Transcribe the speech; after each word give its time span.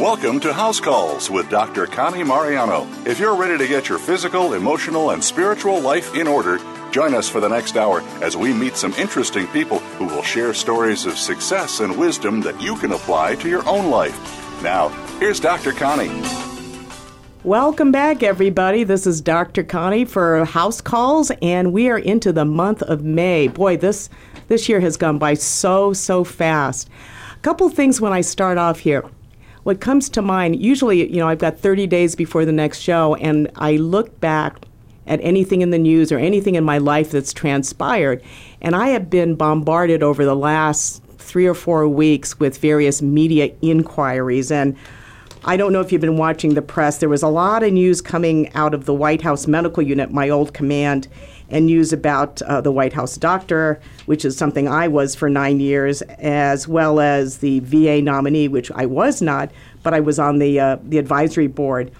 Welcome 0.00 0.40
to 0.40 0.54
House 0.54 0.80
Calls 0.80 1.30
with 1.30 1.50
Dr. 1.50 1.86
Connie 1.86 2.24
Mariano. 2.24 2.88
If 3.04 3.20
you're 3.20 3.36
ready 3.36 3.58
to 3.58 3.68
get 3.68 3.90
your 3.90 3.98
physical, 3.98 4.54
emotional, 4.54 5.10
and 5.10 5.22
spiritual 5.22 5.78
life 5.78 6.14
in 6.14 6.26
order, 6.26 6.58
join 6.90 7.12
us 7.12 7.28
for 7.28 7.38
the 7.38 7.50
next 7.50 7.76
hour 7.76 8.00
as 8.22 8.34
we 8.34 8.54
meet 8.54 8.76
some 8.76 8.94
interesting 8.94 9.46
people 9.48 9.80
who 9.98 10.06
will 10.06 10.22
share 10.22 10.54
stories 10.54 11.04
of 11.04 11.18
success 11.18 11.80
and 11.80 11.98
wisdom 11.98 12.40
that 12.40 12.58
you 12.62 12.76
can 12.76 12.92
apply 12.92 13.34
to 13.34 13.48
your 13.50 13.68
own 13.68 13.90
life. 13.90 14.16
Now, 14.62 14.88
here's 15.18 15.38
Dr. 15.38 15.72
Connie. 15.72 16.08
Welcome 17.44 17.92
back, 17.92 18.22
everybody. 18.22 18.84
This 18.84 19.06
is 19.06 19.20
Dr. 19.20 19.62
Connie 19.62 20.06
for 20.06 20.46
House 20.46 20.80
Calls, 20.80 21.30
and 21.42 21.74
we 21.74 21.90
are 21.90 21.98
into 21.98 22.32
the 22.32 22.46
month 22.46 22.80
of 22.84 23.04
May. 23.04 23.48
Boy, 23.48 23.76
this 23.76 24.08
this 24.48 24.66
year 24.66 24.80
has 24.80 24.96
gone 24.96 25.18
by 25.18 25.34
so 25.34 25.92
so 25.92 26.24
fast. 26.24 26.88
A 27.36 27.40
couple 27.40 27.68
things 27.68 28.00
when 28.00 28.14
I 28.14 28.22
start 28.22 28.56
off 28.56 28.78
here. 28.78 29.04
What 29.62 29.80
comes 29.80 30.08
to 30.10 30.22
mind, 30.22 30.62
usually, 30.62 31.10
you 31.12 31.18
know, 31.18 31.28
I've 31.28 31.38
got 31.38 31.58
30 31.58 31.86
days 31.86 32.14
before 32.14 32.44
the 32.44 32.52
next 32.52 32.78
show, 32.78 33.14
and 33.16 33.50
I 33.56 33.76
look 33.76 34.18
back 34.20 34.56
at 35.06 35.20
anything 35.22 35.60
in 35.60 35.70
the 35.70 35.78
news 35.78 36.10
or 36.10 36.18
anything 36.18 36.54
in 36.54 36.64
my 36.64 36.78
life 36.78 37.10
that's 37.10 37.32
transpired, 37.32 38.22
and 38.62 38.74
I 38.74 38.88
have 38.88 39.10
been 39.10 39.34
bombarded 39.34 40.02
over 40.02 40.24
the 40.24 40.36
last 40.36 41.02
three 41.18 41.46
or 41.46 41.54
four 41.54 41.86
weeks 41.86 42.40
with 42.40 42.58
various 42.58 43.02
media 43.02 43.52
inquiries 43.62 44.50
and 44.50 44.76
I 45.42 45.56
don't 45.56 45.72
know 45.72 45.80
if 45.80 45.90
you've 45.90 46.02
been 46.02 46.18
watching 46.18 46.52
the 46.52 46.60
press. 46.60 46.98
There 46.98 47.08
was 47.08 47.22
a 47.22 47.28
lot 47.28 47.62
of 47.62 47.72
news 47.72 48.02
coming 48.02 48.52
out 48.52 48.74
of 48.74 48.84
the 48.84 48.92
White 48.92 49.22
House 49.22 49.46
Medical 49.46 49.82
Unit, 49.82 50.12
my 50.12 50.28
old 50.28 50.52
command, 50.52 51.08
and 51.50 51.66
news 51.66 51.92
about 51.92 52.40
uh, 52.42 52.60
the 52.60 52.72
White 52.72 52.92
House 52.92 53.16
doctor, 53.16 53.80
which 54.06 54.24
is 54.24 54.36
something 54.36 54.68
I 54.68 54.88
was 54.88 55.14
for 55.14 55.28
nine 55.28 55.60
years, 55.60 56.02
as 56.02 56.68
well 56.68 57.00
as 57.00 57.38
the 57.38 57.60
VA 57.60 58.00
nominee, 58.00 58.48
which 58.48 58.70
I 58.72 58.86
was 58.86 59.20
not, 59.20 59.50
but 59.82 59.94
I 59.94 60.00
was 60.00 60.18
on 60.18 60.38
the 60.38 60.60
uh, 60.60 60.76
the 60.82 60.98
advisory 60.98 61.46
board. 61.46 61.90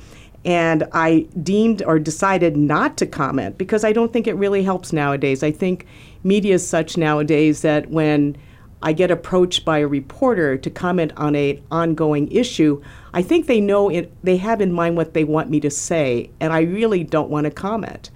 And 0.42 0.84
I 0.92 1.26
deemed 1.42 1.82
or 1.82 1.98
decided 1.98 2.56
not 2.56 2.96
to 2.98 3.06
comment 3.06 3.58
because 3.58 3.84
I 3.84 3.92
don't 3.92 4.10
think 4.10 4.26
it 4.26 4.34
really 4.34 4.62
helps 4.62 4.90
nowadays. 4.90 5.42
I 5.42 5.50
think 5.50 5.86
media 6.24 6.54
is 6.54 6.66
such 6.66 6.96
nowadays 6.96 7.60
that 7.60 7.90
when 7.90 8.38
I 8.82 8.94
get 8.94 9.10
approached 9.10 9.64
by 9.64 9.78
a 9.78 9.86
reporter 9.86 10.56
to 10.56 10.70
comment 10.70 11.12
on 11.16 11.34
an 11.34 11.62
ongoing 11.70 12.30
issue, 12.32 12.82
I 13.12 13.22
think 13.22 13.46
they 13.46 13.60
know 13.60 13.90
it, 13.90 14.12
they 14.24 14.38
have 14.38 14.60
in 14.60 14.72
mind 14.72 14.96
what 14.96 15.12
they 15.12 15.24
want 15.24 15.50
me 15.50 15.60
to 15.60 15.70
say, 15.70 16.30
and 16.40 16.52
I 16.52 16.60
really 16.60 17.04
don't 17.04 17.28
want 17.28 17.44
to 17.44 17.50
comment. 17.50 18.10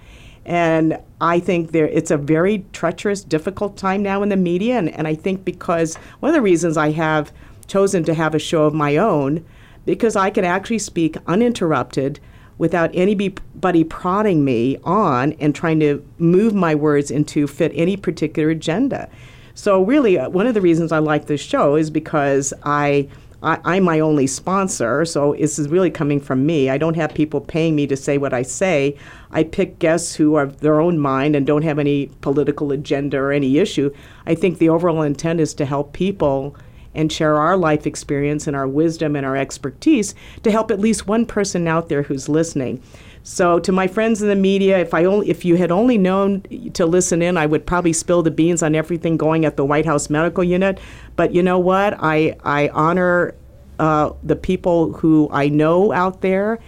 And 0.45 0.99
I 1.19 1.39
think 1.39 1.71
there 1.71 1.87
it's 1.87 2.11
a 2.11 2.17
very 2.17 2.65
treacherous, 2.71 3.23
difficult 3.23 3.77
time 3.77 4.03
now 4.03 4.21
in 4.21 4.29
the 4.29 4.37
media, 4.37 4.77
and, 4.77 4.89
and 4.89 5.07
I 5.07 5.15
think 5.15 5.43
because 5.43 5.95
one 6.19 6.29
of 6.29 6.35
the 6.35 6.41
reasons 6.41 6.77
I 6.77 6.91
have 6.91 7.33
chosen 7.67 8.03
to 8.03 8.13
have 8.13 8.35
a 8.35 8.39
show 8.39 8.65
of 8.65 8.73
my 8.73 8.95
own, 8.97 9.43
because 9.85 10.15
I 10.15 10.29
can 10.29 10.45
actually 10.45 10.79
speak 10.79 11.17
uninterrupted 11.25 12.19
without 12.57 12.91
anybody 12.93 13.83
prodding 13.83 14.45
me 14.45 14.77
on 14.83 15.33
and 15.33 15.53
trying 15.53 15.79
to 15.79 16.05
move 16.19 16.53
my 16.53 16.75
words 16.75 17.11
into 17.11 17.47
fit 17.47 17.71
any 17.73 17.97
particular 17.97 18.49
agenda. 18.49 19.09
So 19.55 19.81
really, 19.81 20.19
uh, 20.19 20.29
one 20.29 20.47
of 20.47 20.53
the 20.53 20.61
reasons 20.61 20.91
I 20.91 20.99
like 20.99 21.25
this 21.25 21.41
show 21.41 21.75
is 21.75 21.89
because 21.89 22.53
I. 22.63 23.09
I, 23.45 23.77
am 23.77 23.83
my 23.83 23.99
only 23.99 24.25
sponsor, 24.25 25.05
so 25.05 25.35
this 25.37 25.59
is 25.59 25.69
really 25.69 25.91
coming 25.91 26.19
from 26.19 26.47
me. 26.47 26.71
I 26.71 26.79
don't 26.79 26.95
have 26.95 27.13
people 27.13 27.39
paying 27.39 27.75
me 27.75 27.85
to 27.85 27.95
say 27.95 28.17
what 28.17 28.33
I 28.33 28.41
say. 28.41 28.97
I 29.29 29.43
pick 29.43 29.77
guests 29.77 30.15
who 30.15 30.33
are 30.33 30.47
their 30.47 30.81
own 30.81 30.97
mind 30.97 31.35
and 31.35 31.45
don't 31.45 31.61
have 31.61 31.77
any 31.77 32.07
political 32.21 32.71
agenda 32.71 33.17
or 33.17 33.31
any 33.31 33.59
issue. 33.59 33.93
I 34.25 34.33
think 34.33 34.57
the 34.57 34.69
overall 34.69 35.03
intent 35.03 35.39
is 35.39 35.53
to 35.55 35.65
help 35.65 35.93
people 35.93 36.55
and 36.95 37.11
share 37.11 37.37
our 37.37 37.55
life 37.55 37.85
experience 37.85 38.47
and 38.47 38.55
our 38.55 38.67
wisdom 38.67 39.15
and 39.15 39.25
our 39.25 39.35
expertise 39.35 40.15
to 40.41 40.49
help 40.49 40.71
at 40.71 40.79
least 40.79 41.07
one 41.07 41.25
person 41.25 41.67
out 41.67 41.89
there 41.89 42.03
who's 42.03 42.27
listening. 42.27 42.81
So 43.27 43.59
to 43.59 43.71
my 43.71 43.87
friends 43.87 44.21
in 44.21 44.27
the 44.27 44.35
media, 44.35 44.77
if 44.77 44.93
I 44.93 45.05
only 45.05 45.29
if 45.29 45.43
you 45.43 45.55
had 45.55 45.71
only 45.71 45.97
known 45.97 46.43
to 46.73 46.85
listen 46.85 47.23
in, 47.23 47.37
I 47.37 47.47
would 47.47 47.65
probably 47.65 47.91
spill 47.91 48.21
the 48.21 48.29
beans 48.31 48.61
on 48.61 48.75
everything 48.75 49.17
going 49.17 49.45
at 49.45 49.57
the 49.57 49.65
White 49.65 49.85
House 49.85 50.11
Medical 50.11 50.43
Unit. 50.43 50.79
But 51.15 51.33
you 51.33 51.41
know 51.41 51.57
what? 51.57 51.95
I 51.99 52.37
I 52.43 52.69
honor 52.69 53.33
uh, 53.79 54.11
the 54.23 54.35
people 54.35 54.93
who 54.93 55.29
I 55.31 55.49
know 55.49 55.91
out 55.91 56.21
there, 56.21 56.59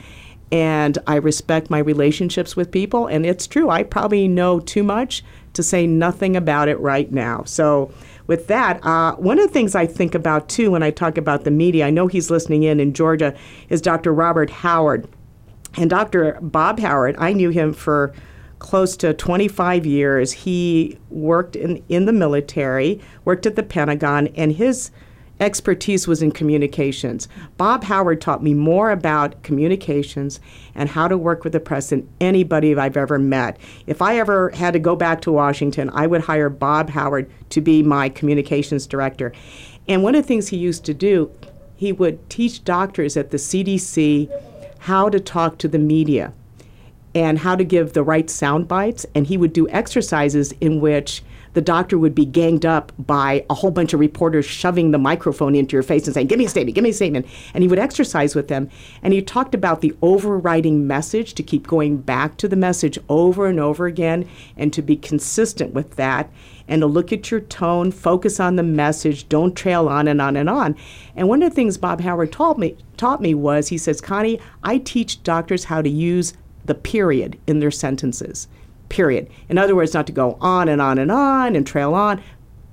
and 0.52 0.98
I 1.08 1.16
respect 1.16 1.70
my 1.70 1.80
relationships 1.80 2.56
with 2.56 2.72
people. 2.72 3.08
And 3.08 3.26
it's 3.26 3.48
true, 3.48 3.70
I 3.70 3.84
probably 3.84 4.28
know 4.28 4.60
too 4.60 4.84
much 4.84 5.24
to 5.54 5.64
say 5.64 5.88
nothing 5.88 6.36
about 6.36 6.70
it 6.70 6.80
right 6.80 7.12
now. 7.12 7.44
So 7.46 7.92
with 8.28 8.48
that, 8.48 8.84
uh, 8.86 9.16
one 9.16 9.40
of 9.40 9.48
the 9.48 9.54
things 9.54 9.76
I 9.76 9.88
think 9.88 10.16
about 10.16 10.50
too 10.50 10.72
when 10.72 10.84
I 10.84 10.92
talk 10.92 11.18
about 11.18 11.44
the 11.44 11.52
media, 11.52 11.88
I 11.88 11.90
know 11.90 12.08
he's 12.08 12.30
listening 12.30 12.64
in 12.64 12.80
in 12.80 12.94
Georgia, 12.94 13.36
is 13.70 13.82
Dr. 13.82 14.14
Robert 14.14 14.50
Howard. 14.50 15.08
And 15.76 15.90
Dr. 15.90 16.38
Bob 16.42 16.80
Howard, 16.80 17.16
I 17.20 17.34
knew 17.34 17.50
him 17.50 17.74
for 17.74 18.14
close 18.60 18.98
to 18.98 19.14
25 19.14 19.86
years. 19.86 20.32
He 20.32 20.98
worked 21.10 21.56
in, 21.56 21.84
in 21.90 22.06
the 22.06 22.14
military, 22.14 23.00
worked 23.26 23.46
at 23.46 23.56
the 23.56 23.64
Pentagon, 23.64 24.28
and 24.30 24.54
his 24.54 24.92
expertise 25.40 26.08
was 26.08 26.22
in 26.22 26.32
communications. 26.32 27.28
Bob 27.58 27.84
Howard 27.84 28.22
taught 28.22 28.44
me 28.44 28.54
more 28.54 28.92
about 28.92 29.42
communications 29.44 30.40
and 30.76 30.90
how 30.90 31.08
to 31.08 31.18
work 31.18 31.44
with 31.44 31.54
the 31.54 31.60
press 31.60 31.90
than 31.90 32.08
anybody 32.20 32.76
I've 32.76 32.98
ever 32.98 33.20
met. 33.20 33.58
If 33.86 34.02
I 34.02 34.18
ever 34.18 34.50
had 34.50 34.74
to 34.74 34.80
go 34.80 34.96
back 34.96 35.22
to 35.22 35.32
Washington, 35.32 35.90
I 35.94 36.08
would 36.08 36.22
hire 36.22 36.50
Bob 36.50 36.90
Howard 36.90 37.30
to 37.50 37.62
be 37.62 37.84
my 37.84 38.10
communications 38.10 38.88
director. 38.88 39.32
And 39.88 40.04
one 40.04 40.16
of 40.16 40.24
the 40.24 40.28
things 40.28 40.48
he 40.48 40.58
used 40.58 40.86
to 40.86 40.94
do, 40.94 41.32
he 41.76 41.92
would 41.92 42.30
teach 42.30 42.64
doctors 42.64 43.16
at 43.16 43.32
the 43.32 43.38
CDC 43.38 44.30
how 44.80 45.10
to 45.10 45.20
talk 45.20 45.58
to 45.60 45.68
the 45.68 45.80
media 45.80 46.34
and 47.16 47.40
how 47.40 47.56
to 47.56 47.64
give 47.64 47.94
the 47.94 48.04
right 48.04 48.30
sound 48.30 48.68
bites. 48.68 49.06
And 49.16 49.28
he 49.28 49.38
would 49.38 49.54
do 49.54 49.70
exercises 49.70 50.54
in 50.60 50.82
which 50.82 51.24
the 51.58 51.62
doctor 51.62 51.98
would 51.98 52.14
be 52.14 52.24
ganged 52.24 52.68
up 52.68 52.92
by 53.00 53.44
a 53.50 53.56
whole 53.56 53.72
bunch 53.72 53.92
of 53.92 54.00
reporters 54.00 54.46
shoving 54.46 54.92
the 54.92 55.00
microphone 55.00 55.56
into 55.56 55.76
your 55.76 55.82
face 55.82 56.06
and 56.06 56.14
saying, 56.14 56.28
Give 56.28 56.38
me 56.38 56.46
a 56.46 56.50
statement, 56.50 56.76
give 56.76 56.84
me 56.84 56.92
a 56.92 56.94
statement. 56.94 57.26
And 57.56 57.64
he 57.64 57.68
would 57.68 57.80
exercise 57.80 58.36
with 58.36 58.48
them. 58.48 58.70
And 59.02 59.12
he 59.12 59.24
talked 59.24 59.56
about 59.56 59.82
the 59.82 59.96
overriding 60.04 60.86
message 60.86 61.34
to 61.34 61.42
keep 61.42 61.66
going 61.66 61.98
back 61.98 62.38
to 62.38 62.48
the 62.48 62.56
message 62.56 63.00
over 63.10 63.48
and 63.48 63.60
over 63.60 63.88
again 63.88 64.30
and 64.56 64.72
to 64.72 64.84
be 64.84 64.96
consistent 64.96 65.74
with 65.74 65.96
that 65.96 66.30
and 66.68 66.82
to 66.82 66.86
look 66.86 67.12
at 67.12 67.32
your 67.32 67.40
tone, 67.40 67.92
focus 67.92 68.40
on 68.40 68.56
the 68.56 68.62
message, 68.62 69.28
don't 69.28 69.56
trail 69.56 69.90
on 69.90 70.08
and 70.08 70.22
on 70.22 70.36
and 70.38 70.52
on. 70.52 70.76
And 71.16 71.28
one 71.28 71.42
of 71.42 71.50
the 71.50 71.56
things 71.56 71.80
Bob 71.80 72.02
Howard 72.02 72.32
taught 72.32 72.60
me 72.60 72.78
taught 72.98 73.20
me 73.20 73.34
was 73.34 73.70
he 73.70 73.80
says, 73.80 74.00
Connie, 74.00 74.40
I 74.62 74.78
teach 74.78 75.24
doctors 75.24 75.64
how 75.64 75.82
to 75.82 75.90
use 75.90 76.36
the 76.66 76.76
period 76.76 77.40
in 77.48 77.62
their 77.62 77.72
sentences. 77.72 78.48
Period. 78.90 79.30
In 79.50 79.58
other 79.58 79.76
words, 79.76 79.94
not 79.94 80.08
to 80.08 80.14
go 80.14 80.38
on 80.42 80.70
and 80.70 80.82
on 80.82 80.98
and 80.98 81.12
on 81.12 81.56
and 81.56 81.66
trail 81.66 81.94
on. 81.94 82.22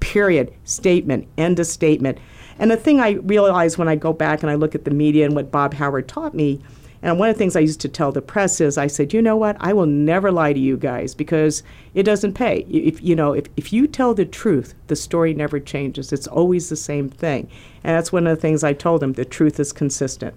Period. 0.01 0.53
Statement. 0.65 1.27
End 1.37 1.59
of 1.59 1.67
statement. 1.67 2.19
And 2.59 2.71
the 2.71 2.77
thing 2.77 3.01
I 3.01 3.13
realize 3.13 3.77
when 3.77 3.89
I 3.89 3.97
go 3.97 4.13
back 4.13 4.43
and 4.43 4.51
I 4.51 4.55
look 4.55 4.75
at 4.75 4.85
the 4.85 4.91
media 4.91 5.25
and 5.25 5.35
what 5.35 5.51
Bob 5.51 5.75
Howard 5.75 6.07
taught 6.07 6.35
me 6.35 6.61
and 7.05 7.19
one 7.19 7.29
of 7.29 7.35
the 7.35 7.39
things 7.39 7.55
I 7.55 7.61
used 7.61 7.83
to 7.83 7.89
tell 7.91 8.13
the 8.13 8.23
press 8.23 8.63
is 8.63 8.79
I 8.79 8.87
said, 8.87 9.13
you 9.13 9.21
know 9.21 9.37
what? 9.37 9.59
I 9.61 9.75
will 9.75 9.85
never 9.85 10.33
lie 10.33 10.55
to 10.55 10.59
you 10.59 10.79
guys 10.79 11.15
because 11.15 11.63
it 11.93 12.05
doesn't 12.05 12.33
pay. 12.33 12.61
If 12.71 13.03
you 13.03 13.15
know, 13.15 13.35
if, 13.35 13.45
if 13.59 13.75
you 13.75 13.87
tell 13.87 14.15
the 14.15 14.25
truth, 14.25 14.75
the 14.87 14.97
story 14.97 15.35
never 15.35 15.61
changes. 15.61 16.15
It's 16.15 16.27
always 16.27 16.71
the 16.71 16.77
same 16.77 17.11
thing. 17.11 17.51
And 17.85 17.95
that's 17.95 18.11
one 18.11 18.27
of 18.27 18.35
the 18.35 18.41
things 18.41 18.65
I 18.65 18.73
told 18.73 19.03
him. 19.03 19.13
The 19.13 19.27
truth 19.27 19.61
is 19.61 19.71
consistent. 19.71 20.35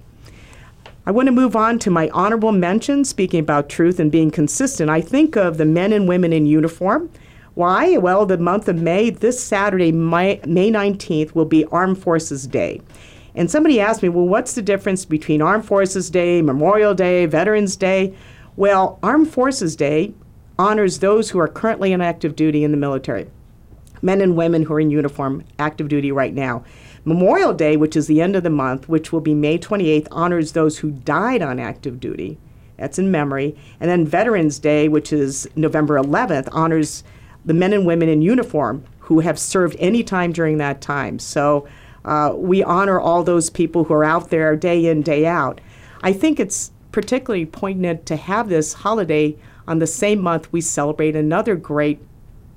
I 1.07 1.12
want 1.12 1.28
to 1.28 1.31
move 1.31 1.56
on 1.56 1.79
to 1.79 1.90
my 1.90 2.09
honorable 2.09 2.51
mention, 2.51 3.06
speaking 3.06 3.40
about 3.40 3.69
truth 3.69 3.97
and 3.97 4.12
being 4.12 4.29
consistent. 4.29 4.90
I 4.90 5.00
think 5.00 5.38
of 5.38 5.57
the 5.57 5.63
men 5.63 5.94
and 5.94 6.06
women 6.06 6.34
in 6.34 6.45
uniform. 6.45 7.09
Why? 7.53 7.95
Well, 7.95 8.25
the 8.25 8.38
month 8.38 8.68
of 8.68 8.81
May, 8.81 9.12
this 9.12 9.41
Saturday, 9.41 9.94
May, 9.94 10.41
May 10.46 10.70
19th, 10.70 11.34
will 11.34 11.46
be 11.46 11.64
Armed 11.67 11.97
Forces 11.97 12.46
Day. 12.46 12.82
And 13.35 13.49
somebody 13.49 13.79
asked 13.79 14.03
me, 14.03 14.09
well, 14.09 14.28
what's 14.28 14.53
the 14.53 14.61
difference 14.61 15.05
between 15.05 15.41
Armed 15.41 15.66
Forces 15.66 16.09
Day, 16.09 16.41
Memorial 16.41 16.93
Day, 16.93 17.26
Veterans 17.26 17.78
Day? 17.78 18.14
Well, 18.58 18.99
Armed 19.02 19.29
Forces 19.29 19.78
Day 19.78 20.14
honors 20.59 20.99
those 20.99 21.29
who 21.29 21.40
are 21.40 21.47
currently 21.47 21.93
in 21.93 22.02
active 22.02 22.35
duty 22.35 22.66
in 22.66 22.72
the 22.72 22.78
military, 22.78 23.28
men 24.02 24.20
and 24.20 24.35
women 24.35 24.64
who 24.64 24.73
are 24.73 24.82
in 24.82 24.91
uniform, 24.91 25.46
active 25.58 25.87
duty 25.87 26.11
right 26.11 26.34
now. 26.34 26.66
Memorial 27.08 27.54
Day, 27.54 27.78
which 27.78 27.96
is 27.96 28.08
the 28.08 28.22
end 28.22 28.36
of 28.36 28.44
the 28.44 28.50
month, 28.50 28.90
which 28.90 29.14
will 29.14 29.22
be 29.22 29.34
May 29.34 29.58
28th, 29.58 30.09
honors 30.12 30.52
those 30.52 30.80
who 30.80 30.92
died 30.92 31.42
on 31.42 31.58
active 31.58 32.02
duty. 32.02 32.38
That's 32.76 33.00
in 33.00 33.12
memory. 33.12 33.56
And 33.80 33.90
then 33.90 34.06
Veterans 34.06 34.59
Day, 34.59 34.90
which 34.90 35.14
is 35.14 35.48
November 35.56 35.96
11th, 35.96 36.50
honors 36.52 37.06
the 37.46 37.54
men 37.54 37.72
and 37.72 37.86
women 37.86 38.09
in 38.09 38.22
uniform 38.22 38.84
who 39.00 39.22
have 39.22 39.40
served 39.40 39.78
any 39.80 40.04
time 40.04 40.34
during 40.34 40.58
that 40.58 40.82
time. 40.82 41.18
So 41.18 41.66
uh, 42.04 42.34
we 42.36 42.62
honor 42.62 43.00
all 43.00 43.24
those 43.24 43.50
people 43.50 43.86
who 43.86 43.94
are 43.94 44.04
out 44.04 44.30
there 44.30 44.58
day 44.58 44.86
in, 44.86 45.02
day 45.02 45.26
out. 45.26 45.62
I 46.04 46.12
think 46.12 46.42
it's 46.42 46.74
particularly 46.92 47.46
poignant 47.46 48.06
to 48.08 48.18
have 48.18 48.50
this 48.50 48.74
holiday 48.74 49.38
on 49.66 49.80
the 49.80 49.88
same 49.88 50.20
month 50.20 50.52
we 50.52 50.59
celebrate 50.59 51.16
another 51.16 51.56
great 51.56 52.02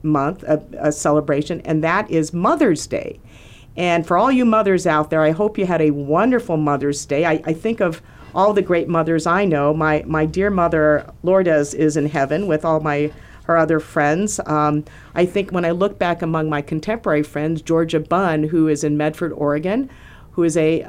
month, 0.03 0.43
a, 0.43 0.61
a 0.77 0.91
celebration, 0.91 1.61
and 1.61 1.85
that 1.85 2.11
is 2.11 2.33
Mother's 2.33 2.89
Day. 2.89 3.21
And 3.81 4.07
for 4.07 4.19
all 4.19 4.31
you 4.31 4.45
mothers 4.45 4.87
out 4.87 5.09
there, 5.09 5.23
I 5.23 5.31
hope 5.31 5.57
you 5.57 5.65
had 5.65 5.81
a 5.81 5.91
wonderful 5.91 6.59
Mother's 6.59 7.07
Day. 7.07 7.25
I, 7.25 7.41
I 7.47 7.55
think 7.55 7.81
of 7.81 8.03
all 8.35 8.53
the 8.53 8.61
great 8.61 8.91
mothers 8.91 9.27
I 9.27 9.47
know. 9.47 9.73
My, 9.73 10.05
my 10.07 10.27
dear 10.27 10.51
mother, 10.51 11.11
Lourdes, 11.23 11.73
is 11.73 11.97
in 11.97 12.05
heaven 12.05 12.47
with 12.47 12.63
all 12.63 12.81
my 12.81 13.11
her 13.45 13.57
other 13.57 13.81
friends. 13.81 14.39
Um, 14.45 14.85
I 15.15 15.25
think 15.25 15.51
when 15.51 15.65
I 15.65 15.71
look 15.71 15.99
back 15.99 16.21
among 16.21 16.51
my 16.51 16.61
contemporary 16.61 17.23
friends, 17.23 17.63
Georgia 17.63 18.01
Bunn, 18.01 18.45
who 18.45 18.69
is 18.69 18.85
in 18.85 18.99
Medford, 18.99 19.33
Oregon, 19.33 19.89
who 20.33 20.43
is 20.43 20.59
a, 20.59 20.83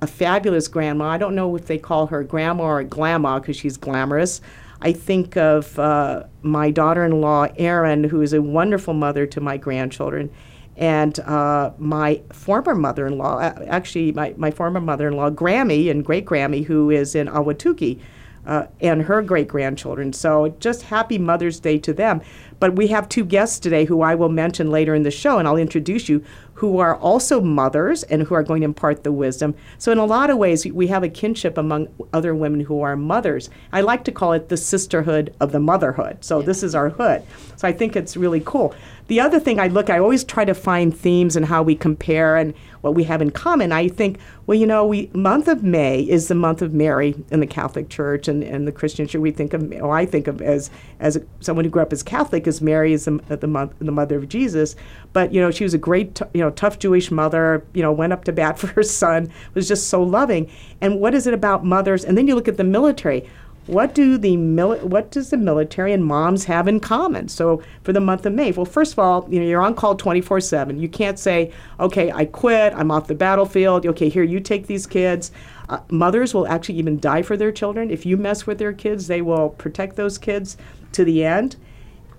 a 0.00 0.06
fabulous 0.06 0.68
grandma. 0.68 1.10
I 1.10 1.18
don't 1.18 1.34
know 1.34 1.54
if 1.54 1.66
they 1.66 1.76
call 1.76 2.06
her 2.06 2.24
grandma 2.24 2.64
or 2.64 2.82
grandma 2.82 3.40
because 3.40 3.56
she's 3.56 3.76
glamorous. 3.76 4.40
I 4.80 4.94
think 4.94 5.36
of 5.36 5.78
uh, 5.78 6.24
my 6.40 6.70
daughter 6.70 7.04
in 7.04 7.20
law, 7.20 7.48
Erin, 7.58 8.04
who 8.04 8.22
is 8.22 8.32
a 8.32 8.40
wonderful 8.40 8.94
mother 8.94 9.26
to 9.26 9.40
my 9.42 9.58
grandchildren, 9.58 10.30
and 10.78 11.18
uh, 11.20 11.72
my 11.78 12.20
former 12.32 12.74
mother 12.74 13.06
in 13.06 13.18
law, 13.18 13.40
actually, 13.40 14.12
my, 14.12 14.32
my 14.36 14.50
former 14.50 14.80
mother 14.80 15.08
in 15.08 15.14
law, 15.14 15.30
Grammy, 15.30 15.90
and 15.90 16.04
great 16.04 16.24
Grammy, 16.24 16.64
who 16.64 16.90
is 16.90 17.14
in 17.14 17.26
Ahwatukee, 17.28 17.98
Uh, 18.46 18.66
and 18.80 19.02
her 19.02 19.20
great 19.20 19.46
grandchildren. 19.46 20.12
So 20.12 20.54
just 20.58 20.84
happy 20.84 21.18
Mother's 21.18 21.60
Day 21.60 21.78
to 21.80 21.92
them. 21.92 22.22
But 22.60 22.76
we 22.76 22.88
have 22.88 23.08
two 23.08 23.24
guests 23.24 23.58
today 23.58 23.84
who 23.84 24.02
I 24.02 24.14
will 24.14 24.28
mention 24.28 24.70
later 24.70 24.94
in 24.94 25.02
the 25.02 25.10
show, 25.10 25.38
and 25.38 25.46
I'll 25.46 25.56
introduce 25.56 26.08
you, 26.08 26.24
who 26.58 26.78
are 26.78 26.96
also 26.96 27.40
mothers 27.40 28.02
and 28.04 28.22
who 28.22 28.34
are 28.34 28.42
going 28.42 28.62
to 28.62 28.64
impart 28.64 29.04
the 29.04 29.12
wisdom. 29.12 29.54
So, 29.78 29.92
in 29.92 29.98
a 29.98 30.04
lot 30.04 30.28
of 30.28 30.38
ways, 30.38 30.66
we 30.66 30.88
have 30.88 31.04
a 31.04 31.08
kinship 31.08 31.56
among 31.56 31.86
other 32.12 32.34
women 32.34 32.60
who 32.60 32.82
are 32.82 32.96
mothers. 32.96 33.48
I 33.72 33.80
like 33.80 34.02
to 34.04 34.12
call 34.12 34.32
it 34.32 34.48
the 34.48 34.56
sisterhood 34.56 35.32
of 35.38 35.52
the 35.52 35.60
motherhood. 35.60 36.24
So, 36.24 36.42
this 36.42 36.64
is 36.64 36.74
our 36.74 36.88
hood. 36.88 37.22
So, 37.56 37.68
I 37.68 37.72
think 37.72 37.94
it's 37.94 38.16
really 38.16 38.42
cool. 38.44 38.74
The 39.06 39.20
other 39.20 39.38
thing 39.38 39.60
I 39.60 39.68
look, 39.68 39.88
I 39.88 40.00
always 40.00 40.24
try 40.24 40.44
to 40.44 40.54
find 40.54 40.94
themes 40.94 41.36
and 41.36 41.46
how 41.46 41.62
we 41.62 41.76
compare 41.76 42.36
and 42.36 42.54
what 42.80 42.94
we 42.94 43.04
have 43.04 43.22
in 43.22 43.30
common. 43.30 43.72
I 43.72 43.88
think, 43.88 44.18
well, 44.46 44.58
you 44.58 44.66
know, 44.66 44.84
we 44.84 45.10
month 45.14 45.48
of 45.48 45.62
May 45.62 46.02
is 46.02 46.28
the 46.28 46.34
month 46.34 46.60
of 46.60 46.74
Mary 46.74 47.14
in 47.30 47.40
the 47.40 47.46
Catholic 47.46 47.88
Church 47.88 48.28
and, 48.28 48.42
and 48.42 48.66
the 48.66 48.72
Christian 48.72 49.06
Church. 49.06 49.20
We 49.20 49.30
think 49.30 49.54
of, 49.54 49.72
or 49.80 49.96
I 49.96 50.04
think 50.06 50.26
of 50.26 50.42
as 50.42 50.70
as 51.00 51.16
a, 51.16 51.22
someone 51.40 51.64
who 51.64 51.70
grew 51.70 51.82
up 51.82 51.92
as 51.92 52.02
Catholic, 52.02 52.46
as 52.48 52.60
Mary 52.60 52.92
is 52.92 53.04
the, 53.04 53.20
the, 53.28 53.46
month, 53.46 53.74
the 53.78 53.92
mother 53.92 54.16
of 54.16 54.28
Jesus. 54.28 54.74
But 55.12 55.32
you 55.32 55.40
know, 55.40 55.52
she 55.52 55.64
was 55.64 55.74
a 55.74 55.78
great, 55.78 56.16
t- 56.16 56.24
you 56.34 56.40
know, 56.40 56.50
tough 56.50 56.78
Jewish 56.80 57.10
mother. 57.10 57.64
You 57.74 57.82
know, 57.82 57.92
went 57.92 58.12
up 58.12 58.24
to 58.24 58.32
bat 58.32 58.58
for 58.58 58.66
her 58.68 58.82
son. 58.82 59.30
Was 59.54 59.68
just 59.68 59.88
so 59.88 60.02
loving. 60.02 60.50
And 60.80 61.00
what 61.00 61.14
is 61.14 61.26
it 61.26 61.34
about 61.34 61.64
mothers? 61.64 62.04
And 62.04 62.18
then 62.18 62.26
you 62.26 62.34
look 62.34 62.48
at 62.48 62.56
the 62.56 62.64
military 62.64 63.28
what 63.68 63.94
do 63.94 64.16
the 64.16 64.34
mili- 64.36 64.82
what 64.82 65.10
does 65.10 65.28
the 65.28 65.36
military 65.36 65.92
and 65.92 66.04
moms 66.04 66.46
have 66.46 66.66
in 66.66 66.80
common? 66.80 67.28
So 67.28 67.62
for 67.82 67.92
the 67.92 68.00
month 68.00 68.24
of 68.24 68.32
May, 68.32 68.50
well, 68.50 68.64
first 68.64 68.94
of 68.94 68.98
all, 68.98 69.28
you 69.30 69.38
know 69.38 69.46
you're 69.46 69.60
on 69.60 69.74
call 69.74 69.94
24/7. 69.94 70.80
You 70.80 70.88
can't 70.88 71.18
say, 71.18 71.52
"Okay, 71.78 72.10
I 72.10 72.24
quit. 72.24 72.72
I'm 72.74 72.90
off 72.90 73.08
the 73.08 73.14
battlefield. 73.14 73.86
Okay, 73.86 74.08
here 74.08 74.22
you 74.22 74.40
take 74.40 74.66
these 74.66 74.86
kids." 74.86 75.30
Uh, 75.68 75.80
mothers 75.90 76.32
will 76.32 76.46
actually 76.48 76.76
even 76.76 76.98
die 76.98 77.20
for 77.20 77.36
their 77.36 77.52
children. 77.52 77.90
If 77.90 78.06
you 78.06 78.16
mess 78.16 78.46
with 78.46 78.56
their 78.56 78.72
kids, 78.72 79.06
they 79.06 79.20
will 79.20 79.50
protect 79.50 79.96
those 79.96 80.16
kids 80.16 80.56
to 80.92 81.04
the 81.04 81.22
end. 81.22 81.56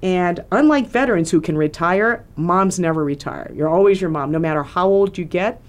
And 0.02 0.44
unlike 0.52 0.88
veterans 0.88 1.32
who 1.32 1.42
can 1.42 1.58
retire, 1.58 2.26
moms 2.36 2.80
never 2.80 3.04
retire. 3.04 3.52
You're 3.54 3.70
always 3.70 4.00
your 4.00 4.10
mom, 4.10 4.32
no 4.32 4.40
matter 4.40 4.64
how 4.64 4.88
old 4.88 5.18
you 5.18 5.26
get. 5.26 5.62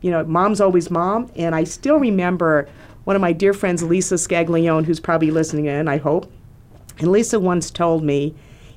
You 0.00 0.12
know, 0.12 0.24
mom's 0.24 0.60
always 0.60 0.90
mom. 0.90 1.30
And 1.34 1.54
I 1.54 1.64
still 1.64 1.98
remember 1.98 2.68
one 3.04 3.16
of 3.16 3.22
my 3.22 3.32
dear 3.32 3.52
friends, 3.52 3.82
Lisa 3.82 4.14
Scaglione, 4.14 4.84
who's 4.84 5.00
probably 5.00 5.30
listening 5.30 5.66
in, 5.66 5.88
I 5.88 5.96
hope. 5.96 6.30
And 6.98 7.10
Lisa 7.10 7.40
once 7.40 7.70
told 7.70 8.04
me 8.04 8.34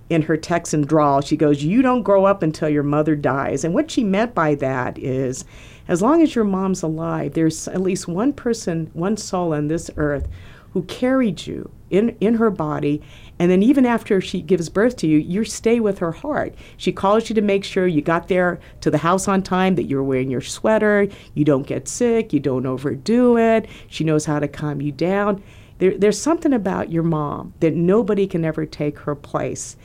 in 0.10 0.24
her 0.24 0.38
Texan 0.38 0.82
drawl, 0.82 1.22
she 1.22 1.38
goes, 1.38 1.64
You 1.64 1.82
don't 1.82 2.04
grow 2.04 2.26
up 2.26 2.42
until 2.44 2.70
your 2.70 2.84
mother 2.84 3.16
dies. 3.16 3.64
And 3.64 3.74
what 3.74 3.92
she 3.92 4.04
meant 4.04 4.34
by 4.34 4.56
that 4.56 4.98
is, 4.98 5.46
as 5.88 6.02
long 6.02 6.22
as 6.22 6.36
your 6.36 6.44
mom's 6.44 6.84
alive, 6.84 7.34
there's 7.34 7.68
at 7.68 7.82
least 7.82 8.08
one 8.08 8.34
person, 8.34 8.90
one 8.94 9.18
soul 9.18 9.54
on 9.54 9.68
this 9.68 9.90
earth 9.98 10.28
who 10.74 10.84
carried 10.84 11.46
you 11.46 11.70
in, 11.90 12.16
in 12.22 12.36
her 12.36 12.50
body. 12.50 13.02
And 13.42 13.50
then 13.50 13.64
even 13.64 13.88
after 13.88 14.22
she 14.22 14.40
gives 14.40 14.70
birth 14.70 14.98
to 14.98 15.08
you, 15.08 15.18
you 15.18 15.44
stay 15.46 15.80
with 15.80 15.98
her 15.98 16.12
heart. 16.12 16.54
She 16.78 16.92
calls 16.92 17.28
you 17.28 17.34
to 17.34 17.42
make 17.42 17.64
sure 17.64 17.88
you 17.88 18.04
got 18.04 18.28
there 18.28 18.60
to 18.82 18.92
the 18.92 19.00
house 19.00 19.28
on 19.28 19.42
time, 19.42 19.74
that 19.78 19.86
you're 19.86 20.04
wearing 20.04 20.30
your 20.30 20.42
sweater, 20.42 21.08
you 21.34 21.44
don't 21.44 21.66
get 21.66 21.88
sick, 21.88 22.34
you 22.34 22.40
don't 22.40 22.68
overdo 22.68 23.40
it. 23.40 23.66
She 23.88 24.04
knows 24.04 24.26
how 24.26 24.38
to 24.38 24.48
calm 24.48 24.80
you 24.80 24.92
down. 24.92 25.42
There, 25.80 25.98
there's 25.98 26.22
something 26.22 26.54
about 26.54 26.92
your 26.92 27.02
mom 27.02 27.56
that 27.62 27.74
nobody 27.74 28.28
can 28.28 28.46
ever 28.46 28.68
take 28.68 29.00
her 29.00 29.16
place. 29.16 29.76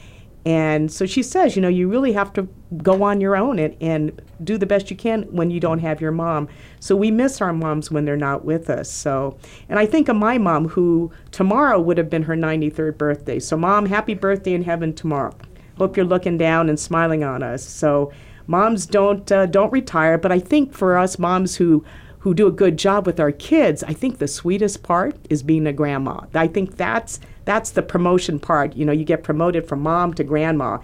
And 0.47 0.93
so 0.93 1.07
she 1.07 1.25
says, 1.25 1.57
you 1.57 1.61
know, 1.61 1.69
you 1.69 1.89
really 1.89 2.13
have 2.13 2.33
to 2.35 2.49
go 2.81 3.03
on 3.03 3.21
your 3.21 3.37
own 3.37 3.59
and, 3.59 3.77
and 3.81 4.23
do 4.45 4.57
the 4.57 4.65
best 4.65 4.93
you 4.93 4.97
can 4.97 5.25
when 5.25 5.51
you 5.51 5.59
don't 5.59 5.81
have 5.81 6.01
your 6.01 6.13
mom. 6.13 6.49
So 6.79 6.95
we 6.95 7.11
miss 7.11 7.41
our 7.41 7.53
moms 7.53 7.91
when 7.91 8.05
they're 8.05 8.17
not 8.17 8.45
with 8.45 8.71
us. 8.71 8.89
So, 8.89 9.37
and 9.69 9.77
I 9.77 9.87
think 9.87 10.09
of 10.09 10.15
my 10.15 10.39
mom 10.39 10.69
who 10.69 11.11
tomorrow 11.33 11.81
would 11.81 11.99
have 11.99 12.09
been 12.09 12.23
her 12.23 12.37
93rd 12.37 12.97
birthday. 12.97 13.41
So, 13.41 13.57
mom, 13.57 13.87
happy 13.87 14.15
birthday 14.15 14.55
in 14.55 14.63
heaven 14.63 14.95
tomorrow. 14.95 15.35
Hope 15.79 15.97
you're 15.97 16.07
looking 16.07 16.39
down 16.39 16.69
and 16.69 16.79
smiling 16.79 17.25
on 17.25 17.43
us. 17.43 17.65
So, 17.65 18.13
moms 18.47 18.87
don't 18.87 19.31
uh, 19.33 19.47
don't 19.47 19.73
retire, 19.73 20.17
but 20.17 20.31
I 20.31 20.39
think 20.39 20.73
for 20.73 20.97
us 20.97 21.19
moms 21.19 21.57
who 21.57 21.85
who 22.21 22.35
do 22.35 22.47
a 22.47 22.53
good 22.53 22.77
job 22.77 23.05
with 23.05 23.19
our 23.19 23.33
kids, 23.33 23.83
I 23.83 23.95
think 23.95 24.19
the 24.19 24.29
sweetest 24.29 24.85
part 24.85 25.17
is 25.29 25.43
being 25.43 25.67
a 25.67 25.73
grandma. 25.73 26.21
I 26.35 26.47
think 26.47 26.77
that's 26.77 27.19
that's 27.47 27.71
the 27.71 27.83
promotion 27.83 28.39
part. 28.39 28.77
You 28.77 28.85
know, 28.85 28.93
you 28.93 29.05
get 29.05 29.23
promoted 29.23 29.67
from 29.67 29.81
mom 29.81 30.13
to 30.15 30.25
grandma, 30.25 30.79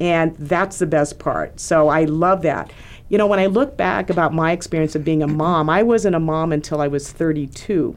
and 0.00 0.34
that's 0.36 0.78
the 0.78 0.86
best 0.86 1.18
part. 1.18 1.60
So 1.60 1.88
I 1.88 2.04
love 2.04 2.40
that. 2.42 2.72
You 3.10 3.18
know, 3.18 3.26
when 3.26 3.38
I 3.38 3.46
look 3.46 3.76
back 3.76 4.08
about 4.08 4.32
my 4.32 4.52
experience 4.52 4.94
of 4.94 5.04
being 5.04 5.22
a 5.22 5.26
mom, 5.26 5.68
I 5.68 5.82
wasn't 5.82 6.14
a 6.14 6.20
mom 6.20 6.52
until 6.52 6.80
I 6.80 6.88
was 6.88 7.12
32. 7.12 7.94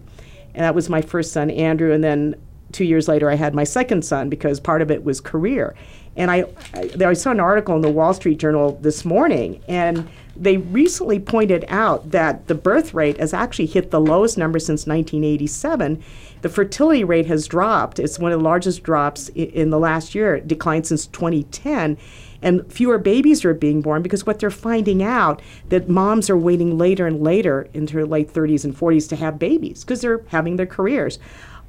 And 0.53 0.63
that 0.63 0.75
was 0.75 0.89
my 0.89 1.01
first 1.01 1.31
son, 1.31 1.49
Andrew. 1.51 1.93
And 1.93 2.03
then 2.03 2.35
two 2.71 2.83
years 2.83 3.07
later, 3.07 3.29
I 3.29 3.35
had 3.35 3.55
my 3.55 3.63
second 3.63 4.03
son 4.03 4.29
because 4.29 4.59
part 4.59 4.81
of 4.81 4.91
it 4.91 5.03
was 5.03 5.21
career. 5.21 5.75
And 6.15 6.31
I, 6.31 6.45
I, 6.73 6.91
I 7.05 7.13
saw 7.13 7.31
an 7.31 7.39
article 7.39 7.75
in 7.75 7.81
the 7.81 7.91
Wall 7.91 8.13
Street 8.13 8.39
Journal 8.39 8.77
this 8.81 9.05
morning, 9.05 9.61
and 9.67 10.09
they 10.35 10.57
recently 10.57 11.19
pointed 11.19 11.63
out 11.67 12.09
that 12.11 12.47
the 12.47 12.55
birth 12.55 12.93
rate 12.93 13.19
has 13.19 13.33
actually 13.33 13.67
hit 13.67 13.91
the 13.91 14.01
lowest 14.01 14.37
number 14.37 14.57
since 14.57 14.87
1987 14.87 16.03
the 16.41 16.49
fertility 16.49 17.03
rate 17.03 17.27
has 17.27 17.47
dropped. 17.47 17.99
It's 17.99 18.19
one 18.19 18.31
of 18.31 18.39
the 18.39 18.43
largest 18.43 18.83
drops 18.83 19.29
in 19.29 19.69
the 19.69 19.79
last 19.79 20.15
year, 20.15 20.35
it 20.35 20.47
declined 20.47 20.87
since 20.87 21.07
2010 21.07 21.97
and 22.41 22.71
fewer 22.71 22.97
babies 22.97 23.43
are 23.45 23.53
being 23.53 23.81
born 23.81 24.01
because 24.01 24.25
what 24.25 24.39
they're 24.39 24.51
finding 24.51 25.01
out 25.01 25.41
that 25.69 25.89
moms 25.89 26.29
are 26.29 26.37
waiting 26.37 26.77
later 26.77 27.07
and 27.07 27.21
later 27.21 27.67
into 27.73 27.95
their 27.95 28.05
late 28.05 28.31
30s 28.31 28.63
and 28.63 28.77
40s 28.77 29.09
to 29.09 29.15
have 29.15 29.39
babies 29.39 29.83
because 29.83 30.01
they're 30.01 30.23
having 30.27 30.55
their 30.55 30.65
careers. 30.65 31.19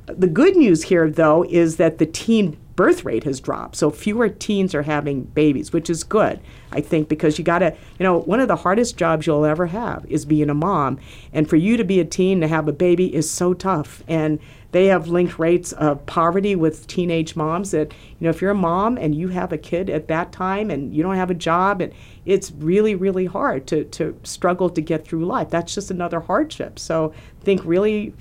The 0.06 0.26
good 0.26 0.56
news 0.56 0.84
here, 0.84 1.10
though, 1.10 1.44
is 1.44 1.76
that 1.76 1.98
the 1.98 2.06
teen 2.06 2.56
birth 2.78 3.04
rate 3.04 3.24
has 3.24 3.40
dropped. 3.40 3.74
So 3.74 3.90
fewer 3.90 4.28
teens 4.28 4.72
are 4.72 4.82
having 4.82 5.24
babies, 5.24 5.72
which 5.72 5.90
is 5.90 6.04
good, 6.04 6.38
I 6.70 6.80
think, 6.80 7.08
because 7.08 7.36
you 7.36 7.44
got 7.44 7.58
to, 7.58 7.72
you 7.98 8.04
know, 8.04 8.20
one 8.20 8.38
of 8.38 8.46
the 8.46 8.54
hardest 8.54 8.96
jobs 8.96 9.26
you'll 9.26 9.44
ever 9.44 9.66
have 9.66 10.06
is 10.08 10.24
being 10.24 10.48
a 10.48 10.54
mom. 10.54 11.00
And 11.32 11.50
for 11.50 11.56
you 11.56 11.76
to 11.76 11.82
be 11.82 11.98
a 11.98 12.04
teen 12.04 12.40
to 12.40 12.46
have 12.46 12.68
a 12.68 12.72
baby 12.72 13.12
is 13.12 13.28
so 13.28 13.52
tough. 13.52 14.04
And 14.06 14.38
they 14.70 14.86
have 14.86 15.08
linked 15.08 15.40
rates 15.40 15.72
of 15.72 16.06
poverty 16.06 16.54
with 16.54 16.86
teenage 16.86 17.34
moms 17.34 17.72
that, 17.72 17.90
you 17.90 18.24
know, 18.24 18.30
if 18.30 18.40
you're 18.40 18.52
a 18.52 18.54
mom 18.54 18.96
and 18.96 19.12
you 19.12 19.26
have 19.26 19.52
a 19.52 19.58
kid 19.58 19.90
at 19.90 20.06
that 20.06 20.30
time 20.30 20.70
and 20.70 20.94
you 20.94 21.02
don't 21.02 21.16
have 21.16 21.32
a 21.32 21.34
job, 21.34 21.80
and 21.80 21.92
it's 22.26 22.52
really, 22.52 22.94
really 22.94 23.26
hard 23.26 23.66
to, 23.66 23.86
to 23.86 24.16
struggle 24.22 24.70
to 24.70 24.80
get 24.80 25.04
through 25.04 25.26
life. 25.26 25.50
That's 25.50 25.74
just 25.74 25.90
another 25.90 26.20
hardship. 26.20 26.78
So 26.78 27.12
think 27.40 27.60
really 27.64 28.14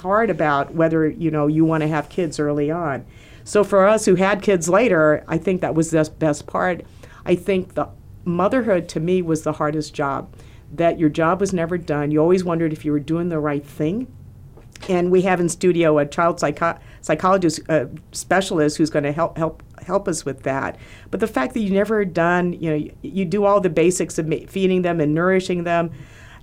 hard 0.00 0.28
about 0.28 0.74
whether, 0.74 1.08
you 1.08 1.30
know, 1.30 1.46
you 1.46 1.64
want 1.64 1.80
to 1.80 1.88
have 1.88 2.10
kids 2.10 2.38
early 2.38 2.70
on. 2.70 3.06
So 3.44 3.64
for 3.64 3.86
us 3.86 4.04
who 4.04 4.14
had 4.14 4.42
kids 4.42 4.68
later, 4.68 5.24
I 5.28 5.38
think 5.38 5.60
that 5.60 5.74
was 5.74 5.90
the 5.90 6.10
best 6.18 6.46
part. 6.46 6.84
I 7.24 7.34
think 7.34 7.74
the 7.74 7.88
motherhood 8.24 8.88
to 8.90 9.00
me 9.00 9.22
was 9.22 9.42
the 9.42 9.52
hardest 9.52 9.94
job. 9.94 10.34
That 10.72 10.98
your 10.98 11.10
job 11.10 11.40
was 11.40 11.52
never 11.52 11.76
done. 11.76 12.10
You 12.10 12.20
always 12.20 12.44
wondered 12.44 12.72
if 12.72 12.84
you 12.84 12.92
were 12.92 13.00
doing 13.00 13.28
the 13.28 13.38
right 13.38 13.64
thing. 13.64 14.06
And 14.88 15.12
we 15.12 15.22
have 15.22 15.38
in 15.38 15.48
studio 15.48 15.98
a 15.98 16.06
child 16.06 16.40
psycho- 16.40 16.78
psychologist 17.02 17.60
uh, 17.68 17.86
specialist 18.12 18.78
who's 18.78 18.90
going 18.90 19.04
to 19.04 19.12
help 19.12 19.36
help 19.36 19.62
help 19.86 20.08
us 20.08 20.24
with 20.24 20.42
that. 20.44 20.78
But 21.10 21.20
the 21.20 21.26
fact 21.26 21.54
that 21.54 21.60
you 21.60 21.70
never 21.70 22.04
done, 22.04 22.54
you 22.54 22.70
know, 22.70 22.76
you, 22.76 22.92
you 23.02 23.24
do 23.24 23.44
all 23.44 23.60
the 23.60 23.70
basics 23.70 24.18
of 24.18 24.26
ma- 24.26 24.46
feeding 24.48 24.82
them 24.82 25.00
and 25.00 25.14
nourishing 25.14 25.64
them. 25.64 25.90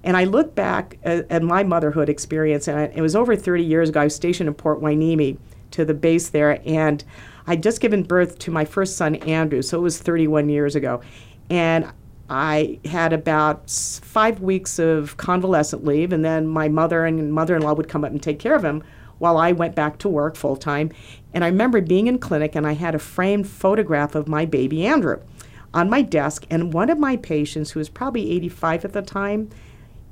And 0.03 0.15
I 0.15 0.23
look 0.23 0.55
back 0.55 0.97
at, 1.03 1.29
at 1.29 1.43
my 1.43 1.63
motherhood 1.63 2.07
experience, 2.07 2.67
and 2.67 2.79
I, 2.79 2.83
it 2.83 3.01
was 3.01 3.15
over 3.15 3.35
30 3.35 3.63
years 3.63 3.89
ago. 3.89 4.01
I 4.01 4.05
was 4.05 4.15
stationed 4.15 4.47
in 4.47 4.53
Port 4.53 4.79
Hueneme, 4.79 5.37
to 5.71 5.85
the 5.85 5.93
base 5.93 6.29
there, 6.29 6.61
and 6.65 7.03
I'd 7.47 7.63
just 7.63 7.81
given 7.81 8.03
birth 8.03 8.37
to 8.39 8.51
my 8.51 8.65
first 8.65 8.95
son, 8.97 9.15
Andrew, 9.15 9.61
so 9.61 9.77
it 9.77 9.81
was 9.81 9.99
31 9.99 10.49
years 10.49 10.75
ago. 10.75 11.01
And 11.49 11.91
I 12.29 12.79
had 12.85 13.11
about 13.11 13.71
five 13.71 14.39
weeks 14.39 14.77
of 14.77 15.17
convalescent 15.17 15.83
leave, 15.83 16.13
and 16.13 16.23
then 16.23 16.45
my 16.47 16.69
mother 16.69 17.05
and 17.05 17.33
mother 17.33 17.55
in 17.55 17.63
law 17.63 17.73
would 17.73 17.89
come 17.89 18.03
up 18.03 18.11
and 18.11 18.21
take 18.21 18.37
care 18.37 18.55
of 18.55 18.63
him 18.63 18.83
while 19.17 19.37
I 19.37 19.51
went 19.51 19.75
back 19.75 19.97
to 19.99 20.09
work 20.09 20.35
full 20.35 20.55
time. 20.55 20.91
And 21.33 21.43
I 21.43 21.47
remember 21.47 21.81
being 21.81 22.07
in 22.07 22.19
clinic, 22.19 22.55
and 22.55 22.67
I 22.67 22.73
had 22.73 22.93
a 22.93 22.99
framed 22.99 23.47
photograph 23.47 24.13
of 24.13 24.27
my 24.27 24.45
baby 24.45 24.85
Andrew. 24.85 25.19
on 25.73 25.89
my 25.89 26.01
desk, 26.01 26.45
and 26.49 26.73
one 26.73 26.89
of 26.89 26.97
my 26.97 27.15
patients, 27.15 27.71
who 27.71 27.79
was 27.79 27.89
probably 27.89 28.31
85 28.31 28.85
at 28.85 28.93
the 28.93 29.01
time, 29.01 29.49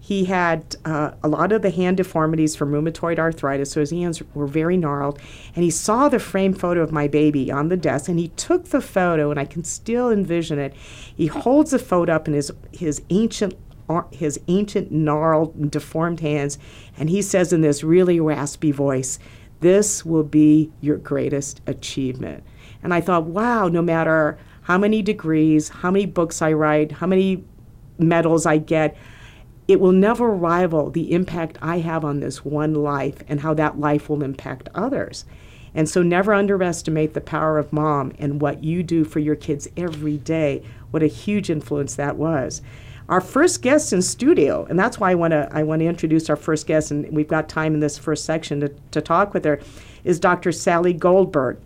he 0.08 0.24
had 0.24 0.78
uh, 0.86 1.12
a 1.22 1.28
lot 1.28 1.52
of 1.52 1.62
the 1.62 1.70
hand 1.70 1.98
deformities 1.98 2.56
from 2.56 2.72
rheumatoid 2.72 3.20
arthritis, 3.20 3.72
so 3.72 3.82
his 3.82 3.92
hands 3.92 4.24
were 4.34 4.48
very 4.48 4.78
gnarled. 4.78 5.20
And 5.54 5.66
he 5.66 5.70
saw 5.70 6.08
the 6.08 6.18
frame 6.18 6.54
photo 6.54 6.82
of 6.82 6.94
my 6.94 7.10
baby 7.10 7.52
on 7.52 7.68
the 7.68 7.76
desk, 7.76 8.08
and 8.08 8.18
he 8.18 8.30
took 8.30 8.70
the 8.70 8.80
photo, 8.80 9.32
and 9.32 9.38
I 9.38 9.44
can 9.44 9.66
still 9.66 10.10
envision 10.10 10.60
it. 10.60 10.74
He 10.74 11.28
holds 11.28 11.72
the 11.72 11.80
photo 11.80 12.14
up 12.14 12.26
in 12.26 12.36
his 12.36 12.54
his 12.72 13.02
ancient 13.10 13.56
his 14.12 14.40
ancient 14.48 14.94
gnarled 14.94 15.70
deformed 15.70 16.22
hands, 16.22 16.58
and 16.98 17.10
he 17.10 17.22
says 17.22 17.52
in 17.52 17.60
this 17.60 17.84
really 17.84 18.22
raspy 18.22 18.72
voice, 18.72 19.20
"This 19.60 20.06
will 20.06 20.24
be 20.24 20.72
your 20.80 20.96
greatest 20.96 21.60
achievement." 21.68 22.46
And 22.82 22.94
I 22.94 23.02
thought, 23.02 23.26
wow, 23.26 23.68
no 23.68 23.82
matter 23.82 24.38
how 24.62 24.78
many 24.78 25.02
degrees, 25.02 25.68
how 25.68 25.92
many 25.92 26.06
books 26.06 26.42
I 26.42 26.54
write, 26.54 26.94
how 26.94 27.08
many 27.08 27.44
medals 28.00 28.46
I 28.46 28.58
get, 28.58 28.96
it 29.68 29.80
will 29.80 29.92
never 29.92 30.30
rival 30.32 30.90
the 30.90 31.12
impact 31.12 31.58
I 31.62 31.80
have 31.80 32.06
on 32.06 32.20
this 32.20 32.46
one 32.46 32.74
life 32.74 33.24
and 33.28 33.42
how 33.42 33.54
that 33.56 33.80
life 33.80 34.10
will 34.10 34.24
impact 34.24 34.70
others. 34.74 35.26
And 35.74 35.90
so 35.90 36.02
never 36.02 36.34
underestimate 36.34 37.14
the 37.14 37.22
power 37.22 37.58
of 37.58 37.74
mom 37.74 38.14
and 38.18 38.42
what 38.42 38.64
you 38.64 38.82
do 38.82 39.04
for 39.04 39.20
your 39.20 39.36
kids 39.36 39.68
every 39.76 40.18
day. 40.18 40.64
What 40.92 41.04
a 41.04 41.08
huge 41.08 41.50
influence 41.50 41.96
that 41.96 42.16
was. 42.16 42.62
Our 43.10 43.22
first 43.22 43.62
guest 43.62 43.94
in 43.94 44.02
studio, 44.02 44.66
and 44.70 44.78
that's 44.78 45.00
why 45.00 45.12
I 45.12 45.16
want 45.16 45.32
to 45.32 45.48
I 45.52 45.64
want 45.64 45.80
to 45.80 45.86
introduce 45.86 46.30
our 46.30 46.36
first 46.36 46.68
guest, 46.68 46.92
and 46.92 47.10
we've 47.12 47.28
got 47.28 47.48
time 47.48 47.74
in 47.74 47.80
this 47.80 47.98
first 47.98 48.26
section 48.26 48.60
to, 48.62 48.70
to 48.92 49.02
talk 49.02 49.34
with 49.34 49.46
her, 49.46 49.62
is 50.04 50.20
Dr. 50.20 50.52
Sally 50.52 50.94
Goldberg. 50.94 51.58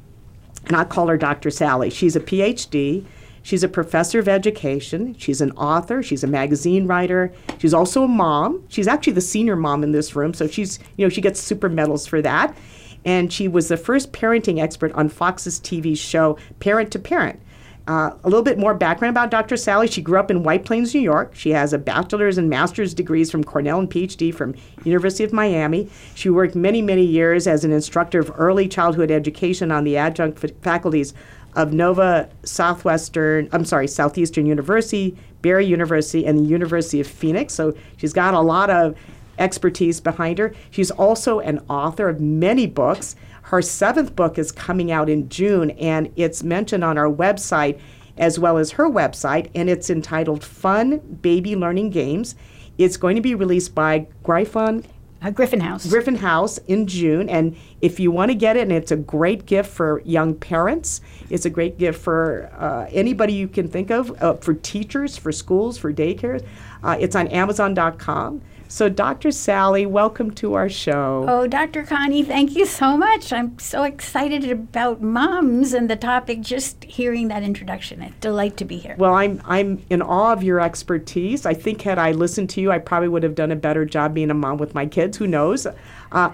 And 0.65 0.75
I 0.75 0.83
call 0.83 1.07
her 1.07 1.17
Dr. 1.17 1.49
Sally. 1.49 1.89
She's 1.89 2.15
a 2.15 2.19
PhD. 2.19 3.05
She's 3.43 3.63
a 3.63 3.67
professor 3.67 4.19
of 4.19 4.27
education. 4.27 5.15
She's 5.17 5.41
an 5.41 5.51
author. 5.51 6.03
She's 6.03 6.23
a 6.23 6.27
magazine 6.27 6.87
writer. 6.87 7.33
She's 7.57 7.73
also 7.73 8.03
a 8.03 8.07
mom. 8.07 8.63
She's 8.69 8.87
actually 8.87 9.13
the 9.13 9.21
senior 9.21 9.55
mom 9.55 9.83
in 9.83 9.91
this 9.91 10.15
room, 10.15 10.33
so 10.33 10.47
she's, 10.47 10.79
you 10.97 11.05
know, 11.05 11.09
she 11.09 11.21
gets 11.21 11.39
super 11.39 11.69
medals 11.69 12.05
for 12.05 12.21
that. 12.21 12.55
And 13.03 13.33
she 13.33 13.47
was 13.47 13.67
the 13.67 13.77
first 13.77 14.13
parenting 14.13 14.61
expert 14.61 14.91
on 14.93 15.09
Fox's 15.09 15.59
TV 15.59 15.97
show 15.97 16.37
Parent 16.59 16.91
to 16.91 16.99
Parent. 16.99 17.39
Uh, 17.87 18.11
a 18.23 18.29
little 18.29 18.43
bit 18.43 18.59
more 18.59 18.75
background 18.75 19.11
about 19.11 19.31
Dr. 19.31 19.57
Sally. 19.57 19.87
She 19.87 20.03
grew 20.03 20.19
up 20.19 20.29
in 20.29 20.43
White 20.43 20.65
Plains, 20.65 20.93
New 20.93 21.01
York. 21.01 21.33
She 21.33 21.49
has 21.49 21.73
a 21.73 21.79
bachelor's 21.79 22.37
and 22.37 22.47
master's 22.47 22.93
degrees 22.93 23.31
from 23.31 23.43
Cornell 23.43 23.79
and 23.79 23.89
PhD 23.89 24.33
from 24.33 24.53
University 24.83 25.23
of 25.23 25.33
Miami. 25.33 25.89
She 26.13 26.29
worked 26.29 26.53
many, 26.53 26.83
many 26.83 27.03
years 27.03 27.47
as 27.47 27.65
an 27.65 27.71
instructor 27.71 28.19
of 28.19 28.31
early 28.35 28.67
childhood 28.67 29.09
education 29.09 29.71
on 29.71 29.83
the 29.83 29.97
adjunct 29.97 30.39
faculties 30.61 31.15
of 31.55 31.73
Nova 31.73 32.29
Southwestern, 32.43 33.49
I'm 33.51 33.65
sorry, 33.65 33.87
Southeastern 33.87 34.45
University, 34.45 35.17
Barry 35.41 35.65
University, 35.65 36.25
and 36.25 36.37
the 36.37 36.43
University 36.43 36.99
of 36.99 37.07
Phoenix. 37.07 37.53
So 37.53 37.73
she's 37.97 38.13
got 38.13 38.33
a 38.33 38.39
lot 38.39 38.69
of 38.69 38.95
expertise 39.39 39.99
behind 39.99 40.37
her. 40.37 40.53
She's 40.69 40.91
also 40.91 41.39
an 41.39 41.59
author 41.69 42.09
of 42.09 42.19
many 42.19 42.67
books. 42.67 43.15
Her 43.43 43.61
seventh 43.61 44.15
book 44.15 44.37
is 44.37 44.51
coming 44.51 44.91
out 44.91 45.09
in 45.09 45.29
June, 45.29 45.71
and 45.71 46.11
it's 46.15 46.43
mentioned 46.43 46.83
on 46.83 46.97
our 46.97 47.11
website 47.11 47.79
as 48.17 48.37
well 48.37 48.57
as 48.57 48.71
her 48.71 48.89
website, 48.89 49.49
and 49.55 49.69
it's 49.69 49.89
entitled 49.89 50.43
Fun 50.43 50.99
Baby 50.99 51.55
Learning 51.55 51.89
Games. 51.89 52.35
It's 52.77 52.97
going 52.97 53.15
to 53.15 53.21
be 53.21 53.35
released 53.35 53.73
by 53.73 54.07
Gryphon 54.23 54.85
uh, 55.21 55.29
Gryphon 55.29 55.59
House. 55.59 55.85
Gryphon 55.87 56.15
House 56.15 56.57
in 56.59 56.87
June. 56.87 57.29
And 57.29 57.55
if 57.81 57.99
you 57.99 58.11
want 58.11 58.31
to 58.31 58.35
get 58.35 58.57
it, 58.57 58.61
and 58.61 58.71
it's 58.71 58.91
a 58.91 58.97
great 58.97 59.45
gift 59.45 59.69
for 59.69 60.01
young 60.05 60.35
parents, 60.35 61.01
it's 61.29 61.45
a 61.45 61.49
great 61.49 61.77
gift 61.77 62.01
for 62.01 62.49
uh, 62.57 62.87
anybody 62.91 63.33
you 63.33 63.47
can 63.47 63.67
think 63.67 63.91
of, 63.91 64.11
uh, 64.21 64.35
for 64.35 64.53
teachers, 64.53 65.17
for 65.17 65.31
schools, 65.31 65.77
for 65.77 65.93
daycares. 65.93 66.45
Uh, 66.83 66.97
it's 66.99 67.15
on 67.15 67.27
Amazon.com. 67.27 68.41
So, 68.71 68.87
Dr. 68.87 69.31
Sally, 69.31 69.85
welcome 69.85 70.31
to 70.35 70.53
our 70.53 70.69
show. 70.69 71.25
Oh, 71.27 71.45
Dr. 71.45 71.83
Connie, 71.83 72.23
thank 72.23 72.55
you 72.55 72.65
so 72.65 72.95
much. 72.95 73.33
I'm 73.33 73.59
so 73.59 73.83
excited 73.83 74.49
about 74.49 75.01
moms 75.01 75.73
and 75.73 75.89
the 75.89 75.97
topic. 75.97 76.39
Just 76.39 76.85
hearing 76.85 77.27
that 77.27 77.43
introduction, 77.43 78.01
a 78.01 78.11
delight 78.21 78.55
to 78.55 78.63
be 78.63 78.77
here. 78.77 78.95
Well, 78.97 79.13
I'm 79.13 79.41
I'm 79.43 79.83
in 79.89 80.01
awe 80.01 80.31
of 80.31 80.41
your 80.41 80.61
expertise. 80.61 81.45
I 81.45 81.53
think 81.53 81.81
had 81.81 81.99
I 81.99 82.13
listened 82.13 82.49
to 82.51 82.61
you, 82.61 82.71
I 82.71 82.79
probably 82.79 83.09
would 83.09 83.23
have 83.23 83.35
done 83.35 83.51
a 83.51 83.57
better 83.57 83.83
job 83.83 84.13
being 84.13 84.31
a 84.31 84.33
mom 84.33 84.57
with 84.57 84.73
my 84.73 84.85
kids. 84.85 85.17
Who 85.17 85.27
knows? 85.27 85.67
Uh, 86.13 86.31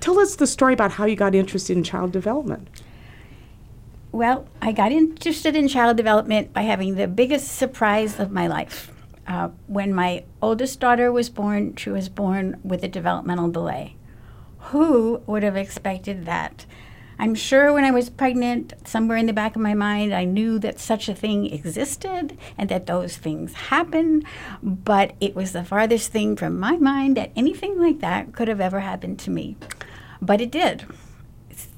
tell 0.00 0.18
us 0.18 0.36
the 0.36 0.46
story 0.46 0.74
about 0.74 0.92
how 0.92 1.06
you 1.06 1.16
got 1.16 1.34
interested 1.34 1.74
in 1.74 1.84
child 1.84 2.12
development. 2.12 2.68
Well, 4.12 4.46
I 4.60 4.72
got 4.72 4.92
interested 4.92 5.56
in 5.56 5.68
child 5.68 5.96
development 5.96 6.52
by 6.52 6.62
having 6.62 6.96
the 6.96 7.08
biggest 7.08 7.56
surprise 7.56 8.20
of 8.20 8.30
my 8.30 8.46
life. 8.46 8.92
Uh, 9.28 9.50
when 9.66 9.92
my 9.92 10.24
oldest 10.40 10.80
daughter 10.80 11.12
was 11.12 11.28
born, 11.28 11.76
she 11.76 11.90
was 11.90 12.08
born 12.08 12.58
with 12.64 12.82
a 12.82 12.88
developmental 12.88 13.50
delay. 13.50 13.94
Who 14.70 15.22
would 15.26 15.42
have 15.42 15.56
expected 15.56 16.24
that? 16.24 16.64
I'm 17.18 17.34
sure 17.34 17.72
when 17.72 17.84
I 17.84 17.90
was 17.90 18.08
pregnant, 18.08 18.72
somewhere 18.84 19.18
in 19.18 19.26
the 19.26 19.32
back 19.32 19.54
of 19.54 19.60
my 19.60 19.74
mind, 19.74 20.14
I 20.14 20.24
knew 20.24 20.58
that 20.60 20.80
such 20.80 21.08
a 21.08 21.14
thing 21.14 21.52
existed 21.52 22.38
and 22.56 22.68
that 22.70 22.86
those 22.86 23.16
things 23.16 23.52
happen, 23.52 24.22
but 24.62 25.14
it 25.20 25.34
was 25.34 25.52
the 25.52 25.64
farthest 25.64 26.10
thing 26.10 26.36
from 26.36 26.58
my 26.58 26.76
mind 26.76 27.16
that 27.16 27.32
anything 27.36 27.78
like 27.78 27.98
that 27.98 28.32
could 28.32 28.48
have 28.48 28.60
ever 28.60 28.80
happened 28.80 29.18
to 29.20 29.30
me. 29.30 29.56
But 30.22 30.40
it 30.40 30.50
did. 30.50 30.86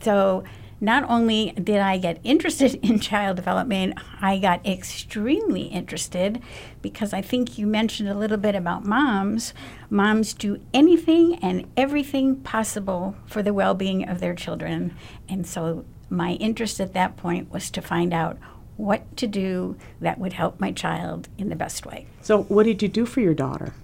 So 0.01 0.45
not 0.81 1.09
only 1.09 1.53
did 1.53 1.79
I 1.79 1.99
get 1.99 2.21
interested 2.25 2.75
in 2.83 3.01
child 3.01 3.37
development, 3.37 3.99
I 4.21 4.39
got 4.39 4.67
extremely 4.67 5.63
interested 5.63 6.43
because 6.83 7.13
I 7.13 7.21
think 7.23 7.59
you 7.59 7.67
mentioned 7.67 8.09
a 8.09 8.15
little 8.15 8.39
bit 8.39 8.55
about 8.55 8.85
moms. 8.85 9.53
Moms 9.91 10.33
do 10.33 10.61
anything 10.73 11.37
and 11.37 11.71
everything 11.77 12.37
possible 12.37 13.17
for 13.27 13.43
the 13.43 13.55
well 13.55 13.75
being 13.75 14.09
of 14.09 14.21
their 14.21 14.35
children. 14.35 14.95
And 15.29 15.47
so 15.47 15.85
my 16.09 16.33
interest 16.35 16.81
at 16.81 16.95
that 16.95 17.17
point 17.17 17.53
was 17.53 17.71
to 17.71 17.83
find 17.83 18.13
out 18.13 18.39
what 18.77 19.17
to 19.19 19.27
do 19.27 19.77
that 20.01 20.19
would 20.19 20.33
help 20.33 20.59
my 20.59 20.73
child 20.73 21.29
in 21.37 21.51
the 21.51 21.57
best 21.57 21.85
way. 21.85 22.07
So, 22.23 22.45
what 22.45 22.65
did 22.65 22.83
you 22.83 22.89
do 22.89 23.05
for 23.05 23.21
your 23.21 23.35
daughter? 23.35 23.75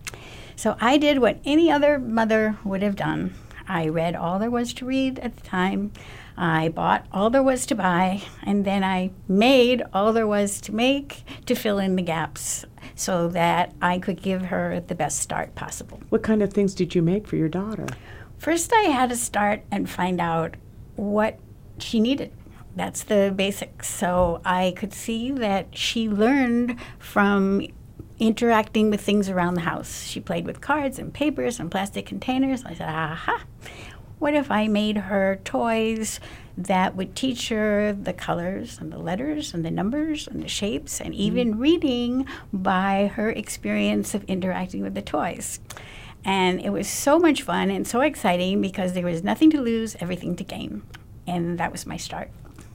So, 0.57 0.77
I 0.81 0.97
did 0.97 1.19
what 1.19 1.39
any 1.45 1.71
other 1.71 1.99
mother 1.99 2.59
would 2.65 2.83
have 2.83 2.97
done. 2.97 3.35
I 3.69 3.89
read 3.89 4.17
all 4.17 4.39
there 4.39 4.51
was 4.51 4.73
to 4.75 4.87
read 4.87 5.19
at 5.19 5.37
the 5.37 5.43
time. 5.43 5.93
I 6.37 6.69
bought 6.69 7.07
all 7.13 7.31
there 7.31 7.43
was 7.43 7.65
to 7.67 7.75
buy, 7.75 8.23
and 8.43 8.65
then 8.65 8.85
I 8.85 9.11
made 9.27 9.83
all 9.93 10.13
there 10.13 10.27
was 10.27 10.61
to 10.63 10.75
make 10.75 11.25
to 11.47 11.55
fill 11.55 11.79
in 11.79 11.97
the 11.97 12.03
gaps 12.03 12.65
so 12.95 13.29
that 13.29 13.73
I 13.81 13.99
could 13.99 14.21
give 14.23 14.43
her 14.43 14.81
the 14.81 14.95
best 14.95 15.21
start 15.21 15.55
possible. 15.55 16.01
What 16.11 16.23
kind 16.23 16.43
of 16.43 16.53
things 16.53 16.75
did 16.75 16.95
you 16.95 17.03
make 17.03 17.27
for 17.27 17.37
your 17.37 17.49
daughter? 17.49 17.87
First, 18.39 18.73
I 18.73 18.83
had 18.83 19.09
to 19.11 19.17
start 19.17 19.63
and 19.71 19.89
find 19.89 20.21
out 20.21 20.57
what 20.97 21.39
she 21.79 22.01
needed. 22.01 22.33
That's 22.75 23.05
the 23.05 23.33
basics. 23.35 23.89
So 23.89 24.43
I 24.45 24.75
could 24.77 24.93
see 24.93 25.33
that 25.33 25.77
she 25.77 26.09
learned 26.09 26.79
from 26.99 27.67
interacting 28.19 28.91
with 28.91 29.01
things 29.01 29.29
around 29.29 29.55
the 29.55 29.63
house. 29.63 30.05
She 30.05 30.21
played 30.21 30.47
with 30.47 30.61
cards 30.61 30.99
and 30.99 31.13
papers 31.13 31.59
and 31.59 31.71
plastic 31.71 32.07
containers. 32.07 32.65
I 32.65 32.75
said, 32.75 32.89
aha, 32.89 33.45
what 34.19 34.35
if 34.35 34.51
I 34.51 34.69
made 34.69 34.97
her 34.97 35.41
toys 35.45 36.21
that 36.57 36.97
would 36.97 37.15
teach 37.15 37.51
her 37.51 37.93
the 37.93 38.13
colors 38.13 38.79
and 38.81 38.91
the 38.91 38.99
letters 38.99 39.53
and 39.53 39.65
the 39.65 39.71
numbers 39.71 40.27
and 40.27 40.43
the 40.43 40.49
shapes 40.49 41.01
and 41.01 41.15
even 41.15 41.55
mm. 41.55 41.61
reading 41.61 42.27
by 42.53 43.13
her 43.15 43.31
experience 43.31 44.15
of 44.15 44.25
interacting 44.25 44.83
with 44.83 44.95
the 44.95 45.03
toys? 45.03 45.61
And 46.25 46.61
it 46.61 46.71
was 46.71 46.89
so 46.89 47.19
much 47.19 47.43
fun 47.43 47.71
and 47.71 47.87
so 47.87 48.01
exciting 48.01 48.61
because 48.61 48.95
there 48.95 49.05
was 49.05 49.23
nothing 49.23 49.51
to 49.51 49.61
lose, 49.61 49.97
everything 50.01 50.35
to 50.37 50.45
gain. 50.45 50.83
And 51.27 51.59
that 51.59 51.71
was 51.71 51.87
my 51.87 51.97
start. 51.97 52.31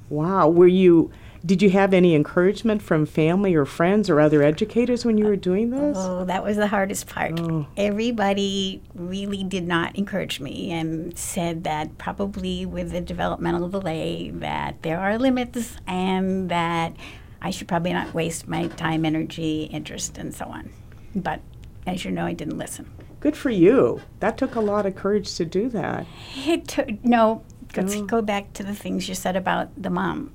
Wow. 0.09 0.47
Were 0.47 0.67
you 0.67 1.11
did 1.45 1.61
you 1.61 1.69
have 1.71 1.93
any 1.93 2.13
encouragement 2.13 2.81
from 2.81 3.05
family 3.05 3.55
or 3.55 3.65
friends 3.65 4.09
or 4.09 4.19
other 4.19 4.43
educators 4.43 5.05
when 5.05 5.17
you 5.17 5.25
were 5.25 5.35
doing 5.35 5.71
this? 5.71 5.97
Oh, 5.99 6.23
that 6.25 6.43
was 6.43 6.57
the 6.57 6.67
hardest 6.67 7.07
part. 7.07 7.39
Oh. 7.39 7.65
Everybody 7.77 8.81
really 8.93 9.43
did 9.43 9.67
not 9.67 9.95
encourage 9.95 10.39
me 10.39 10.71
and 10.71 11.17
said 11.17 11.63
that 11.63 11.97
probably 11.97 12.65
with 12.65 12.91
the 12.91 13.01
developmental 13.01 13.69
delay 13.69 14.29
that 14.35 14.83
there 14.83 14.99
are 14.99 15.17
limits 15.17 15.77
and 15.87 16.49
that 16.49 16.95
I 17.41 17.49
should 17.49 17.67
probably 17.67 17.93
not 17.93 18.13
waste 18.13 18.47
my 18.47 18.67
time, 18.67 19.03
energy, 19.03 19.63
interest, 19.63 20.17
and 20.17 20.33
so 20.33 20.45
on. 20.45 20.69
But 21.15 21.41
as 21.87 22.05
you 22.05 22.11
know, 22.11 22.25
I 22.25 22.33
didn't 22.33 22.59
listen. 22.59 22.91
Good 23.19 23.35
for 23.35 23.49
you. 23.49 24.01
That 24.19 24.37
took 24.37 24.55
a 24.55 24.59
lot 24.61 24.85
of 24.85 24.95
courage 24.95 25.35
to 25.35 25.45
do 25.45 25.69
that. 25.69 26.05
It 26.35 26.67
took 26.67 27.03
no. 27.03 27.43
Let's 27.75 27.95
oh. 27.95 28.05
go 28.05 28.21
back 28.21 28.53
to 28.53 28.63
the 28.63 28.75
things 28.75 29.07
you 29.07 29.15
said 29.15 29.35
about 29.35 29.69
the 29.81 29.89
mom. 29.89 30.33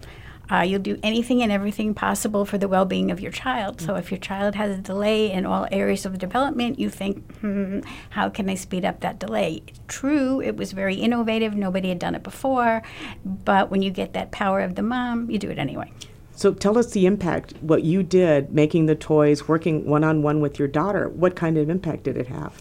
Uh, 0.50 0.60
you'll 0.60 0.80
do 0.80 0.98
anything 1.02 1.42
and 1.42 1.50
everything 1.50 1.94
possible 1.94 2.44
for 2.44 2.58
the 2.58 2.68
well 2.68 2.84
being 2.84 3.10
of 3.10 3.20
your 3.20 3.32
child. 3.32 3.80
So, 3.80 3.96
if 3.96 4.10
your 4.10 4.20
child 4.20 4.54
has 4.54 4.78
a 4.78 4.80
delay 4.80 5.30
in 5.30 5.44
all 5.44 5.66
areas 5.72 6.06
of 6.06 6.18
development, 6.18 6.78
you 6.78 6.88
think, 6.88 7.36
hmm, 7.38 7.80
how 8.10 8.28
can 8.28 8.48
I 8.48 8.54
speed 8.54 8.84
up 8.84 9.00
that 9.00 9.18
delay? 9.18 9.62
True, 9.88 10.40
it 10.40 10.56
was 10.56 10.72
very 10.72 10.96
innovative. 10.96 11.54
Nobody 11.54 11.88
had 11.88 11.98
done 11.98 12.14
it 12.14 12.22
before. 12.22 12.82
But 13.24 13.70
when 13.70 13.82
you 13.82 13.90
get 13.90 14.12
that 14.12 14.30
power 14.30 14.60
of 14.60 14.76
the 14.76 14.82
mom, 14.82 15.30
you 15.30 15.38
do 15.38 15.50
it 15.50 15.58
anyway. 15.58 15.92
So 16.36 16.52
tell 16.52 16.76
us 16.76 16.92
the 16.92 17.06
impact, 17.06 17.54
what 17.62 17.82
you 17.82 18.02
did 18.02 18.52
making 18.52 18.86
the 18.86 18.94
toys, 18.94 19.48
working 19.48 19.86
one 19.86 20.04
on 20.04 20.22
one 20.22 20.40
with 20.40 20.58
your 20.58 20.68
daughter. 20.68 21.08
What 21.08 21.34
kind 21.34 21.56
of 21.56 21.70
impact 21.70 22.02
did 22.04 22.16
it 22.18 22.26
have? 22.26 22.52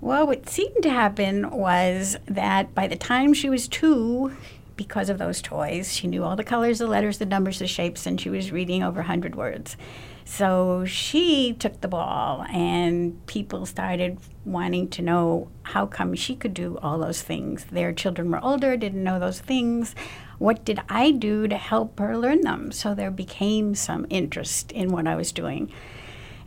Well, 0.00 0.26
what 0.26 0.48
seemed 0.48 0.82
to 0.82 0.90
happen 0.90 1.50
was 1.50 2.16
that 2.26 2.74
by 2.74 2.86
the 2.86 2.96
time 2.96 3.34
she 3.34 3.48
was 3.48 3.68
two, 3.68 4.32
because 4.76 5.08
of 5.08 5.18
those 5.18 5.42
toys, 5.42 5.92
she 5.92 6.06
knew 6.06 6.24
all 6.24 6.36
the 6.36 6.44
colors, 6.44 6.78
the 6.78 6.86
letters, 6.86 7.18
the 7.18 7.26
numbers, 7.26 7.58
the 7.58 7.66
shapes, 7.66 8.06
and 8.06 8.20
she 8.20 8.30
was 8.30 8.52
reading 8.52 8.82
over 8.82 9.00
100 9.00 9.34
words. 9.34 9.76
So 10.24 10.84
she 10.84 11.52
took 11.52 11.80
the 11.80 11.88
ball, 11.88 12.44
and 12.52 13.24
people 13.26 13.66
started 13.66 14.18
wanting 14.44 14.88
to 14.90 15.02
know 15.02 15.48
how 15.62 15.86
come 15.86 16.14
she 16.14 16.36
could 16.36 16.54
do 16.54 16.78
all 16.82 16.98
those 16.98 17.22
things. 17.22 17.64
Their 17.64 17.92
children 17.92 18.30
were 18.30 18.42
older, 18.42 18.76
didn't 18.76 19.02
know 19.02 19.18
those 19.18 19.40
things. 19.40 19.94
What 20.38 20.64
did 20.64 20.80
I 20.88 21.10
do 21.10 21.48
to 21.48 21.56
help 21.56 21.98
her 21.98 22.16
learn 22.16 22.42
them? 22.42 22.72
So 22.72 22.94
there 22.94 23.10
became 23.10 23.74
some 23.74 24.06
interest 24.10 24.72
in 24.72 24.90
what 24.90 25.06
I 25.06 25.16
was 25.16 25.32
doing. 25.32 25.70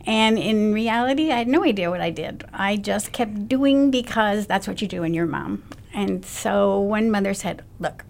And 0.06 0.38
in 0.38 0.72
reality, 0.72 1.32
I 1.32 1.38
had 1.38 1.48
no 1.48 1.64
idea 1.64 1.90
what 1.90 2.00
I 2.00 2.10
did. 2.10 2.44
I 2.52 2.76
just 2.76 3.12
kept 3.12 3.48
doing 3.48 3.90
because 3.90 4.46
that's 4.46 4.68
what 4.68 4.80
you 4.80 4.86
do 4.86 5.00
when 5.00 5.14
you're 5.14 5.26
mom. 5.26 5.64
And 5.92 6.24
so 6.24 6.78
one 6.78 7.10
mother 7.10 7.34
said, 7.34 7.62
Look, 7.80 8.04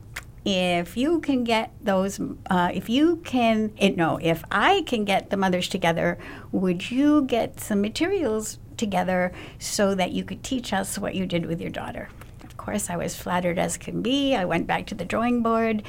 if 0.46 0.96
you 0.96 1.20
can 1.20 1.42
get 1.42 1.72
those, 1.82 2.20
uh, 2.48 2.70
if 2.72 2.88
you 2.88 3.16
can, 3.16 3.72
it, 3.76 3.96
no, 3.96 4.16
if 4.22 4.44
I 4.48 4.82
can 4.86 5.04
get 5.04 5.30
the 5.30 5.36
mothers 5.36 5.68
together, 5.68 6.18
would 6.52 6.88
you 6.88 7.24
get 7.24 7.58
some 7.58 7.80
materials 7.80 8.60
together 8.76 9.32
so 9.58 9.96
that 9.96 10.12
you 10.12 10.22
could 10.22 10.44
teach 10.44 10.72
us 10.72 11.00
what 11.00 11.16
you 11.16 11.26
did 11.26 11.46
with 11.46 11.60
your 11.60 11.70
daughter? 11.70 12.08
Of 12.44 12.56
course, 12.56 12.88
I 12.88 12.96
was 12.96 13.16
flattered 13.16 13.58
as 13.58 13.76
can 13.76 14.02
be. 14.02 14.36
I 14.36 14.44
went 14.44 14.68
back 14.68 14.86
to 14.86 14.94
the 14.94 15.04
drawing 15.04 15.42
board, 15.42 15.82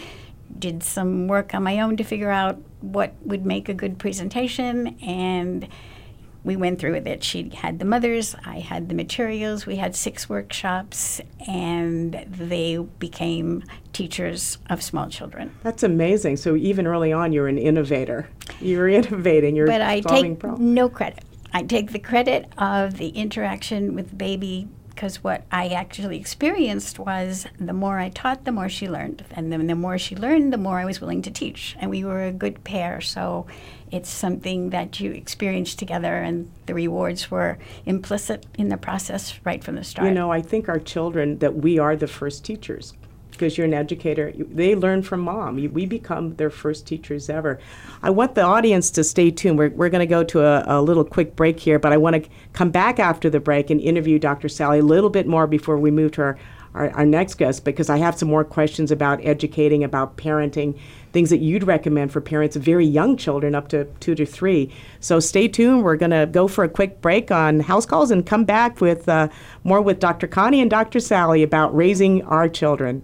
did 0.58 0.82
some 0.82 1.28
work 1.28 1.54
on 1.54 1.62
my 1.62 1.80
own 1.80 1.96
to 1.98 2.04
figure 2.04 2.32
out 2.32 2.60
what 2.82 3.14
would 3.22 3.46
make 3.46 3.70
a 3.70 3.76
good 3.76 4.00
presentation, 4.00 4.98
and 5.04 5.68
we 6.48 6.56
went 6.56 6.80
through 6.80 6.94
with 6.94 7.06
it. 7.06 7.24
She 7.24 7.50
had 7.50 7.78
the 7.80 7.86
mothers, 7.86 8.36
I 8.46 8.60
had 8.60 8.90
the 8.90 8.96
materials. 8.96 9.66
We 9.66 9.76
had 9.76 9.96
six 9.96 10.28
workshops, 10.28 11.22
and 11.48 12.26
they 12.28 12.78
became 12.78 13.64
teachers 13.94 14.58
of 14.70 14.82
small 14.82 15.10
children. 15.10 15.56
That's 15.64 15.84
amazing. 15.84 16.38
So 16.38 16.56
even 16.56 16.88
early 16.88 17.14
on, 17.14 17.34
you're 17.34 17.48
an 17.48 17.58
innovator. 17.58 18.28
You're 18.60 18.90
innovating. 19.00 19.56
You're 19.56 19.68
but 19.68 19.82
I 19.82 20.00
take 20.00 20.40
problems. 20.40 20.74
no 20.74 20.90
credit. 20.90 21.24
I 21.54 21.64
take 21.64 21.92
the 21.92 22.00
credit 22.00 22.52
of 22.58 22.98
the 22.98 23.10
interaction 23.10 23.96
with 23.96 24.10
the 24.10 24.16
baby 24.16 24.68
because 24.90 25.24
what 25.24 25.44
I 25.52 25.68
actually 25.68 26.18
experienced 26.18 26.98
was 26.98 27.46
the 27.60 27.72
more 27.72 28.00
I 28.00 28.10
taught, 28.10 28.46
the 28.46 28.52
more 28.52 28.68
she 28.68 28.90
learned. 28.90 29.24
And 29.30 29.54
then 29.54 29.68
the 29.68 29.76
more 29.76 30.00
she 30.00 30.16
learned, 30.16 30.52
the 30.52 30.58
more 30.58 30.80
I 30.80 30.86
was 30.86 31.00
willing 31.00 31.22
to 31.22 31.30
teach. 31.30 31.76
And 31.80 31.92
we 31.92 32.04
were 32.04 32.26
a 32.26 32.32
good 32.32 32.64
pair. 32.64 33.00
So 33.00 33.46
it's 33.92 34.10
something 34.10 34.70
that 34.72 35.00
you 35.00 35.12
experience 35.12 35.76
together, 35.76 36.16
and 36.16 36.52
the 36.66 36.74
rewards 36.74 37.32
were 37.32 37.58
implicit 37.86 38.46
in 38.58 38.70
the 38.70 38.78
process 38.78 39.40
right 39.44 39.64
from 39.64 39.76
the 39.76 39.84
start. 39.84 40.08
You 40.08 40.14
know, 40.14 40.32
I 40.32 40.42
think 40.42 40.70
our 40.70 40.80
children 40.80 41.40
that 41.40 41.56
we 41.56 41.80
are 41.80 41.96
the 41.96 42.08
first 42.08 42.44
teachers 42.44 42.94
because 43.38 43.58
you're 43.58 43.68
an 43.68 43.74
educator. 43.74 44.34
They 44.36 44.76
learn 44.76 45.04
from 45.04 45.22
mom. 45.22 45.56
We 45.72 45.86
become 45.86 46.36
their 46.36 46.50
first 46.50 46.88
teachers 46.88 47.30
ever. 47.30 47.60
I 48.02 48.10
want 48.10 48.34
the 48.36 48.42
audience 48.42 48.90
to 48.92 49.04
stay 49.04 49.30
tuned. 49.30 49.60
We're, 49.60 49.70
we're 49.70 49.90
going 49.90 50.00
to 50.00 50.08
go 50.08 50.24
to 50.24 50.44
a, 50.44 50.80
a 50.80 50.82
little 50.82 51.04
quick 51.04 51.36
break 51.36 51.60
here, 51.60 51.78
but 51.78 51.94
I 51.94 51.98
want 51.98 52.24
to 52.24 52.30
come 52.54 52.72
back 52.72 53.00
after 53.00 53.30
the 53.30 53.40
break 53.40 53.70
and 53.70 53.80
interview 53.80 54.18
Dr. 54.18 54.50
Sally 54.50 54.80
a 54.80 54.84
little 54.84 55.12
bit 55.12 55.28
more 55.28 55.46
before 55.46 55.78
we 55.78 55.92
move 55.92 56.14
to 56.14 56.22
our, 56.24 56.40
our, 56.74 56.90
our 56.92 57.06
next 57.06 57.36
guest 57.36 57.66
because 57.66 57.90
I 57.90 57.98
have 57.98 58.18
some 58.18 58.30
more 58.30 58.44
questions 58.44 58.92
about 58.92 59.24
educating, 59.26 59.84
about 59.84 60.18
parenting, 60.18 60.78
things 61.12 61.30
that 61.30 61.40
you'd 61.40 61.64
recommend 61.64 62.12
for 62.12 62.22
parents 62.22 62.56
of 62.56 62.64
very 62.64 62.86
young 62.86 63.18
children 63.18 63.56
up 63.56 63.68
to 63.70 63.86
two 64.00 64.16
to 64.16 64.26
three. 64.26 64.72
So 65.00 65.20
stay 65.20 65.48
tuned. 65.48 65.84
We're 65.84 65.96
going 65.96 66.12
to 66.12 66.26
go 66.26 66.48
for 66.48 66.64
a 66.64 66.70
quick 66.70 67.02
break 67.02 67.32
on 67.32 67.62
house 67.62 67.86
calls 67.86 68.12
and 68.12 68.26
come 68.26 68.46
back 68.46 68.82
with 68.82 69.10
uh, 69.10 69.30
more 69.64 69.82
with 69.82 70.00
Dr. 70.00 70.28
Connie 70.28 70.62
and 70.62 70.70
Dr. 70.70 71.00
Sally 71.00 71.44
about 71.44 71.76
raising 71.76 72.24
our 72.24 72.48
children. 72.50 73.04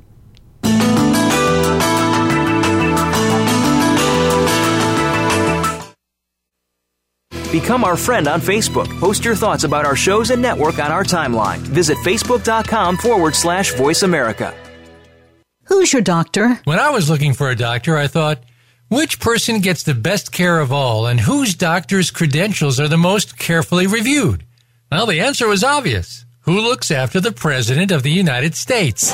Become 7.53 7.83
our 7.83 7.95
friend 7.95 8.27
on 8.27 8.41
Facebook. 8.41 8.89
Post 8.99 9.23
your 9.23 9.35
thoughts 9.35 9.63
about 9.63 9.85
our 9.85 9.95
shows 9.95 10.31
and 10.31 10.41
network 10.41 10.79
on 10.79 10.91
our 10.91 11.03
timeline. 11.03 11.59
Visit 11.59 11.99
facebook.com 11.99 12.97
forward 12.97 13.35
slash 13.35 13.75
voice 13.75 14.01
America. 14.01 14.55
Who's 15.65 15.93
your 15.93 16.01
doctor? 16.01 16.59
When 16.63 16.79
I 16.79 16.89
was 16.89 17.11
looking 17.11 17.35
for 17.35 17.51
a 17.51 17.55
doctor, 17.55 17.95
I 17.95 18.07
thought, 18.07 18.43
which 18.87 19.19
person 19.19 19.59
gets 19.59 19.83
the 19.83 19.93
best 19.93 20.31
care 20.31 20.59
of 20.59 20.73
all 20.73 21.05
and 21.05 21.19
whose 21.19 21.53
doctor's 21.53 22.09
credentials 22.09 22.79
are 22.79 22.87
the 22.87 22.97
most 22.97 23.37
carefully 23.37 23.85
reviewed? 23.85 24.47
Well, 24.91 25.05
the 25.05 25.19
answer 25.19 25.47
was 25.47 25.63
obvious. 25.63 26.25
Who 26.41 26.59
looks 26.59 26.89
after 26.89 27.19
the 27.19 27.31
President 27.31 27.91
of 27.91 28.01
the 28.01 28.11
United 28.11 28.55
States? 28.55 29.13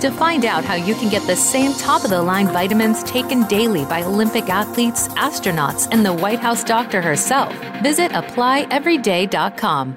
To 0.00 0.10
find 0.10 0.44
out 0.44 0.62
how 0.64 0.74
you 0.74 0.94
can 0.94 1.08
get 1.08 1.26
the 1.26 1.34
same 1.34 1.72
top 1.72 2.04
of 2.04 2.10
the 2.10 2.22
line 2.22 2.48
vitamins 2.48 3.02
taken 3.04 3.44
daily 3.44 3.86
by 3.86 4.02
Olympic 4.02 4.50
athletes, 4.50 5.08
astronauts, 5.08 5.88
and 5.90 6.04
the 6.04 6.12
White 6.12 6.38
House 6.38 6.62
doctor 6.62 7.00
herself, 7.00 7.54
visit 7.82 8.12
applyeveryday.com. 8.12 9.96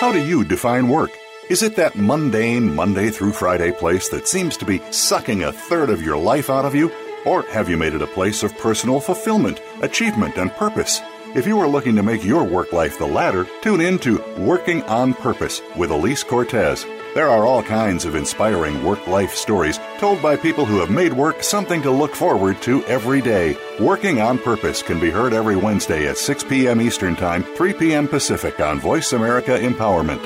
How 0.00 0.12
do 0.12 0.26
you 0.26 0.44
define 0.44 0.88
work? 0.88 1.10
Is 1.50 1.62
it 1.62 1.76
that 1.76 1.96
mundane 1.96 2.74
Monday 2.74 3.10
through 3.10 3.32
Friday 3.32 3.70
place 3.70 4.08
that 4.08 4.26
seems 4.26 4.56
to 4.56 4.64
be 4.64 4.80
sucking 4.90 5.44
a 5.44 5.52
third 5.52 5.90
of 5.90 6.02
your 6.02 6.16
life 6.16 6.48
out 6.48 6.64
of 6.64 6.74
you? 6.74 6.90
Or 7.26 7.42
have 7.42 7.68
you 7.68 7.76
made 7.76 7.92
it 7.92 8.00
a 8.00 8.06
place 8.06 8.42
of 8.42 8.56
personal 8.56 8.98
fulfillment, 8.98 9.60
achievement, 9.82 10.38
and 10.38 10.50
purpose? 10.52 11.02
If 11.34 11.48
you 11.48 11.58
are 11.58 11.66
looking 11.66 11.96
to 11.96 12.02
make 12.04 12.22
your 12.22 12.44
work 12.44 12.72
life 12.72 12.96
the 12.96 13.08
latter, 13.08 13.44
tune 13.60 13.80
in 13.80 13.98
to 14.00 14.22
Working 14.38 14.84
on 14.84 15.14
Purpose 15.14 15.60
with 15.76 15.90
Elise 15.90 16.22
Cortez. 16.22 16.86
There 17.16 17.28
are 17.28 17.44
all 17.44 17.60
kinds 17.60 18.04
of 18.04 18.14
inspiring 18.14 18.84
work 18.84 19.04
life 19.08 19.34
stories 19.34 19.80
told 19.98 20.22
by 20.22 20.36
people 20.36 20.64
who 20.64 20.78
have 20.78 20.90
made 20.90 21.12
work 21.12 21.42
something 21.42 21.82
to 21.82 21.90
look 21.90 22.14
forward 22.14 22.62
to 22.62 22.84
every 22.84 23.20
day. 23.20 23.58
Working 23.80 24.20
on 24.20 24.38
Purpose 24.38 24.80
can 24.80 25.00
be 25.00 25.10
heard 25.10 25.32
every 25.32 25.56
Wednesday 25.56 26.06
at 26.06 26.18
6 26.18 26.44
p.m. 26.44 26.80
Eastern 26.80 27.16
Time, 27.16 27.42
3 27.42 27.72
p.m. 27.72 28.06
Pacific 28.06 28.60
on 28.60 28.78
Voice 28.78 29.12
America 29.12 29.58
Empowerment. 29.58 30.24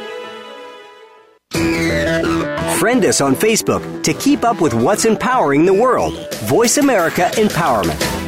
Friend 2.79 3.03
us 3.07 3.23
on 3.23 3.35
Facebook 3.35 4.03
to 4.03 4.13
keep 4.13 4.45
up 4.45 4.61
with 4.61 4.75
what's 4.75 5.07
empowering 5.07 5.65
the 5.65 5.73
world. 5.73 6.13
Voice 6.41 6.77
America 6.77 7.31
Empowerment. 7.33 8.28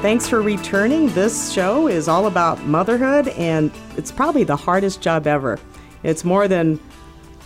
Thanks 0.00 0.28
for 0.28 0.40
returning. 0.40 1.08
This 1.08 1.50
show 1.52 1.88
is 1.88 2.06
all 2.06 2.28
about 2.28 2.64
motherhood, 2.64 3.26
and 3.30 3.72
it's 3.96 4.12
probably 4.12 4.44
the 4.44 4.54
hardest 4.54 5.00
job 5.00 5.26
ever. 5.26 5.58
It's 6.04 6.24
more 6.24 6.46
than 6.46 6.78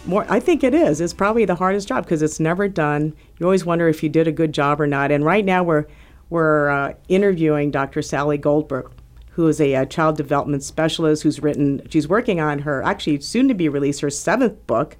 more. 0.04 0.26
I 0.28 0.38
think 0.38 0.62
it 0.62 0.74
is. 0.74 1.00
It's 1.00 1.14
probably 1.14 1.46
the 1.46 1.54
hardest 1.54 1.88
job 1.88 2.04
because 2.04 2.20
it's 2.20 2.38
never 2.38 2.68
done. 2.68 3.14
You 3.38 3.46
always 3.46 3.64
wonder 3.64 3.88
if 3.88 4.02
you 4.02 4.10
did 4.10 4.28
a 4.28 4.32
good 4.32 4.52
job 4.52 4.82
or 4.82 4.86
not. 4.86 5.10
And 5.10 5.24
right 5.24 5.46
now, 5.46 5.62
we're 5.62 5.86
we're 6.28 6.68
uh, 6.68 6.92
interviewing 7.08 7.70
Dr. 7.70 8.02
Sally 8.02 8.36
Goldberg, 8.36 8.92
who 9.30 9.48
is 9.48 9.58
a, 9.58 9.72
a, 9.72 9.86
child 9.86 10.18
development 10.18 10.62
specialist 10.62 11.22
who's 11.22 11.40
written. 11.40 11.80
She's 11.88 12.06
working 12.06 12.38
on 12.38 12.58
her 12.60 12.82
actually 12.82 13.20
soon 13.22 13.48
to 13.48 13.54
be 13.54 13.70
released 13.70 14.02
her 14.02 14.10
seventh 14.10 14.66
book 14.66 14.98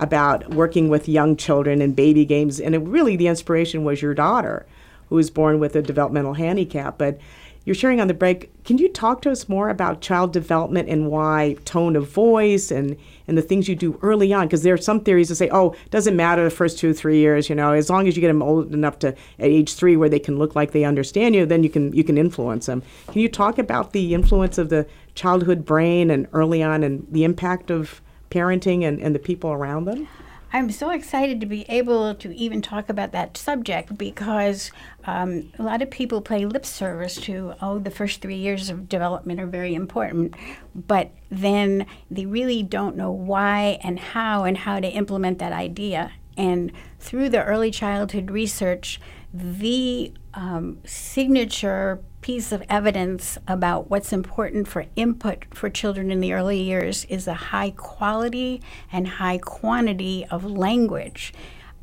about 0.00 0.54
working 0.54 0.88
with 0.88 1.10
young 1.10 1.36
children 1.36 1.82
and 1.82 1.94
baby 1.94 2.24
games. 2.24 2.58
And 2.58 2.74
it, 2.74 2.78
really, 2.78 3.16
the 3.16 3.26
inspiration 3.26 3.84
was 3.84 4.00
your 4.00 4.14
daughter 4.14 4.64
who 5.08 5.16
was 5.16 5.30
born 5.30 5.58
with 5.58 5.76
a 5.76 5.82
developmental 5.82 6.34
handicap. 6.34 6.98
But 6.98 7.18
you're 7.66 7.74
sharing 7.74 8.00
on 8.00 8.06
the 8.06 8.14
break. 8.14 8.62
Can 8.62 8.78
you 8.78 8.88
talk 8.88 9.22
to 9.22 9.30
us 9.30 9.48
more 9.48 9.68
about 9.68 10.00
child 10.00 10.32
development 10.32 10.88
and 10.88 11.10
why 11.10 11.56
tone 11.64 11.96
of 11.96 12.08
voice 12.08 12.70
and, 12.70 12.96
and 13.26 13.36
the 13.36 13.42
things 13.42 13.68
you 13.68 13.74
do 13.74 13.98
early 14.02 14.32
on? 14.32 14.46
Because 14.46 14.62
there 14.62 14.74
are 14.74 14.78
some 14.78 15.00
theories 15.00 15.30
that 15.30 15.34
say, 15.34 15.50
oh, 15.50 15.72
it 15.72 15.90
doesn't 15.90 16.14
matter 16.14 16.44
the 16.44 16.50
first 16.50 16.78
two 16.78 16.94
three 16.94 17.18
years, 17.18 17.48
you 17.48 17.56
know, 17.56 17.72
as 17.72 17.90
long 17.90 18.06
as 18.06 18.16
you 18.16 18.20
get 18.20 18.28
them 18.28 18.40
old 18.40 18.72
enough 18.72 19.00
to 19.00 19.08
at 19.08 19.16
age 19.40 19.74
three 19.74 19.96
where 19.96 20.08
they 20.08 20.20
can 20.20 20.38
look 20.38 20.54
like 20.54 20.70
they 20.70 20.84
understand 20.84 21.34
you, 21.34 21.44
then 21.44 21.64
you 21.64 21.68
can 21.68 21.92
you 21.92 22.04
can 22.04 22.16
influence 22.16 22.66
them. 22.66 22.84
Can 23.08 23.20
you 23.20 23.28
talk 23.28 23.58
about 23.58 23.92
the 23.92 24.14
influence 24.14 24.58
of 24.58 24.68
the 24.68 24.86
childhood 25.16 25.64
brain 25.64 26.08
and 26.08 26.28
early 26.32 26.62
on 26.62 26.84
and 26.84 27.04
the 27.10 27.24
impact 27.24 27.72
of 27.72 28.00
parenting 28.30 28.84
and, 28.84 29.00
and 29.00 29.12
the 29.12 29.18
people 29.18 29.50
around 29.50 29.86
them? 29.86 30.06
I'm 30.52 30.70
so 30.70 30.90
excited 30.90 31.40
to 31.40 31.46
be 31.46 31.66
able 31.68 32.14
to 32.14 32.34
even 32.34 32.62
talk 32.62 32.88
about 32.88 33.12
that 33.12 33.36
subject 33.36 33.98
because 33.98 34.70
um, 35.06 35.52
a 35.58 35.62
lot 35.62 35.82
of 35.82 35.90
people 35.90 36.20
play 36.20 36.44
lip 36.44 36.66
service 36.66 37.16
to, 37.22 37.54
oh, 37.62 37.78
the 37.78 37.90
first 37.90 38.20
three 38.20 38.36
years 38.36 38.70
of 38.70 38.88
development 38.88 39.40
are 39.40 39.46
very 39.46 39.74
important, 39.74 40.34
but 40.74 41.10
then 41.30 41.86
they 42.10 42.26
really 42.26 42.62
don't 42.62 42.96
know 42.96 43.10
why 43.10 43.78
and 43.82 43.98
how 43.98 44.44
and 44.44 44.58
how 44.58 44.80
to 44.80 44.88
implement 44.88 45.38
that 45.38 45.52
idea. 45.52 46.12
And 46.36 46.72
through 46.98 47.30
the 47.30 47.42
early 47.44 47.70
childhood 47.70 48.30
research, 48.30 49.00
the 49.32 50.12
um, 50.34 50.78
signature 50.84 52.00
piece 52.20 52.50
of 52.50 52.62
evidence 52.68 53.38
about 53.46 53.88
what's 53.88 54.12
important 54.12 54.66
for 54.66 54.84
input 54.96 55.44
for 55.54 55.70
children 55.70 56.10
in 56.10 56.20
the 56.20 56.32
early 56.32 56.60
years 56.60 57.04
is 57.04 57.28
a 57.28 57.34
high 57.34 57.70
quality 57.70 58.60
and 58.92 59.06
high 59.06 59.38
quantity 59.38 60.26
of 60.30 60.44
language. 60.44 61.32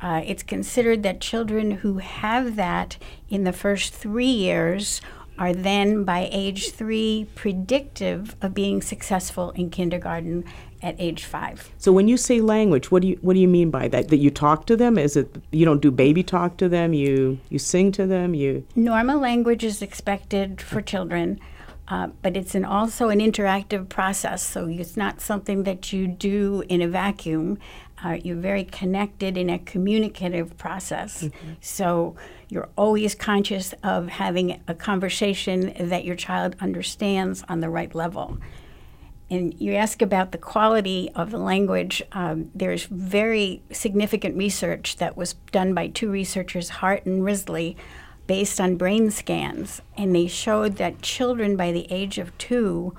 Uh, 0.04 0.22
it's 0.26 0.44
considered 0.44 1.02
that 1.02 1.22
children 1.22 1.72
who 1.72 2.00
have 2.00 2.58
that 2.58 2.98
in 3.30 3.46
the 3.46 3.54
first 3.54 3.94
three 3.94 4.26
years 4.26 5.02
are 5.40 5.54
then 5.54 6.04
by 6.04 6.30
age 6.32 6.72
three 6.72 7.26
predictive 7.36 8.36
of 8.42 8.54
being 8.54 8.82
successful 8.82 9.52
in 9.52 9.70
kindergarten 9.70 10.44
at 10.82 10.96
age 11.00 11.24
five. 11.24 11.72
So 11.78 11.92
when 11.94 12.08
you 12.10 12.18
say 12.18 12.42
language, 12.42 12.92
what 12.92 13.02
do 13.02 13.08
you 13.08 13.18
what 13.22 13.34
do 13.34 13.40
you 13.40 13.48
mean 13.48 13.72
by 13.72 13.88
that? 13.88 14.10
That 14.10 14.18
you 14.18 14.30
talk 14.30 14.66
to 14.68 14.76
them? 14.76 14.98
Is 14.98 15.16
it 15.16 15.36
you 15.52 15.66
don't 15.66 15.82
do 15.82 15.90
baby 15.90 16.22
talk 16.22 16.58
to 16.58 16.70
them? 16.70 16.94
You 16.94 17.40
you 17.50 17.58
sing 17.58 17.92
to 17.94 18.06
them? 18.06 18.36
You 18.36 18.68
normal 18.76 19.20
language 19.20 19.64
is 19.64 19.82
expected 19.82 20.62
for 20.62 20.82
children. 20.82 21.40
Uh, 21.88 22.08
but 22.22 22.38
it's 22.38 22.56
an, 22.56 22.64
also 22.64 23.10
an 23.10 23.20
interactive 23.20 23.90
process, 23.90 24.42
so 24.42 24.68
it's 24.68 24.96
not 24.96 25.20
something 25.20 25.64
that 25.64 25.92
you 25.92 26.08
do 26.08 26.64
in 26.70 26.82
a 26.82 26.88
vacuum. 26.88 27.58
Uh, 28.04 28.18
you're 28.24 28.38
very 28.38 28.64
connected 28.64 29.38
in 29.38 29.50
a 29.50 29.60
communicative 29.60 30.58
process. 30.58 31.24
Mm-hmm. 31.24 31.52
So 31.60 32.16
you're 32.50 32.70
always 32.78 33.16
conscious 33.16 33.74
of 33.84 34.08
having 34.08 34.62
a 34.68 34.74
conversation 34.74 35.74
that 35.78 36.06
your 36.06 36.16
child 36.16 36.56
understands 36.62 37.44
on 37.50 37.60
the 37.60 37.70
right 37.70 37.94
level. 37.94 38.38
And 39.30 39.60
you 39.60 39.74
ask 39.74 40.02
about 40.02 40.32
the 40.32 40.38
quality 40.38 41.10
of 41.16 41.32
the 41.32 41.38
language. 41.38 42.04
Um, 42.12 42.52
there's 42.54 42.86
very 42.86 43.62
significant 43.72 44.38
research 44.38 44.98
that 44.98 45.18
was 45.18 45.34
done 45.52 45.74
by 45.74 45.88
two 45.88 46.10
researchers, 46.10 46.70
Hart 46.70 47.06
and 47.06 47.26
Risley, 47.26 47.76
based 48.28 48.60
on 48.60 48.78
brain 48.78 49.12
scans. 49.12 49.82
And 49.98 50.16
they 50.16 50.28
showed 50.28 50.78
that 50.78 51.02
children 51.02 51.56
by 51.56 51.72
the 51.72 51.88
age 51.92 52.18
of 52.18 52.38
two 52.38 52.96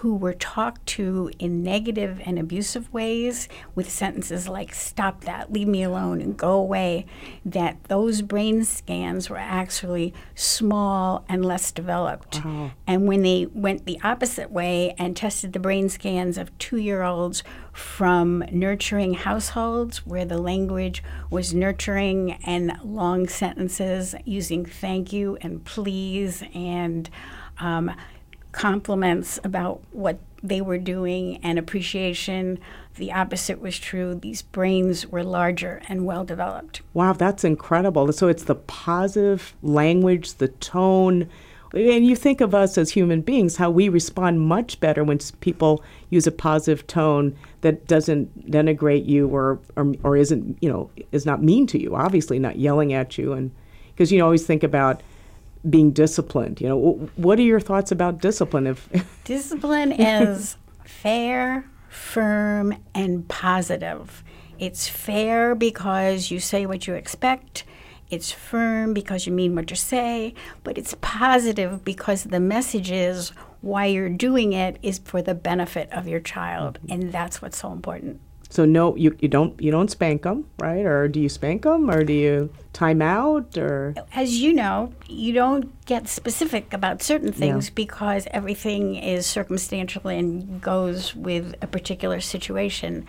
who 0.00 0.14
were 0.14 0.34
talked 0.34 0.84
to 0.84 1.30
in 1.38 1.62
negative 1.62 2.20
and 2.26 2.38
abusive 2.38 2.92
ways 2.92 3.48
with 3.74 3.90
sentences 3.90 4.46
like, 4.46 4.74
stop 4.74 5.24
that, 5.24 5.50
leave 5.50 5.66
me 5.66 5.82
alone, 5.82 6.20
and 6.20 6.36
go 6.36 6.52
away, 6.52 7.06
that 7.46 7.82
those 7.84 8.20
brain 8.20 8.62
scans 8.62 9.30
were 9.30 9.38
actually 9.38 10.12
small 10.34 11.24
and 11.30 11.42
less 11.44 11.72
developed. 11.72 12.44
Wow. 12.44 12.72
And 12.86 13.08
when 13.08 13.22
they 13.22 13.46
went 13.46 13.86
the 13.86 13.98
opposite 14.04 14.50
way 14.50 14.94
and 14.98 15.16
tested 15.16 15.54
the 15.54 15.58
brain 15.58 15.88
scans 15.88 16.36
of 16.36 16.56
two 16.58 16.76
year 16.76 17.02
olds 17.02 17.42
from 17.72 18.44
nurturing 18.50 19.14
households 19.14 20.06
where 20.06 20.26
the 20.26 20.38
language 20.38 21.02
was 21.30 21.54
nurturing 21.54 22.32
and 22.44 22.78
long 22.82 23.28
sentences 23.28 24.14
using 24.24 24.66
thank 24.66 25.12
you 25.12 25.38
and 25.40 25.64
please 25.64 26.42
and 26.54 27.08
um, 27.58 27.90
compliments 28.56 29.38
about 29.44 29.82
what 29.92 30.18
they 30.42 30.62
were 30.62 30.78
doing 30.78 31.38
and 31.42 31.58
appreciation. 31.58 32.58
The 32.94 33.12
opposite 33.12 33.60
was 33.60 33.78
true. 33.78 34.14
These 34.14 34.40
brains 34.40 35.06
were 35.06 35.22
larger 35.22 35.82
and 35.88 36.06
well 36.06 36.24
developed. 36.24 36.80
Wow, 36.94 37.12
that's 37.12 37.44
incredible. 37.44 38.10
So 38.14 38.28
it's 38.28 38.44
the 38.44 38.54
positive 38.54 39.54
language, 39.62 40.34
the 40.34 40.48
tone. 40.48 41.28
And 41.74 42.06
you 42.06 42.16
think 42.16 42.40
of 42.40 42.54
us 42.54 42.78
as 42.78 42.90
human 42.90 43.20
beings, 43.20 43.56
how 43.56 43.70
we 43.70 43.90
respond 43.90 44.40
much 44.40 44.80
better 44.80 45.04
when 45.04 45.18
people 45.40 45.84
use 46.08 46.26
a 46.26 46.32
positive 46.32 46.86
tone 46.86 47.36
that 47.60 47.86
doesn't 47.86 48.50
denigrate 48.50 49.06
you 49.06 49.28
or, 49.28 49.58
or, 49.76 49.92
or 50.02 50.16
isn't, 50.16 50.56
you 50.62 50.70
know, 50.70 50.90
is 51.12 51.26
not 51.26 51.42
mean 51.42 51.66
to 51.66 51.78
you, 51.78 51.94
obviously 51.94 52.38
not 52.38 52.56
yelling 52.56 52.94
at 52.94 53.18
you. 53.18 53.34
And 53.34 53.50
because 53.90 54.10
you 54.10 54.24
always 54.24 54.46
think 54.46 54.62
about, 54.62 55.02
being 55.68 55.90
disciplined. 55.90 56.60
You 56.60 56.68
know, 56.68 57.10
what 57.16 57.38
are 57.38 57.42
your 57.42 57.60
thoughts 57.60 57.92
about 57.92 58.20
discipline? 58.20 58.66
If 58.66 58.88
discipline 59.24 59.92
is 59.92 60.56
fair, 60.84 61.68
firm, 61.88 62.76
and 62.94 63.26
positive. 63.28 64.22
It's 64.58 64.88
fair 64.88 65.54
because 65.54 66.30
you 66.30 66.40
say 66.40 66.66
what 66.66 66.86
you 66.86 66.94
expect. 66.94 67.64
It's 68.08 68.30
firm 68.30 68.94
because 68.94 69.26
you 69.26 69.32
mean 69.32 69.54
what 69.54 69.68
you 69.70 69.76
say, 69.76 70.34
but 70.62 70.78
it's 70.78 70.94
positive 71.00 71.84
because 71.84 72.24
the 72.24 72.40
message 72.40 72.90
is 72.90 73.32
why 73.60 73.86
you're 73.86 74.08
doing 74.08 74.52
it 74.52 74.78
is 74.80 74.98
for 74.98 75.20
the 75.20 75.34
benefit 75.34 75.90
of 75.92 76.06
your 76.06 76.20
child, 76.20 76.78
mm-hmm. 76.78 76.92
and 76.92 77.12
that's 77.12 77.42
what's 77.42 77.58
so 77.58 77.72
important. 77.72 78.20
So 78.48 78.64
no, 78.64 78.96
you, 78.96 79.16
you 79.20 79.28
don't 79.28 79.60
you 79.60 79.70
don't 79.70 79.90
spank 79.90 80.22
them, 80.22 80.46
right? 80.58 80.84
Or 80.84 81.08
do 81.08 81.20
you 81.20 81.28
spank 81.28 81.62
them, 81.62 81.90
or 81.90 82.04
do 82.04 82.12
you 82.12 82.50
time 82.72 83.02
out, 83.02 83.56
or? 83.58 83.94
As 84.14 84.40
you 84.40 84.52
know, 84.52 84.92
you 85.08 85.32
don't 85.32 85.84
get 85.86 86.08
specific 86.08 86.72
about 86.72 87.02
certain 87.02 87.32
things 87.32 87.68
yeah. 87.68 87.72
because 87.74 88.26
everything 88.30 88.96
is 88.96 89.26
circumstantial 89.26 90.08
and 90.08 90.60
goes 90.60 91.14
with 91.14 91.54
a 91.60 91.66
particular 91.66 92.20
situation. 92.20 93.06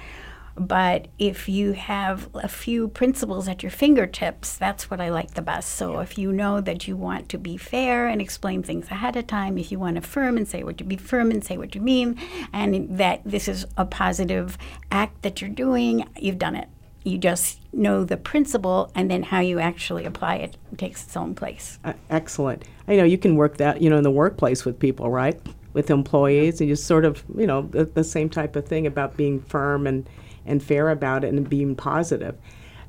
But 0.60 1.08
if 1.20 1.48
you 1.48 1.74
have 1.74 2.30
a 2.34 2.48
few 2.48 2.88
principles 2.88 3.48
at 3.48 3.62
your 3.62 3.70
fingertips, 3.70 4.58
that's 4.58 4.89
what 4.89 5.00
I 5.00 5.10
like 5.10 5.36
the 5.36 5.41
best. 5.43 5.76
So 5.76 6.00
if 6.00 6.17
you 6.17 6.32
know 6.32 6.62
that 6.62 6.88
you 6.88 6.98
want 6.98 7.30
to 7.30 7.38
be 7.38 7.58
fair 7.58 8.08
and 8.08 8.20
explain 8.20 8.63
things 8.63 8.89
ahead 8.89 9.15
of 9.15 9.28
time, 9.28 9.60
if 9.60 9.72
you 9.72 9.78
want 9.78 9.98
to 9.98 10.02
firm 10.02 10.36
and 10.36 10.48
say 10.48 10.63
what 10.63 10.80
you 10.80 10.86
be 10.86 10.98
firm 10.98 11.30
and 11.30 11.43
say 11.43 11.58
what 11.58 11.76
you 11.76 11.82
mean, 11.82 12.20
and 12.52 12.98
that 12.98 13.22
this 13.24 13.48
is 13.48 13.67
a 13.78 13.86
positive 13.86 14.58
act 14.91 15.22
that 15.22 15.41
you're 15.41 15.50
doing, 15.50 16.08
you've 16.17 16.39
done 16.39 16.56
it. 16.56 16.70
You 17.04 17.20
just 17.20 17.62
know 17.72 18.04
the 18.04 18.17
principle, 18.17 18.91
and 18.96 19.10
then 19.10 19.24
how 19.24 19.39
you 19.39 19.60
actually 19.60 20.06
apply 20.06 20.38
it 20.38 20.58
takes 20.76 21.06
its 21.06 21.15
own 21.15 21.36
place. 21.36 21.80
Uh, 21.86 21.93
excellent. 22.10 22.65
I 22.88 22.96
know 22.96 23.04
you 23.04 23.17
can 23.17 23.36
work 23.36 23.58
that, 23.58 23.82
you 23.82 23.89
know, 23.89 23.98
in 23.98 24.04
the 24.04 24.12
workplace 24.12 24.65
with 24.65 24.80
people, 24.80 25.10
right? 25.10 25.39
With 25.74 25.91
employees, 25.91 26.60
and 26.60 26.67
you 26.67 26.76
sort 26.76 27.06
of, 27.06 27.24
you 27.38 27.46
know, 27.46 27.62
the, 27.62 27.86
the 27.86 28.04
same 28.04 28.30
type 28.30 28.56
of 28.56 28.67
thing 28.67 28.88
about 28.88 29.15
being 29.15 29.39
firm 29.43 29.86
and 29.86 30.10
and 30.48 30.62
fair 30.64 30.90
about 30.90 31.24
it 31.24 31.34
and 31.34 31.50
being 31.50 31.76
positive. 31.76 32.36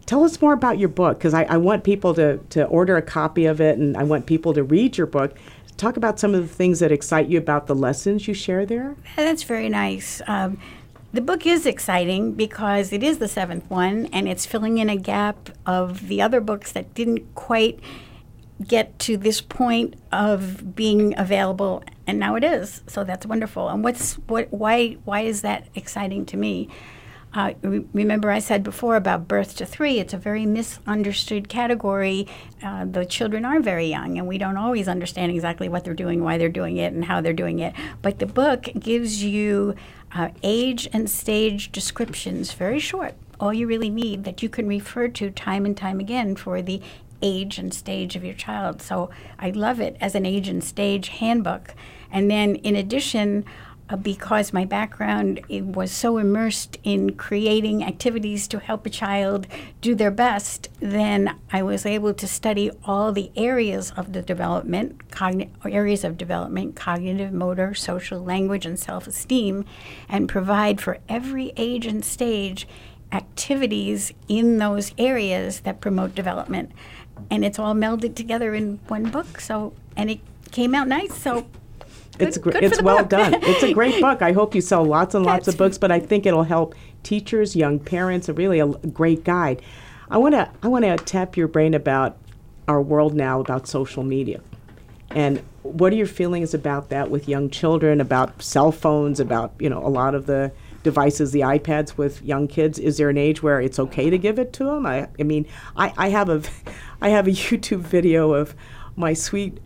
Tell 0.06 0.24
us 0.24 0.40
more 0.40 0.54
about 0.54 0.78
your 0.78 0.88
book 0.88 1.18
because 1.18 1.34
I, 1.34 1.44
I, 1.44 1.58
want 1.58 1.84
people 1.84 2.14
to, 2.14 2.38
to 2.50 2.64
order 2.66 2.96
a 2.96 3.02
copy 3.02 3.44
of 3.44 3.60
it 3.60 3.78
and 3.78 3.96
I 3.96 4.04
want 4.04 4.24
people 4.24 4.54
to 4.54 4.62
read 4.62 4.96
your 4.96 5.06
book. 5.06 5.36
Talk 5.76 5.98
about 5.98 6.18
some 6.18 6.34
of 6.34 6.48
the 6.48 6.54
things 6.54 6.80
that 6.80 6.90
excite 6.90 7.28
you 7.28 7.38
about 7.38 7.66
the 7.66 7.74
lessons 7.74 8.26
you 8.26 8.32
share 8.32 8.64
there. 8.64 8.96
That's 9.16 9.42
very 9.42 9.68
nice. 9.68 10.22
Um, 10.26 10.58
the 11.12 11.20
book 11.20 11.46
is 11.46 11.64
exciting 11.66 12.32
because 12.32 12.92
it 12.92 13.02
is 13.02 13.18
the 13.18 13.28
seventh 13.28 13.68
one 13.70 14.06
and 14.06 14.28
it's 14.28 14.44
filling 14.44 14.78
in 14.78 14.90
a 14.90 14.96
gap 14.96 15.50
of 15.64 16.08
the 16.08 16.20
other 16.20 16.40
books 16.40 16.72
that 16.72 16.92
didn't 16.94 17.34
quite 17.34 17.80
get 18.66 18.98
to 18.98 19.16
this 19.16 19.40
point 19.40 19.94
of 20.12 20.74
being 20.74 21.14
available 21.16 21.82
and 22.06 22.18
now 22.18 22.34
it 22.34 22.42
is 22.42 22.82
so 22.88 23.04
that's 23.04 23.24
wonderful 23.24 23.68
and 23.68 23.84
what's 23.84 24.14
what 24.26 24.52
why 24.52 24.94
why 25.04 25.20
is 25.20 25.42
that 25.42 25.68
exciting 25.76 26.26
to 26.26 26.36
me 26.36 26.68
uh, 27.34 27.52
re- 27.62 27.84
remember 27.92 28.30
I 28.30 28.38
said 28.38 28.62
before 28.62 28.96
about 28.96 29.28
birth 29.28 29.56
to 29.56 29.66
three, 29.66 29.98
it's 29.98 30.14
a 30.14 30.18
very 30.18 30.46
misunderstood 30.46 31.48
category. 31.48 32.26
Uh, 32.62 32.84
the 32.84 33.04
children 33.04 33.44
are 33.44 33.60
very 33.60 33.86
young, 33.86 34.18
and 34.18 34.26
we 34.26 34.38
don't 34.38 34.56
always 34.56 34.88
understand 34.88 35.32
exactly 35.32 35.68
what 35.68 35.84
they're 35.84 35.94
doing, 35.94 36.22
why 36.22 36.38
they're 36.38 36.48
doing 36.48 36.76
it, 36.76 36.92
and 36.92 37.04
how 37.04 37.20
they're 37.20 37.32
doing 37.32 37.58
it. 37.58 37.74
But 38.02 38.18
the 38.18 38.26
book 38.26 38.68
gives 38.78 39.22
you 39.22 39.74
uh, 40.12 40.30
age 40.42 40.88
and 40.92 41.08
stage 41.08 41.70
descriptions, 41.70 42.52
very 42.52 42.78
short, 42.78 43.14
all 43.40 43.52
you 43.52 43.66
really 43.66 43.90
need 43.90 44.24
that 44.24 44.42
you 44.42 44.48
can 44.48 44.66
refer 44.66 45.08
to 45.08 45.30
time 45.30 45.64
and 45.64 45.76
time 45.76 46.00
again 46.00 46.34
for 46.34 46.62
the 46.62 46.80
age 47.20 47.58
and 47.58 47.74
stage 47.74 48.16
of 48.16 48.24
your 48.24 48.34
child. 48.34 48.80
So 48.80 49.10
I 49.38 49.50
love 49.50 49.80
it 49.80 49.96
as 50.00 50.14
an 50.14 50.24
age 50.24 50.48
and 50.48 50.62
stage 50.62 51.08
handbook. 51.08 51.74
And 52.10 52.30
then 52.30 52.56
in 52.56 52.76
addition, 52.76 53.44
Uh, 53.90 53.96
because 53.96 54.52
my 54.52 54.66
background 54.66 55.40
was 55.48 55.90
so 55.90 56.18
immersed 56.18 56.76
in 56.84 57.14
creating 57.14 57.82
activities 57.82 58.46
to 58.46 58.58
help 58.58 58.84
a 58.84 58.90
child 58.90 59.46
do 59.80 59.94
their 59.94 60.10
best, 60.10 60.68
then 60.80 61.34
I 61.50 61.62
was 61.62 61.86
able 61.86 62.12
to 62.12 62.26
study 62.26 62.70
all 62.84 63.12
the 63.12 63.30
areas 63.34 63.90
of 63.96 64.12
the 64.12 64.20
development, 64.20 65.08
cogn- 65.08 65.48
areas 65.64 66.04
of 66.04 66.18
development, 66.18 66.76
cognitive, 66.76 67.32
motor, 67.32 67.72
social, 67.72 68.22
language, 68.22 68.66
and 68.66 68.78
self-esteem, 68.78 69.64
and 70.06 70.28
provide 70.28 70.82
for 70.82 70.98
every 71.08 71.52
age 71.56 71.86
and 71.86 72.04
stage 72.04 72.68
activities 73.10 74.12
in 74.28 74.58
those 74.58 74.92
areas 74.98 75.60
that 75.60 75.80
promote 75.80 76.14
development. 76.14 76.72
And 77.30 77.42
it's 77.42 77.58
all 77.58 77.74
melded 77.74 78.14
together 78.14 78.54
in 78.54 78.80
one 78.88 79.10
book. 79.10 79.40
So, 79.40 79.72
and 79.96 80.10
it 80.10 80.20
came 80.52 80.74
out 80.74 80.88
nice. 80.88 81.16
So 81.16 81.46
it's 82.20 82.36
Good- 82.38 82.42
gr- 82.42 82.50
good 82.60 82.64
it's 82.64 82.82
well 82.82 82.98
book. 82.98 83.08
done. 83.10 83.34
It's 83.42 83.62
a 83.62 83.72
great 83.72 84.00
book. 84.00 84.22
I 84.22 84.32
hope 84.32 84.54
you 84.54 84.60
sell 84.60 84.84
lots 84.84 85.14
and 85.14 85.24
lots 85.24 85.48
of 85.48 85.56
books, 85.56 85.78
but 85.78 85.90
I 85.90 86.00
think 86.00 86.26
it'll 86.26 86.42
help 86.44 86.74
teachers, 87.02 87.54
young 87.56 87.78
parents, 87.78 88.28
and 88.28 88.36
really 88.38 88.60
a 88.60 88.66
great 88.68 89.24
guide. 89.24 89.62
I 90.10 90.18
want 90.18 90.34
to 90.34 90.50
I 90.62 90.68
want 90.68 90.84
to 90.84 90.96
tap 90.96 91.36
your 91.36 91.48
brain 91.48 91.74
about 91.74 92.16
our 92.66 92.80
world 92.82 93.14
now 93.14 93.40
about 93.40 93.66
social 93.66 94.02
media. 94.02 94.40
And 95.10 95.42
what 95.62 95.92
are 95.92 95.96
your 95.96 96.06
feelings 96.06 96.52
about 96.52 96.90
that 96.90 97.10
with 97.10 97.28
young 97.28 97.48
children, 97.48 98.00
about 98.00 98.42
cell 98.42 98.70
phones, 98.72 99.20
about, 99.20 99.54
you 99.58 99.70
know, 99.70 99.78
a 99.84 99.88
lot 99.88 100.14
of 100.14 100.26
the 100.26 100.52
devices, 100.82 101.32
the 101.32 101.40
iPads 101.40 101.96
with 101.96 102.22
young 102.22 102.46
kids? 102.46 102.78
Is 102.78 102.98
there 102.98 103.08
an 103.08 103.16
age 103.16 103.42
where 103.42 103.58
it's 103.58 103.78
okay 103.78 104.10
to 104.10 104.18
give 104.18 104.38
it 104.38 104.52
to 104.54 104.64
them? 104.64 104.84
I, 104.84 105.08
I 105.18 105.22
mean, 105.22 105.46
I, 105.76 105.94
I 105.96 106.08
have 106.10 106.28
a 106.28 106.42
I 107.00 107.08
have 107.10 107.26
a 107.26 107.30
YouTube 107.46 107.80
video 107.80 108.32
of 108.34 108.54
my 108.96 109.14
sweet 109.14 109.58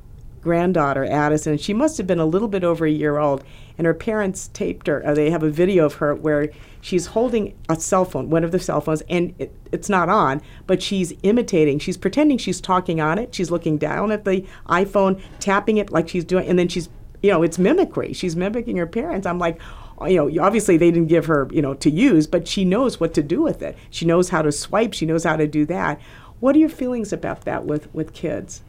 granddaughter 0.42 1.04
Addison. 1.04 1.56
She 1.56 1.72
must 1.72 1.96
have 1.98 2.06
been 2.06 2.18
a 2.18 2.26
little 2.26 2.48
bit 2.48 2.64
over 2.64 2.84
a 2.84 2.90
year 2.90 3.18
old, 3.18 3.44
and 3.78 3.86
her 3.86 3.94
parents 3.94 4.48
taped 4.52 4.86
her. 4.88 5.06
Uh, 5.06 5.14
they 5.14 5.30
have 5.30 5.42
a 5.42 5.50
video 5.50 5.86
of 5.86 5.94
her 5.94 6.14
where 6.14 6.50
she's 6.80 7.06
holding 7.06 7.54
a 7.68 7.76
cell 7.76 8.04
phone, 8.04 8.28
one 8.28 8.44
of 8.44 8.52
the 8.52 8.58
cell 8.58 8.80
phones, 8.80 9.02
and 9.08 9.34
it, 9.38 9.54
it's 9.70 9.88
not 9.88 10.08
on, 10.08 10.42
but 10.66 10.82
she's 10.82 11.14
imitating. 11.22 11.78
She's 11.78 11.96
pretending 11.96 12.38
she's 12.38 12.60
talking 12.60 13.00
on 13.00 13.18
it. 13.18 13.34
She's 13.34 13.50
looking 13.50 13.78
down 13.78 14.10
at 14.12 14.24
the 14.24 14.44
iPhone, 14.68 15.20
tapping 15.40 15.78
it 15.78 15.90
like 15.90 16.08
she's 16.08 16.24
doing, 16.24 16.48
and 16.48 16.58
then 16.58 16.68
she's, 16.68 16.88
you 17.22 17.30
know, 17.30 17.42
it's 17.42 17.58
mimicry. 17.58 18.12
She's 18.12 18.36
mimicking 18.36 18.76
her 18.76 18.86
parents. 18.86 19.26
I'm 19.26 19.38
like. 19.38 19.60
oh, 19.98 20.06
You 20.06 20.16
know, 20.34 20.42
obviously 20.44 20.76
they 20.76 20.90
didn't 20.90 21.08
give 21.08 21.26
her, 21.26 21.48
you 21.52 21.62
know, 21.62 21.74
to 21.74 21.90
use, 21.90 22.26
but 22.26 22.48
she 22.48 22.64
knows 22.64 22.98
what 22.98 23.14
to 23.14 23.22
do 23.22 23.40
with 23.40 23.62
it. 23.62 23.78
She 23.90 24.04
knows 24.04 24.30
how 24.30 24.42
to 24.42 24.50
swipe. 24.50 24.94
She 24.94 25.06
knows 25.06 25.22
how 25.22 25.36
to 25.36 25.46
do 25.46 25.64
that. 25.66 26.00
What 26.40 26.56
are 26.56 26.58
your 26.58 26.68
feelings 26.68 27.12
about 27.12 27.42
that 27.42 27.64
with 27.66 27.94
with 27.94 28.12
kids? 28.12 28.62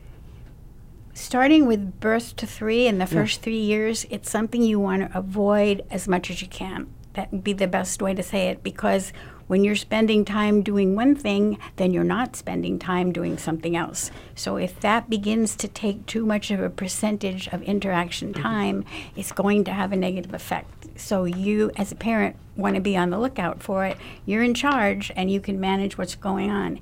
Starting 1.14 1.66
with 1.66 2.00
birth 2.00 2.36
to 2.38 2.48
three 2.48 2.88
in 2.88 2.98
the 2.98 3.06
first 3.06 3.42
three 3.42 3.60
years, 3.60 4.06
it's 4.10 4.30
something 4.30 4.62
you 4.62 4.80
want 4.80 5.12
to 5.12 5.18
avoid 5.18 5.84
as 5.90 6.08
much 6.08 6.30
as 6.30 6.42
you 6.42 6.48
can. 6.48 6.94
That 7.14 7.32
would 7.32 7.44
be 7.44 7.54
the 7.54 7.68
best 7.68 8.02
way 8.02 8.14
to 8.14 8.24
say 8.24 8.48
it 8.48 8.64
because 8.64 9.14
when 9.48 9.64
you're 9.64 9.76
spending 9.76 10.26
time 10.26 10.62
doing 10.62 10.96
one 10.96 11.16
thing, 11.16 11.58
then 11.76 11.94
you're 11.94 12.04
not 12.04 12.36
spending 12.36 12.80
time 12.80 13.12
doing 13.12 13.38
something 13.38 13.76
else. 13.76 14.12
So 14.36 14.58
if 14.58 14.80
that 14.80 15.10
begins 15.10 15.56
to 15.58 15.68
take 15.68 16.06
too 16.06 16.26
much 16.26 16.52
of 16.52 16.60
a 16.60 16.70
percentage 16.70 17.48
of 17.50 17.62
interaction 17.64 18.34
mm-hmm. 18.34 18.42
time, 18.42 18.86
it's 19.16 19.32
going 19.32 19.64
to 19.66 19.74
have 19.74 19.92
a 19.92 19.98
negative 19.98 20.34
effect. 20.34 20.88
So 20.96 21.26
you, 21.26 21.72
as 21.76 21.92
a 21.92 21.96
parent, 21.96 22.36
want 22.56 22.76
to 22.76 22.82
be 22.82 22.96
on 22.96 23.10
the 23.10 23.20
lookout 23.20 23.64
for 23.64 23.86
it. 23.86 23.98
You're 24.26 24.44
in 24.44 24.54
charge 24.54 25.12
and 25.16 25.30
you 25.32 25.42
can 25.42 25.60
manage 25.60 25.98
what's 25.98 26.16
going 26.16 26.52
on. 26.52 26.80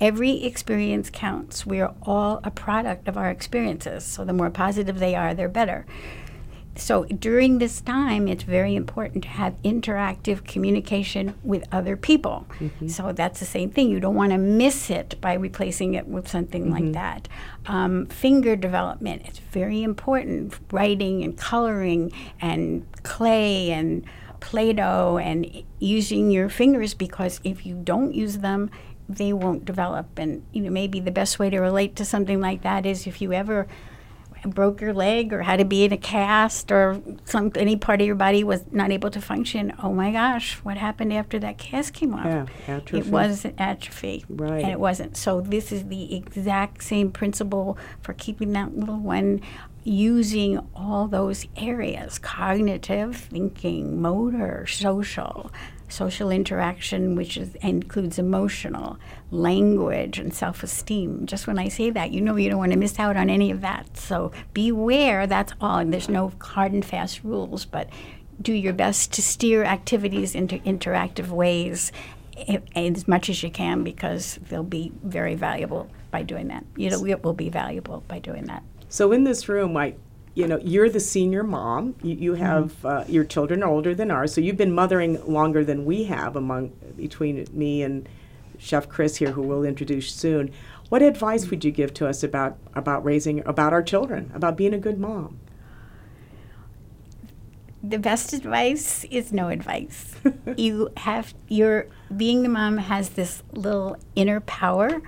Every 0.00 0.44
experience 0.44 1.08
counts. 1.10 1.64
We 1.64 1.80
are 1.80 1.94
all 2.02 2.40
a 2.44 2.50
product 2.50 3.08
of 3.08 3.16
our 3.16 3.30
experiences. 3.30 4.04
So 4.04 4.24
the 4.24 4.32
more 4.32 4.50
positive 4.50 4.98
they 4.98 5.14
are, 5.14 5.34
they're 5.34 5.48
better. 5.48 5.86
So 6.76 7.04
during 7.04 7.58
this 7.58 7.80
time, 7.80 8.26
it's 8.26 8.42
very 8.42 8.74
important 8.74 9.22
to 9.24 9.28
have 9.28 9.60
interactive 9.62 10.44
communication 10.44 11.34
with 11.42 11.64
other 11.70 11.96
people. 11.96 12.46
So 12.88 13.12
that's 13.12 13.38
the 13.40 13.46
same 13.46 13.70
thing. 13.70 13.90
You 13.90 14.00
don't 14.00 14.14
want 14.14 14.32
to 14.32 14.38
miss 14.38 14.90
it 14.90 15.20
by 15.20 15.34
replacing 15.34 15.94
it 15.94 16.06
with 16.08 16.28
something 16.28 16.70
like 16.70 16.92
that. 16.92 17.28
Um, 17.66 18.06
finger 18.06 18.56
development, 18.56 19.22
it's 19.24 19.38
very 19.38 19.82
important. 19.82 20.58
Writing 20.72 21.22
and 21.22 21.36
coloring 21.38 22.12
and 22.40 22.86
clay 23.02 23.70
and 23.70 24.04
Play 24.40 24.74
Doh 24.74 25.16
and 25.16 25.64
using 25.78 26.30
your 26.30 26.50
fingers 26.50 26.92
because 26.92 27.40
if 27.44 27.64
you 27.64 27.76
don't 27.82 28.12
use 28.12 28.38
them, 28.38 28.70
they 29.08 29.32
won't 29.32 29.64
develop. 29.64 30.18
And 30.18 30.44
you 30.52 30.62
know, 30.62 30.70
maybe 30.70 31.00
the 31.00 31.10
best 31.10 31.38
way 31.38 31.48
to 31.48 31.60
relate 31.60 31.96
to 31.96 32.04
something 32.04 32.40
like 32.40 32.62
that 32.62 32.84
is 32.84 33.06
if 33.06 33.22
you 33.22 33.32
ever 33.32 33.66
broke 34.46 34.80
your 34.80 34.92
leg 34.92 35.32
or 35.32 35.42
had 35.42 35.58
to 35.58 35.64
be 35.64 35.84
in 35.84 35.92
a 35.92 35.96
cast 35.96 36.70
or 36.70 37.00
some 37.24 37.50
any 37.56 37.76
part 37.76 38.00
of 38.00 38.06
your 38.06 38.16
body 38.16 38.44
was 38.44 38.64
not 38.70 38.90
able 38.90 39.10
to 39.10 39.20
function. 39.20 39.72
Oh 39.82 39.92
my 39.92 40.12
gosh, 40.12 40.56
what 40.56 40.76
happened 40.76 41.12
after 41.12 41.38
that 41.40 41.58
cast 41.58 41.92
came 41.92 42.14
off? 42.14 42.26
Yeah, 42.26 42.46
atrophy. 42.68 42.98
It 42.98 43.06
was 43.06 43.46
atrophy. 43.58 44.24
Right. 44.28 44.62
And 44.62 44.70
it 44.70 44.80
wasn't. 44.80 45.16
So 45.16 45.40
this 45.40 45.72
is 45.72 45.88
the 45.88 46.14
exact 46.16 46.82
same 46.82 47.10
principle 47.10 47.78
for 48.02 48.12
keeping 48.12 48.52
that 48.52 48.76
little 48.76 48.98
one 48.98 49.40
using 49.84 50.58
all 50.74 51.06
those 51.06 51.46
areas 51.56 52.18
cognitive 52.18 53.14
thinking 53.14 54.00
motor 54.00 54.66
social 54.66 55.52
social 55.88 56.30
interaction 56.30 57.14
which 57.14 57.36
is 57.36 57.54
includes 57.56 58.18
emotional 58.18 58.98
language 59.34 60.18
and 60.18 60.32
self-esteem. 60.32 61.26
Just 61.26 61.46
when 61.46 61.58
i 61.58 61.68
say 61.68 61.90
that 61.90 62.12
you 62.12 62.20
know 62.20 62.36
you 62.36 62.48
don't 62.48 62.58
want 62.58 62.72
to 62.72 62.78
miss 62.78 62.98
out 62.98 63.16
on 63.16 63.28
any 63.28 63.50
of 63.50 63.60
that. 63.60 63.96
So 63.96 64.32
beware 64.52 65.26
that's 65.26 65.52
all. 65.60 65.78
And 65.78 65.92
there's 65.92 66.08
no 66.08 66.32
hard 66.40 66.72
and 66.72 66.84
fast 66.84 67.22
rules 67.24 67.64
but 67.64 67.88
do 68.40 68.52
your 68.52 68.72
best 68.72 69.12
to 69.12 69.22
steer 69.22 69.64
activities 69.64 70.34
into 70.34 70.58
interactive 70.60 71.28
ways 71.28 71.92
as 72.74 73.06
much 73.06 73.28
as 73.28 73.42
you 73.42 73.50
can 73.50 73.84
because 73.84 74.38
they'll 74.48 74.62
be 74.62 74.92
very 75.02 75.34
valuable 75.34 75.88
by 76.10 76.22
doing 76.22 76.48
that. 76.48 76.64
You 76.76 76.90
know 76.90 77.04
it 77.06 77.22
will 77.22 77.32
be 77.34 77.48
valuable 77.48 78.04
by 78.08 78.18
doing 78.18 78.44
that. 78.46 78.62
So 78.88 79.12
in 79.12 79.24
this 79.24 79.48
room, 79.48 79.76
I, 79.76 79.94
you 80.34 80.46
know, 80.46 80.58
you're 80.62 80.88
the 80.88 81.00
senior 81.00 81.42
mom. 81.42 81.96
You, 82.02 82.14
you 82.14 82.34
have 82.34 82.84
uh, 82.84 83.04
your 83.08 83.24
children 83.24 83.62
are 83.62 83.68
older 83.68 83.94
than 83.94 84.10
ours, 84.10 84.32
so 84.32 84.40
you've 84.40 84.56
been 84.56 84.72
mothering 84.72 85.24
longer 85.26 85.64
than 85.64 85.84
we 85.84 86.04
have 86.04 86.36
among 86.36 86.68
between 86.96 87.46
me 87.52 87.82
and 87.82 88.08
Chef 88.58 88.88
Chris 88.88 89.16
here, 89.16 89.32
who 89.32 89.42
we'll 89.42 89.64
introduce 89.64 90.12
soon. 90.12 90.52
What 90.88 91.02
advice 91.02 91.50
would 91.50 91.64
you 91.64 91.70
give 91.70 91.94
to 91.94 92.06
us 92.06 92.22
about 92.22 92.58
about 92.74 93.04
raising 93.04 93.46
about 93.46 93.72
our 93.72 93.82
children, 93.82 94.30
about 94.34 94.56
being 94.56 94.74
a 94.74 94.78
good 94.78 94.98
mom? 94.98 95.38
the 97.86 97.98
best 97.98 98.32
advice 98.32 99.04
is 99.04 99.32
no 99.32 99.48
advice. 99.48 100.14
you 100.56 100.88
have 100.96 101.34
your 101.48 101.86
being 102.16 102.42
the 102.42 102.48
mom 102.48 102.78
has 102.78 103.10
this 103.10 103.42
little 103.52 103.98
inner 104.16 104.40
power 104.40 105.02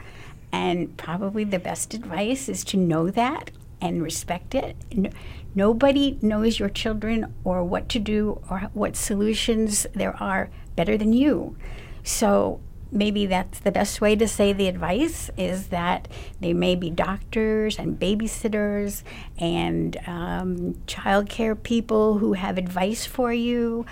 and 0.52 0.94
probably 0.96 1.44
the 1.44 1.58
best 1.58 1.94
advice 1.94 2.48
is 2.48 2.64
to 2.64 2.76
know 2.76 3.10
that 3.10 3.50
and 3.80 4.02
respect 4.02 4.54
it. 4.54 4.76
N- 4.92 5.12
nobody 5.54 6.18
knows 6.20 6.58
your 6.58 6.68
children 6.68 7.34
or 7.44 7.64
what 7.64 7.88
to 7.90 7.98
do 7.98 8.42
or 8.50 8.70
what 8.74 8.94
solutions 8.94 9.86
there 9.94 10.14
are 10.22 10.50
better 10.76 10.98
than 10.98 11.14
you. 11.14 11.56
So 12.02 12.60
maybe 12.96 13.26
that's 13.26 13.60
the 13.60 13.70
best 13.70 14.00
way 14.00 14.16
to 14.16 14.26
say 14.26 14.52
the 14.52 14.66
advice 14.68 15.30
is 15.36 15.68
that 15.68 16.08
they 16.40 16.52
may 16.52 16.74
be 16.74 16.90
doctors 16.90 17.78
and 17.78 18.00
babysitters 18.00 19.02
and 19.38 19.96
um, 20.06 20.74
childcare 20.86 21.62
people 21.62 22.18
who 22.18 22.32
have 22.32 22.58
advice 22.58 23.04
for 23.06 23.32
you, 23.32 23.84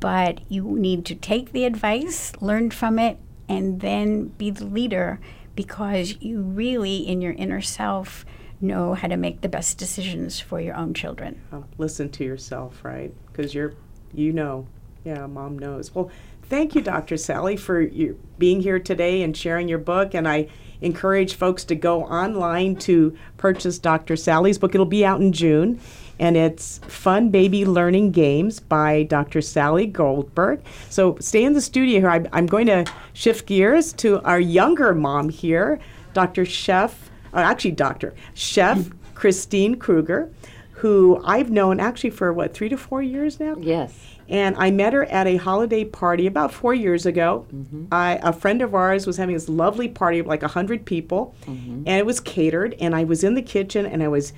but 0.00 0.40
you 0.50 0.76
need 0.78 1.04
to 1.06 1.14
take 1.14 1.52
the 1.52 1.64
advice, 1.64 2.32
learn 2.40 2.70
from 2.70 2.98
it, 2.98 3.18
and 3.48 3.80
then 3.80 4.26
be 4.28 4.50
the 4.50 4.66
leader 4.66 5.18
because 5.56 6.16
you 6.20 6.42
really, 6.42 6.96
in 6.98 7.20
your 7.20 7.32
inner 7.32 7.60
self, 7.60 8.24
know 8.60 8.94
how 8.94 9.08
to 9.08 9.16
make 9.16 9.40
the 9.40 9.48
best 9.48 9.78
decisions 9.78 10.40
for 10.40 10.60
your 10.60 10.74
own 10.74 10.94
children. 10.94 11.40
Oh, 11.52 11.64
listen 11.78 12.08
to 12.10 12.24
yourself, 12.24 12.84
right? 12.84 13.12
Because 13.26 13.54
you're, 13.54 13.74
you 14.12 14.32
know, 14.32 14.66
Yeah, 15.04 15.26
mom 15.26 15.58
knows. 15.58 15.94
Well, 15.94 16.10
thank 16.48 16.74
you, 16.74 16.82
Dr. 16.82 17.16
Sally, 17.16 17.56
for 17.56 17.80
you 17.80 18.18
being 18.38 18.60
here 18.60 18.78
today 18.78 19.22
and 19.22 19.36
sharing 19.36 19.68
your 19.68 19.78
book. 19.78 20.14
And 20.14 20.28
I 20.28 20.48
encourage 20.80 21.34
folks 21.34 21.64
to 21.64 21.74
go 21.74 22.04
online 22.04 22.76
to 22.76 23.16
purchase 23.36 23.78
Dr. 23.78 24.16
Sally's 24.16 24.58
book. 24.58 24.74
It'll 24.74 24.86
be 24.86 25.04
out 25.04 25.20
in 25.20 25.32
June. 25.32 25.80
And 26.18 26.36
it's 26.36 26.78
Fun 26.86 27.30
Baby 27.30 27.64
Learning 27.64 28.12
Games 28.12 28.60
by 28.60 29.02
Dr. 29.04 29.40
Sally 29.40 29.86
Goldberg. 29.86 30.62
So 30.88 31.16
stay 31.18 31.44
in 31.44 31.54
the 31.54 31.60
studio 31.60 32.00
here. 32.00 32.10
I'm, 32.10 32.28
I'm 32.32 32.46
going 32.46 32.66
to 32.66 32.84
shift 33.14 33.46
gears 33.46 33.92
to 33.94 34.20
our 34.22 34.38
younger 34.38 34.94
mom 34.94 35.28
here, 35.28 35.80
Dr. 36.12 36.44
Chef, 36.44 37.10
uh, 37.32 37.38
actually, 37.38 37.72
Dr. 37.72 38.14
Chef 38.34 38.90
Christine 39.14 39.76
Krueger, 39.76 40.30
who 40.70 41.20
I've 41.24 41.50
known 41.50 41.80
actually 41.80 42.10
for 42.10 42.32
what, 42.32 42.54
three 42.54 42.68
to 42.68 42.76
four 42.76 43.02
years 43.02 43.40
now? 43.40 43.56
Yes. 43.58 44.13
And 44.28 44.56
I 44.56 44.70
met 44.70 44.92
her 44.92 45.04
at 45.06 45.26
a 45.26 45.36
holiday 45.36 45.84
party 45.84 46.26
about 46.26 46.52
four 46.52 46.74
years 46.74 47.06
ago. 47.06 47.46
Mm-hmm. 47.54 47.86
I, 47.92 48.18
a 48.22 48.32
friend 48.32 48.62
of 48.62 48.74
ours 48.74 49.06
was 49.06 49.16
having 49.16 49.34
this 49.34 49.48
lovely 49.48 49.88
party 49.88 50.18
of 50.18 50.26
like 50.26 50.42
100 50.42 50.84
people, 50.84 51.34
mm-hmm. 51.46 51.82
and 51.86 51.88
it 51.88 52.06
was 52.06 52.20
catered. 52.20 52.74
And 52.80 52.94
I 52.94 53.04
was 53.04 53.22
in 53.24 53.34
the 53.34 53.42
kitchen 53.42 53.86
and 53.86 54.02
I 54.02 54.08
was 54.08 54.32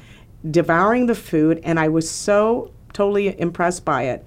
devouring 0.51 1.07
the 1.07 1.15
food, 1.15 1.61
and 1.65 1.79
I 1.79 1.89
was 1.89 2.09
so 2.09 2.71
totally 2.93 3.39
impressed 3.41 3.85
by 3.85 4.05
it. 4.05 4.25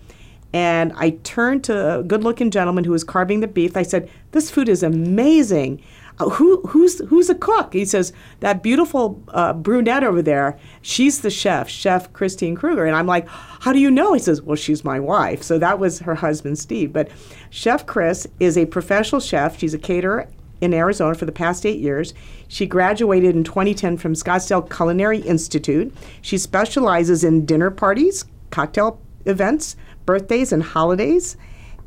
And 0.52 0.94
I 0.96 1.12
turned 1.24 1.64
to 1.66 2.00
a 2.00 2.04
good 2.04 2.24
looking 2.24 2.50
gentleman 2.50 2.84
who 2.84 2.92
was 2.92 3.04
carving 3.04 3.40
the 3.40 3.48
beef. 3.48 3.78
I 3.78 3.84
said, 3.84 4.10
This 4.32 4.50
food 4.50 4.68
is 4.68 4.82
amazing. 4.82 5.82
Uh, 6.20 6.30
who, 6.30 6.62
who's, 6.62 7.00
who's 7.08 7.28
the 7.28 7.36
cook? 7.36 7.74
He 7.74 7.86
says, 7.86 8.12
That 8.42 8.62
beautiful 8.62 9.24
uh, 9.30 9.54
brunette 9.54 10.04
over 10.04 10.22
there, 10.22 10.58
she's 10.82 11.22
the 11.22 11.30
chef, 11.30 11.70
Chef 11.70 12.12
Christine 12.14 12.56
Krueger. 12.56 12.86
And 12.86 12.96
I'm 12.96 13.08
like, 13.08 13.28
How 13.28 13.72
do 13.74 13.80
you 13.80 13.90
know? 13.90 14.14
He 14.14 14.20
says, 14.20 14.42
Well, 14.42 14.56
she's 14.56 14.84
my 14.84 15.00
wife. 15.00 15.44
So 15.44 15.58
that 15.58 15.80
was 15.80 16.00
her 16.00 16.16
husband, 16.16 16.60
Steve. 16.60 16.92
But 16.92 17.10
Chef 17.50 17.86
Chris 17.86 18.28
is 18.40 18.58
a 18.58 18.66
professional 18.66 19.22
chef. 19.22 19.58
She's 19.58 19.74
a 19.74 19.80
caterer 19.80 20.28
in 20.62 20.74
Arizona 20.74 21.16
for 21.16 21.26
the 21.26 21.32
past 21.32 21.66
eight 21.66 21.80
years. 21.80 22.14
She 22.48 22.66
graduated 22.66 23.36
in 23.36 23.44
2010 23.44 23.98
from 23.98 24.14
Scottsdale 24.14 24.70
Culinary 24.76 25.20
Institute. 25.20 25.94
She 26.22 26.38
specializes 26.38 27.24
in 27.24 27.46
dinner 27.46 27.72
parties, 27.72 28.26
cocktail 28.50 29.02
events, 29.26 29.76
birthdays, 30.06 30.52
and 30.52 30.64
holidays. 30.64 31.38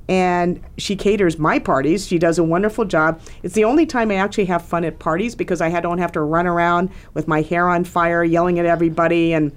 And 0.08 0.60
she 0.78 0.96
caters 0.96 1.38
my 1.38 1.58
parties. 1.58 2.06
She 2.06 2.18
does 2.18 2.38
a 2.38 2.44
wonderful 2.44 2.84
job. 2.84 3.20
It's 3.42 3.54
the 3.54 3.64
only 3.64 3.86
time 3.86 4.10
I 4.10 4.16
actually 4.16 4.46
have 4.46 4.62
fun 4.62 4.84
at 4.84 4.98
parties 4.98 5.34
because 5.34 5.60
I 5.60 5.80
don't 5.80 5.98
have 5.98 6.12
to 6.12 6.20
run 6.20 6.46
around 6.46 6.90
with 7.14 7.28
my 7.28 7.42
hair 7.42 7.68
on 7.68 7.84
fire, 7.84 8.24
yelling 8.24 8.58
at 8.58 8.66
everybody 8.66 9.32
and 9.32 9.52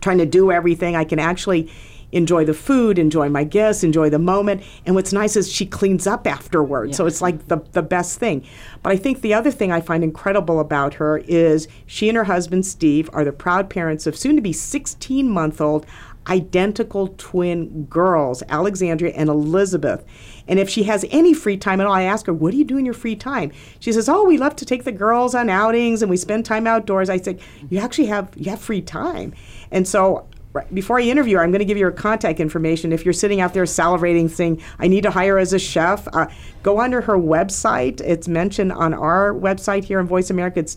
trying 0.00 0.18
to 0.18 0.26
do 0.26 0.52
everything. 0.52 0.96
I 0.96 1.04
can 1.04 1.18
actually 1.18 1.70
enjoy 2.14 2.44
the 2.44 2.54
food, 2.54 2.98
enjoy 2.98 3.28
my 3.28 3.42
guests, 3.42 3.82
enjoy 3.82 4.08
the 4.08 4.18
moment. 4.18 4.62
And 4.86 4.94
what's 4.94 5.12
nice 5.12 5.36
is 5.36 5.50
she 5.50 5.66
cleans 5.66 6.06
up 6.06 6.26
afterwards. 6.26 6.96
So 6.96 7.06
it's 7.06 7.20
like 7.20 7.48
the, 7.48 7.58
the 7.72 7.82
best 7.82 8.20
thing. 8.20 8.46
But 8.82 8.92
I 8.92 8.96
think 8.96 9.20
the 9.20 9.34
other 9.34 9.50
thing 9.50 9.72
I 9.72 9.80
find 9.80 10.04
incredible 10.04 10.60
about 10.60 10.94
her 10.94 11.18
is 11.18 11.66
she 11.86 12.08
and 12.08 12.16
her 12.16 12.24
husband, 12.24 12.64
Steve, 12.64 13.10
are 13.12 13.24
the 13.24 13.32
proud 13.32 13.68
parents 13.68 14.06
of 14.06 14.16
soon 14.16 14.36
to 14.36 14.42
be 14.42 14.52
16 14.52 15.28
month 15.28 15.60
old 15.60 15.86
identical 16.28 17.08
twin 17.18 17.84
girls, 17.84 18.42
Alexandria 18.48 19.12
and 19.14 19.28
Elizabeth. 19.28 20.04
And 20.46 20.58
if 20.58 20.68
she 20.68 20.84
has 20.84 21.04
any 21.10 21.34
free 21.34 21.56
time 21.56 21.80
at 21.80 21.86
all, 21.86 21.92
I 21.92 22.02
ask 22.02 22.26
her, 22.26 22.32
What 22.32 22.52
do 22.52 22.56
you 22.56 22.64
do 22.64 22.78
in 22.78 22.84
your 22.84 22.94
free 22.94 23.16
time? 23.16 23.52
She 23.80 23.92
says, 23.92 24.08
Oh, 24.08 24.24
we 24.24 24.38
love 24.38 24.56
to 24.56 24.64
take 24.64 24.84
the 24.84 24.92
girls 24.92 25.34
on 25.34 25.48
outings 25.48 26.02
and 26.02 26.10
we 26.10 26.16
spend 26.16 26.44
time 26.44 26.66
outdoors. 26.66 27.10
I 27.10 27.18
said, 27.18 27.40
You 27.70 27.78
actually 27.78 28.06
have 28.06 28.30
you 28.36 28.50
have 28.50 28.60
free 28.60 28.82
time. 28.82 29.34
And 29.70 29.86
so 29.86 30.26
right, 30.52 30.74
before 30.74 30.98
I 30.98 31.02
interview 31.02 31.36
her, 31.36 31.42
I'm 31.42 31.50
going 31.50 31.60
to 31.60 31.66
give 31.66 31.76
you 31.76 31.84
her 31.84 31.92
contact 31.92 32.40
information. 32.40 32.92
If 32.92 33.04
you're 33.04 33.12
sitting 33.12 33.40
out 33.40 33.52
there 33.54 33.64
salivating, 33.64 34.30
saying, 34.30 34.62
I 34.78 34.88
need 34.88 35.02
to 35.02 35.10
hire 35.10 35.38
as 35.38 35.52
a 35.52 35.58
chef, 35.58 36.08
uh, 36.14 36.26
go 36.62 36.80
under 36.80 37.02
her 37.02 37.18
website. 37.18 38.00
It's 38.00 38.28
mentioned 38.28 38.72
on 38.72 38.94
our 38.94 39.34
website 39.34 39.84
here 39.84 40.00
in 40.00 40.06
Voice 40.06 40.30
America. 40.30 40.60
It's 40.60 40.74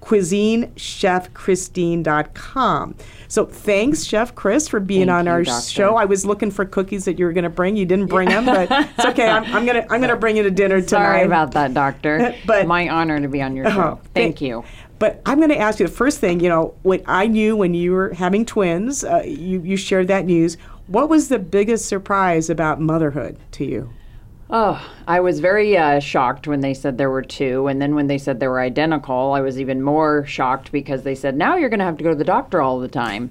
www.cuisinechefchristine.com. 0.00 2.94
So 3.28 3.44
thanks, 3.44 4.04
Chef 4.04 4.34
Chris, 4.34 4.66
for 4.68 4.80
being 4.80 5.06
Thank 5.08 5.18
on 5.18 5.26
you, 5.26 5.30
our 5.32 5.42
doctor. 5.44 5.68
show. 5.70 5.96
I 5.96 6.04
was 6.06 6.24
looking 6.24 6.50
for 6.50 6.64
cookies 6.64 7.04
that 7.04 7.18
you 7.18 7.26
were 7.26 7.32
going 7.32 7.44
to 7.44 7.50
bring. 7.50 7.76
You 7.76 7.84
didn't 7.86 8.06
bring 8.06 8.28
them, 8.30 8.46
but 8.46 8.68
it's 8.96 9.04
okay. 9.04 9.28
I'm, 9.28 9.44
I'm 9.54 9.66
gonna 9.66 9.86
I'm 9.90 10.00
gonna 10.00 10.16
bring 10.16 10.36
you 10.36 10.42
to 10.44 10.50
dinner 10.50 10.76
tonight. 10.76 10.88
Sorry 10.88 11.22
about 11.24 11.52
that, 11.52 11.74
doctor. 11.74 12.34
But- 12.46 12.66
my 12.66 12.88
honor 12.88 13.20
to 13.20 13.28
be 13.28 13.42
on 13.42 13.54
your 13.56 13.66
Oh, 13.68 13.70
show. 13.70 14.00
Thank 14.14 14.36
thank- 14.36 14.40
you. 14.40 14.64
But 14.98 15.20
I'm 15.26 15.38
going 15.38 15.50
to 15.50 15.58
ask 15.58 15.78
you 15.78 15.86
the 15.86 15.92
first 15.92 16.18
thing. 16.18 16.40
You 16.40 16.48
know, 16.48 16.74
what 16.82 17.04
I 17.06 17.28
knew 17.28 17.54
when 17.54 17.72
you 17.72 17.92
were 17.92 18.12
having 18.14 18.44
twins, 18.44 19.04
uh, 19.04 19.22
you 19.24 19.60
you 19.60 19.76
shared 19.76 20.08
that 20.08 20.24
news. 20.24 20.56
What 20.88 21.08
was 21.08 21.28
the 21.28 21.38
biggest 21.38 21.86
surprise 21.86 22.50
about 22.50 22.80
motherhood 22.80 23.36
to 23.52 23.64
you? 23.64 23.90
Oh, 24.50 24.82
I 25.06 25.20
was 25.20 25.40
very 25.40 25.76
uh, 25.76 26.00
shocked 26.00 26.48
when 26.48 26.60
they 26.60 26.72
said 26.72 26.96
there 26.96 27.10
were 27.10 27.22
two. 27.22 27.66
And 27.66 27.82
then 27.82 27.94
when 27.94 28.06
they 28.06 28.16
said 28.16 28.40
they 28.40 28.48
were 28.48 28.60
identical, 28.60 29.32
I 29.32 29.42
was 29.42 29.60
even 29.60 29.82
more 29.82 30.24
shocked 30.24 30.72
because 30.72 31.02
they 31.02 31.14
said, 31.14 31.36
now 31.36 31.56
you're 31.56 31.68
going 31.68 31.80
to 31.80 31.84
have 31.84 31.98
to 31.98 32.04
go 32.04 32.10
to 32.10 32.16
the 32.16 32.24
doctor 32.24 32.62
all 32.62 32.78
the 32.78 32.88
time 32.88 33.30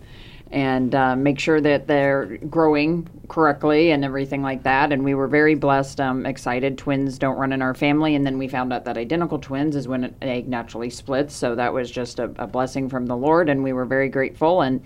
and 0.52 0.94
uh, 0.96 1.16
make 1.16 1.40
sure 1.40 1.60
that 1.60 1.88
they're 1.88 2.38
growing 2.50 3.10
correctly 3.28 3.92
and 3.92 4.06
everything 4.06 4.44
like 4.44 4.64
that. 4.64 4.92
And 4.92 5.04
we 5.04 5.16
were 5.16 5.28
very 5.28 5.56
blessed, 5.56 6.00
um, 6.00 6.26
excited. 6.26 6.78
Twins 6.78 7.18
don't 7.18 7.36
run 7.36 7.52
in 7.52 7.64
our 7.64 7.74
family. 7.74 8.14
And 8.14 8.26
then 8.26 8.38
we 8.38 8.48
found 8.48 8.72
out 8.72 8.86
that 8.86 8.98
identical 8.98 9.40
twins 9.40 9.76
is 9.76 9.88
when 9.88 10.04
an 10.04 10.16
egg 10.22 10.48
naturally 10.48 10.92
splits. 10.92 11.36
So 11.36 11.56
that 11.56 11.74
was 11.74 11.90
just 11.90 12.20
a, 12.20 12.32
a 12.38 12.46
blessing 12.46 12.90
from 12.90 13.08
the 13.08 13.18
Lord. 13.18 13.50
And 13.50 13.64
we 13.64 13.74
were 13.74 13.86
very 13.86 14.08
grateful. 14.08 14.62
And 14.62 14.82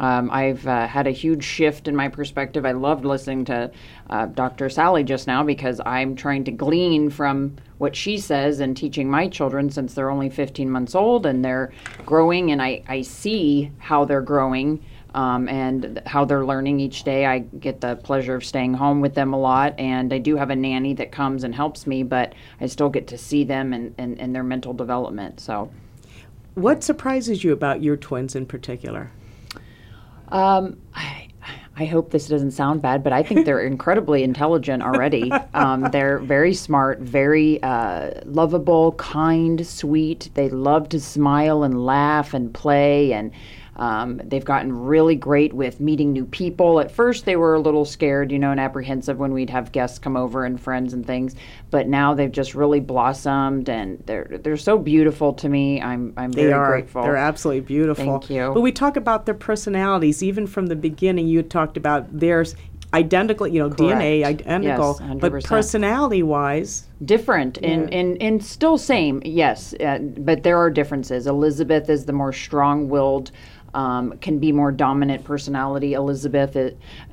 um, 0.00 0.30
I've 0.32 0.66
uh, 0.66 0.86
had 0.86 1.06
a 1.06 1.10
huge 1.10 1.44
shift 1.44 1.86
in 1.86 1.94
my 1.94 2.08
perspective. 2.08 2.64
I 2.64 2.72
loved 2.72 3.04
listening 3.04 3.44
to 3.44 3.70
uh, 4.08 4.26
Dr. 4.26 4.70
Sally 4.70 5.04
just 5.04 5.26
now 5.26 5.44
because 5.44 5.78
I'm 5.84 6.16
trying 6.16 6.42
to 6.44 6.50
glean 6.50 7.10
from 7.10 7.56
what 7.76 7.94
she 7.94 8.16
says 8.16 8.60
and 8.60 8.74
teaching 8.74 9.10
my 9.10 9.28
children 9.28 9.68
since 9.68 9.92
they're 9.92 10.10
only 10.10 10.30
15 10.30 10.70
months 10.70 10.94
old 10.94 11.26
and 11.26 11.44
they're 11.44 11.70
growing, 12.06 12.50
and 12.50 12.62
I, 12.62 12.82
I 12.88 13.02
see 13.02 13.72
how 13.78 14.06
they're 14.06 14.22
growing. 14.22 14.82
Um, 15.12 15.48
and 15.48 16.00
how 16.06 16.24
they're 16.24 16.46
learning 16.46 16.78
each 16.78 17.02
day. 17.02 17.26
I 17.26 17.40
get 17.40 17.80
the 17.80 17.96
pleasure 17.96 18.36
of 18.36 18.44
staying 18.44 18.74
home 18.74 19.00
with 19.00 19.16
them 19.16 19.32
a 19.32 19.40
lot, 19.40 19.76
and 19.76 20.12
I 20.12 20.18
do 20.18 20.36
have 20.36 20.50
a 20.50 20.54
nanny 20.54 20.94
that 20.94 21.10
comes 21.10 21.42
and 21.42 21.52
helps 21.52 21.84
me, 21.84 22.04
but 22.04 22.32
I 22.60 22.66
still 22.66 22.88
get 22.88 23.08
to 23.08 23.18
see 23.18 23.42
them 23.42 23.72
and, 23.72 23.92
and, 23.98 24.20
and 24.20 24.32
their 24.32 24.44
mental 24.44 24.72
development. 24.72 25.40
So, 25.40 25.68
What 26.54 26.84
surprises 26.84 27.42
you 27.42 27.52
about 27.52 27.82
your 27.82 27.96
twins 27.96 28.36
in 28.36 28.46
particular? 28.46 29.10
Um, 30.30 30.78
I, 30.94 31.28
I 31.76 31.86
hope 31.86 32.10
this 32.10 32.28
doesn't 32.28 32.50
sound 32.50 32.82
bad, 32.82 33.02
but 33.02 33.12
I 33.12 33.22
think 33.22 33.46
they're 33.46 33.60
incredibly 33.66 34.22
intelligent 34.22 34.82
already. 34.82 35.32
Um, 35.54 35.88
they're 35.90 36.18
very 36.18 36.52
smart, 36.52 37.00
very 37.00 37.62
uh, 37.62 38.20
lovable, 38.24 38.92
kind, 38.92 39.66
sweet. 39.66 40.30
They 40.34 40.50
love 40.50 40.88
to 40.90 41.00
smile 41.00 41.62
and 41.62 41.84
laugh 41.84 42.34
and 42.34 42.52
play, 42.52 43.12
and 43.12 43.32
um, 43.80 44.20
they've 44.22 44.44
gotten 44.44 44.70
really 44.72 45.16
great 45.16 45.54
with 45.54 45.80
meeting 45.80 46.12
new 46.12 46.26
people. 46.26 46.80
At 46.80 46.90
first, 46.90 47.24
they 47.24 47.36
were 47.36 47.54
a 47.54 47.58
little 47.58 47.86
scared, 47.86 48.30
you 48.30 48.38
know, 48.38 48.50
and 48.50 48.60
apprehensive 48.60 49.18
when 49.18 49.32
we'd 49.32 49.48
have 49.48 49.72
guests 49.72 49.98
come 49.98 50.18
over 50.18 50.44
and 50.44 50.60
friends 50.60 50.92
and 50.92 51.04
things. 51.04 51.34
But 51.70 51.88
now 51.88 52.12
they've 52.12 52.30
just 52.30 52.54
really 52.54 52.80
blossomed, 52.80 53.70
and 53.70 54.02
they're 54.04 54.38
they're 54.42 54.58
so 54.58 54.76
beautiful 54.76 55.32
to 55.32 55.48
me. 55.48 55.80
I'm 55.80 56.12
I'm 56.18 56.30
They 56.30 56.42
very 56.42 56.52
are. 56.52 56.68
grateful. 56.68 57.02
They're 57.02 57.16
absolutely 57.16 57.62
beautiful. 57.62 58.04
Thank 58.04 58.28
you. 58.28 58.52
But 58.52 58.60
we 58.60 58.70
talk 58.70 58.98
about 58.98 59.24
their 59.24 59.34
personalities. 59.34 60.22
Even 60.22 60.46
from 60.46 60.66
the 60.66 60.76
beginning, 60.76 61.26
you 61.26 61.42
talked 61.42 61.78
about 61.78 62.06
theirs 62.12 62.54
identical, 62.92 63.46
you 63.46 63.60
know, 63.60 63.70
DNA 63.70 64.24
identical, 64.24 64.98
Yes, 65.00 65.16
but 65.20 65.44
personality-wise, 65.44 66.88
different 67.04 67.58
and, 67.62 67.92
and, 67.94 68.20
and 68.20 68.44
still 68.44 68.76
same 68.76 69.22
yes 69.24 69.74
uh, 69.80 69.98
but 69.98 70.42
there 70.42 70.58
are 70.58 70.70
differences 70.70 71.26
elizabeth 71.26 71.88
is 71.88 72.04
the 72.04 72.12
more 72.12 72.32
strong-willed 72.32 73.30
um, 73.74 74.12
can 74.18 74.38
be 74.38 74.52
more 74.52 74.72
dominant 74.72 75.22
personality 75.24 75.92
elizabeth 75.94 76.56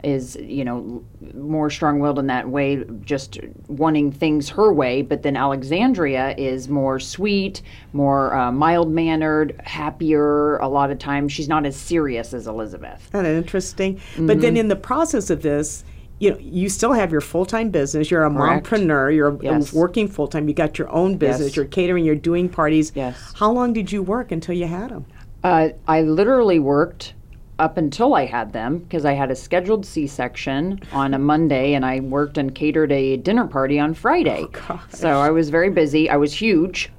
is 0.04 0.36
you 0.38 0.64
know 0.66 1.04
more 1.34 1.70
strong-willed 1.70 2.18
in 2.20 2.28
that 2.28 2.48
way 2.50 2.84
just 3.02 3.40
wanting 3.68 4.12
things 4.12 4.50
her 4.50 4.72
way 4.74 5.02
but 5.02 5.22
then 5.24 5.36
alexandria 5.36 6.34
is 6.38 6.68
more 6.70 7.00
sweet 7.00 7.62
more 7.94 8.34
uh, 8.36 8.52
mild-mannered 8.52 9.60
happier 9.64 10.58
a 10.58 10.68
lot 10.68 10.92
of 10.92 10.98
times 11.00 11.32
she's 11.32 11.48
not 11.48 11.66
as 11.66 11.76
serious 11.76 12.34
as 12.34 12.48
elizabeth 12.48 13.10
of 13.14 13.26
interesting. 13.26 13.96
But 14.16 14.24
Mm-hmm. 14.38 14.40
then 14.42 14.58
in 14.58 14.68
the 14.68 14.76
process 14.76 15.30
of 15.30 15.42
this, 15.42 15.84
you 16.20 16.32
know, 16.32 16.38
you 16.40 16.70
still 16.70 16.94
have 16.94 17.12
your 17.12 17.22
full-time 17.22 17.70
business. 17.70 18.10
You're 18.12 18.24
a 18.26 18.30
Correct. 18.32 18.66
mompreneur. 18.68 19.16
You're 19.16 19.38
Yes. 19.42 19.74
working 19.74 20.08
full-time. 20.08 20.48
You 20.48 20.54
got 20.54 20.78
your 20.80 20.90
own 20.92 21.18
business. 21.18 21.50
Yes. 21.50 21.56
You're 21.56 21.66
catering. 21.66 22.04
You're 22.06 22.16
doing 22.16 22.50
parties. 22.50 22.92
Yes. 22.96 23.16
How 23.36 23.52
long 23.52 23.74
did 23.74 23.92
you 23.92 24.02
work 24.02 24.32
until 24.32 24.56
you 24.56 24.66
had 24.68 24.90
them? 24.90 25.06
Uh, 25.44 25.70
I 25.88 26.02
literally 26.02 26.60
worked 26.60 27.14
up 27.60 27.78
until 27.78 28.14
I 28.14 28.26
had 28.26 28.54
them 28.54 28.80
because 28.80 29.06
I 29.06 29.14
had 29.14 29.32
a 29.32 29.36
scheduled 29.36 29.86
C-section 29.86 30.82
on 30.92 31.14
a 31.14 31.20
Monday, 31.20 31.74
and 31.74 31.86
I 31.86 32.00
worked 32.02 32.38
and 32.38 32.54
catered 32.54 32.92
a 32.92 33.18
dinner 33.18 33.48
party 33.48 33.80
on 33.80 33.94
Friday. 33.94 34.46
so 34.90 35.10
I 35.20 35.32
was 35.32 35.50
very 35.50 35.70
busy. 35.70 36.10
I 36.10 36.18
was 36.18 36.34
huge, 36.34 36.92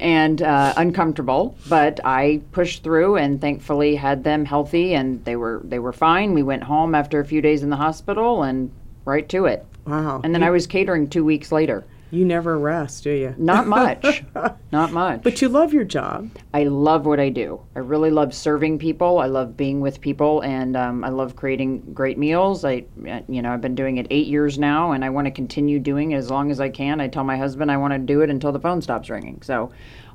and 0.00 0.40
uh, 0.40 0.72
uncomfortable. 0.76 1.56
But 1.68 2.00
I 2.04 2.40
pushed 2.52 2.82
through, 2.82 3.16
and 3.16 3.40
thankfully 3.40 3.96
had 3.96 4.24
them 4.24 4.44
healthy, 4.44 4.94
and 4.94 5.24
they 5.24 5.36
were 5.36 5.60
they 5.64 5.78
were 5.78 5.92
fine. 5.92 6.32
We 6.32 6.42
went 6.42 6.64
home 6.64 6.94
after 6.94 7.20
a 7.20 7.24
few 7.24 7.42
days 7.42 7.62
in 7.62 7.70
the 7.70 7.76
hospital, 7.76 8.42
and 8.42 8.70
right 9.04 9.28
to 9.30 9.46
it. 9.46 9.64
Wow. 9.86 10.20
And 10.22 10.34
then 10.34 10.42
I 10.42 10.50
was 10.50 10.66
catering 10.66 11.08
two 11.08 11.24
weeks 11.24 11.50
later. 11.50 11.84
You 12.10 12.24
never 12.24 12.58
rest, 12.58 13.04
do 13.04 13.10
you? 13.10 13.34
Not 13.36 13.66
much. 13.66 14.24
Not 14.72 14.92
much. 14.92 15.22
But 15.22 15.42
you 15.42 15.48
love 15.48 15.74
your 15.74 15.84
job. 15.84 16.30
I 16.54 16.64
love 16.64 17.04
what 17.04 17.20
I 17.20 17.28
do. 17.28 17.60
I 17.76 17.80
really 17.80 18.10
love 18.10 18.32
serving 18.32 18.78
people. 18.78 19.18
I 19.18 19.26
love 19.26 19.56
being 19.56 19.80
with 19.80 20.00
people, 20.00 20.40
and 20.40 20.76
um, 20.76 21.04
I 21.04 21.10
love 21.10 21.36
creating 21.36 21.92
great 21.92 22.16
meals. 22.16 22.64
I, 22.64 22.86
uh, 23.06 23.20
you 23.28 23.42
know, 23.42 23.52
I've 23.52 23.60
been 23.60 23.74
doing 23.74 23.98
it 23.98 24.06
eight 24.10 24.26
years 24.26 24.58
now, 24.58 24.92
and 24.92 25.04
I 25.04 25.10
want 25.10 25.26
to 25.26 25.30
continue 25.30 25.78
doing 25.78 26.12
it 26.12 26.16
as 26.16 26.30
long 26.30 26.50
as 26.50 26.60
I 26.60 26.70
can. 26.70 27.00
I 27.00 27.08
tell 27.08 27.24
my 27.24 27.36
husband 27.36 27.70
I 27.70 27.76
want 27.76 27.92
to 27.92 27.98
do 27.98 28.22
it 28.22 28.30
until 28.30 28.52
the 28.52 28.60
phone 28.60 28.80
stops 28.80 29.10
ringing. 29.10 29.42
So, 29.42 29.70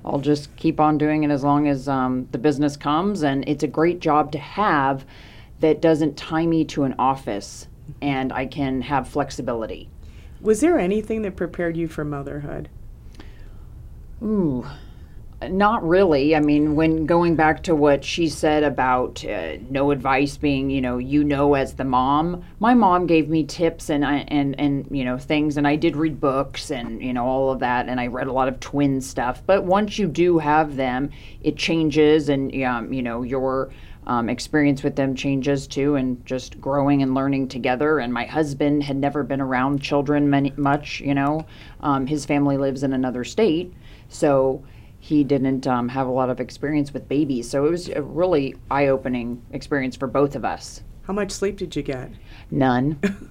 I'll 0.05 0.19
just 0.19 0.53
keep 0.57 0.79
on 0.79 0.97
doing 0.97 1.23
it 1.23 1.31
as 1.31 1.43
long 1.43 1.67
as 1.67 1.87
um, 1.87 2.27
the 2.31 2.37
business 2.37 2.75
comes, 2.75 3.23
and 3.23 3.47
it's 3.47 3.63
a 3.63 3.67
great 3.67 3.99
job 3.99 4.31
to 4.33 4.39
have 4.39 5.05
that 5.59 5.81
doesn't 5.81 6.17
tie 6.17 6.45
me 6.45 6.65
to 6.65 6.83
an 6.83 6.95
office, 6.99 7.67
and 8.01 8.33
I 8.33 8.45
can 8.47 8.81
have 8.81 9.07
flexibility. 9.07 9.89
Was 10.43 10.59
there 10.59 10.77
anything 10.77 11.21
that 11.21 11.37
prepared 11.37 11.77
you 11.77 11.87
for 11.87 12.03
motherhood? 12.03 12.67
Ooh, 14.21 14.65
not 15.41 15.87
really. 15.87 16.35
I 16.35 16.41
mean, 16.41 16.75
when 16.75 17.05
going 17.05 17.37
back 17.37 17.63
to 17.63 17.75
what 17.75 18.03
she 18.03 18.27
said 18.27 18.61
about 18.63 19.23
uh, 19.23 19.55
no 19.69 19.91
advice 19.91 20.35
being, 20.35 20.69
you 20.69 20.81
know, 20.81 20.97
you 20.97 21.23
know 21.23 21.53
as 21.53 21.75
the 21.75 21.85
mom, 21.85 22.43
my 22.59 22.73
mom 22.73 23.07
gave 23.07 23.29
me 23.29 23.45
tips 23.45 23.89
and 23.89 24.05
I, 24.05 24.25
and 24.27 24.59
and 24.59 24.85
you 24.91 25.05
know 25.05 25.17
things, 25.17 25.55
and 25.55 25.65
I 25.65 25.77
did 25.77 25.95
read 25.95 26.19
books 26.19 26.71
and 26.71 27.01
you 27.01 27.13
know 27.13 27.25
all 27.25 27.51
of 27.51 27.59
that, 27.59 27.87
and 27.87 27.97
I 27.97 28.07
read 28.07 28.27
a 28.27 28.33
lot 28.33 28.49
of 28.49 28.59
twin 28.59 28.99
stuff. 28.99 29.41
But 29.45 29.63
once 29.63 29.97
you 29.97 30.07
do 30.07 30.39
have 30.39 30.75
them, 30.75 31.09
it 31.41 31.55
changes, 31.55 32.27
and 32.27 32.53
um, 32.63 32.91
you 32.91 33.01
know 33.01 33.23
your 33.23 33.71
um, 34.07 34.29
experience 34.29 34.83
with 34.83 34.95
them 34.95 35.15
changes 35.15 35.67
too, 35.67 35.95
and 35.95 36.25
just 36.25 36.59
growing 36.59 37.01
and 37.01 37.13
learning 37.13 37.47
together. 37.47 37.99
And 37.99 38.13
my 38.13 38.25
husband 38.25 38.83
had 38.83 38.97
never 38.97 39.23
been 39.23 39.41
around 39.41 39.81
children 39.81 40.29
many, 40.29 40.53
much, 40.57 41.01
you 41.01 41.13
know. 41.13 41.45
Um, 41.81 42.07
his 42.07 42.25
family 42.25 42.57
lives 42.57 42.83
in 42.83 42.93
another 42.93 43.23
state, 43.23 43.73
so 44.09 44.63
he 44.99 45.23
didn't 45.23 45.67
um, 45.67 45.89
have 45.89 46.07
a 46.07 46.11
lot 46.11 46.29
of 46.29 46.39
experience 46.39 46.93
with 46.93 47.09
babies. 47.09 47.49
So 47.49 47.65
it 47.65 47.71
was 47.71 47.89
a 47.89 48.01
really 48.01 48.55
eye 48.71 48.87
opening 48.87 49.41
experience 49.51 49.95
for 49.95 50.07
both 50.07 50.35
of 50.35 50.45
us. 50.45 50.81
How 51.03 51.11
much 51.11 51.31
sleep 51.31 51.57
did 51.57 51.75
you 51.75 51.81
get? 51.81 52.11
None. 52.49 52.97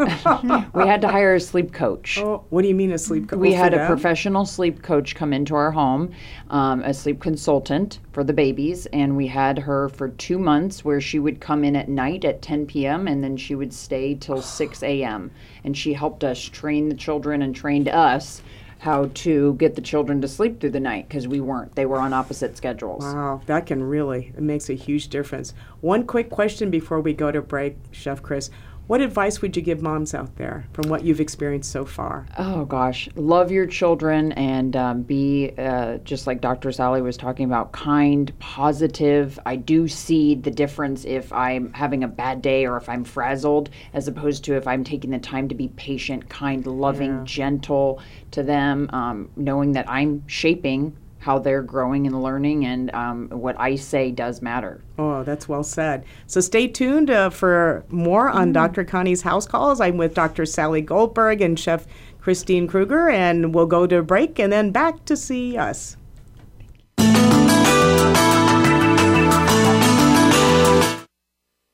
we 0.75 0.87
had 0.87 1.01
to 1.01 1.09
hire 1.09 1.37
a 1.37 1.41
sleep 1.41 1.73
coach. 1.73 2.19
Oh, 2.19 2.45
what 2.51 2.61
do 2.61 2.69
you 2.69 2.75
mean 2.75 2.93
a 2.93 2.99
sleep 2.99 3.31
coach? 3.31 3.39
We 3.39 3.55
had 3.55 3.73
a 3.73 3.87
professional 3.87 4.45
sleep 4.45 4.83
coach 4.83 5.15
come 5.15 5.33
into 5.33 5.55
our 5.55 5.71
home, 5.71 6.13
um, 6.51 6.83
a 6.83 6.93
sleep 6.93 7.21
consultant 7.21 8.01
for 8.13 8.25
the 8.25 8.35
babies, 8.35 8.85
and 8.93 9.17
we 9.17 9.27
had 9.27 9.59
her 9.59 9.89
for 9.89 10.11
two 10.11 10.39
months 10.39 10.85
where 10.85 11.01
she 11.01 11.19
would 11.19 11.41
come 11.41 11.65
in 11.65 11.75
at 11.75 11.89
night 11.89 12.27
at 12.27 12.43
10 12.43 12.67
p.m. 12.67 13.09
and 13.09 13.25
then 13.25 13.39
she 13.39 13.55
would 13.55 13.73
stay 13.73 14.17
till 14.17 14.43
6 14.43 14.83
a.m. 14.83 15.31
And 15.65 15.75
she 15.75 15.95
helped 15.95 16.25
us 16.25 16.43
train 16.43 16.91
the 16.91 16.95
children 16.95 17.41
and 17.41 17.57
trained 17.57 17.89
us 17.89 18.43
how 18.83 19.09
to 19.15 19.55
get 19.55 19.77
the 19.77 19.81
children 19.81 20.21
to 20.21 20.27
sleep 20.27 20.59
through 20.59 20.69
the 20.69 20.81
night 20.81 21.09
because 21.09 21.29
we 21.29 21.41
weren't. 21.41 21.73
They 21.77 21.87
were 21.87 22.01
on 22.01 22.13
opposite 22.13 22.57
schedules. 22.57 23.05
Wow, 23.05 23.41
that 23.47 23.65
can 23.65 23.81
really, 23.81 24.33
it 24.37 24.43
makes 24.43 24.69
a 24.69 24.75
huge 24.75 25.07
difference. 25.07 25.55
One 25.83 26.05
quick 26.05 26.31
question 26.31 26.69
before 26.69 27.01
we 27.01 27.13
go 27.13 27.31
to 27.31 27.41
break, 27.41 27.77
Chef 27.93 28.21
Chris. 28.25 28.51
What 28.89 29.01
advice 29.01 29.41
would 29.41 29.57
you 29.57 29.63
give 29.63 29.81
moms 29.81 30.13
out 30.13 30.37
there 30.37 30.67
from 30.73 30.91
what 30.91 31.05
you've 31.05 31.21
experienced 31.21 31.71
so 31.71 31.85
far? 31.85 32.27
Oh 32.37 32.65
gosh, 32.65 33.09
love 33.15 33.51
your 33.51 33.65
children 33.65 34.33
and 34.33 34.77
um, 34.77 35.03
be 35.03 35.53
uh, 35.57 35.99
just 35.99 36.27
like 36.27 36.41
Dr. 36.41 36.73
Sally 36.73 37.01
was 37.01 37.17
talking 37.17 37.47
about, 37.47 37.73
kind, 37.73 38.37
positive. 38.41 39.39
I 39.47 39.57
do 39.57 39.87
see 39.89 40.35
the 40.35 40.51
difference 40.51 41.05
if 41.05 41.33
I'm 41.33 41.73
having 41.73 42.03
a 42.05 42.09
bad 42.09 42.43
day 42.43 42.67
or 42.67 42.77
if 42.77 42.89
I'm 42.89 43.05
frazzled, 43.05 43.71
as 43.95 44.09
opposed 44.09 44.45
to 44.45 44.57
if 44.57 44.67
I'm 44.67 44.85
taking 44.85 45.11
the 45.11 45.19
time 45.19 45.49
to 45.49 45.55
be 45.55 45.69
patient, 45.69 46.29
kind, 46.29 46.67
loving, 46.67 47.13
Yeah. 47.19 47.25
gentle 47.25 48.01
to 48.33 48.43
them, 48.43 48.91
um, 48.93 49.31
knowing 49.37 49.73
that 49.73 49.89
I'm 49.89 50.27
shaping 50.27 50.95
how 51.23 51.39
they're 51.39 51.63
growing 51.63 52.07
and 52.07 52.21
learning, 52.21 52.67
and 52.67 52.93
um, 52.95 53.29
what 53.29 53.59
I 53.59 53.77
say 53.77 54.11
does 54.11 54.43
matter. 54.43 54.83
Oh, 54.99 55.23
that's 55.23 55.49
well 55.49 55.63
said. 55.63 56.05
So 56.27 56.41
stay 56.41 56.67
tuned 56.67 57.11
uh, 57.11 57.31
for 57.31 57.85
more 57.89 58.29
on 58.29 58.53
Dr. 58.53 58.85
Connie's 58.85 59.23
House 59.23 59.47
Calls. 59.47 59.81
I'm 59.81 59.97
with 59.97 60.15
Dr. 60.15 60.45
Sally 60.45 60.81
Goldberg 60.81 61.41
and 61.41 61.59
Chef 61.59 61.87
Christine 62.21 62.67
Krueger, 62.67 63.09
and 63.09 63.55
we'll 63.55 63.67
go 63.67 63.87
to 63.87 63.99
a 63.99 64.03
break 64.03 64.39
and 64.41 64.53
then 64.53 64.73
back 64.73 65.05
to 65.05 65.17
see 65.17 65.57
us. 65.57 65.97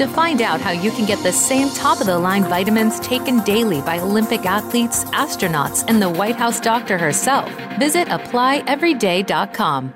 To 0.00 0.08
find 0.08 0.40
out 0.40 0.62
how 0.62 0.70
you 0.70 0.90
can 0.92 1.04
get 1.04 1.22
the 1.22 1.30
same 1.30 1.68
top 1.74 2.00
of 2.00 2.06
the 2.06 2.18
line 2.18 2.44
vitamins 2.44 2.98
taken 3.00 3.40
daily 3.40 3.82
by 3.82 3.98
Olympic 3.98 4.46
athletes, 4.46 5.04
astronauts, 5.04 5.84
and 5.88 6.00
the 6.00 6.08
White 6.08 6.36
House 6.36 6.58
doctor 6.58 6.96
herself, 6.96 7.46
visit 7.78 8.08
applyeveryday.com. 8.08 9.92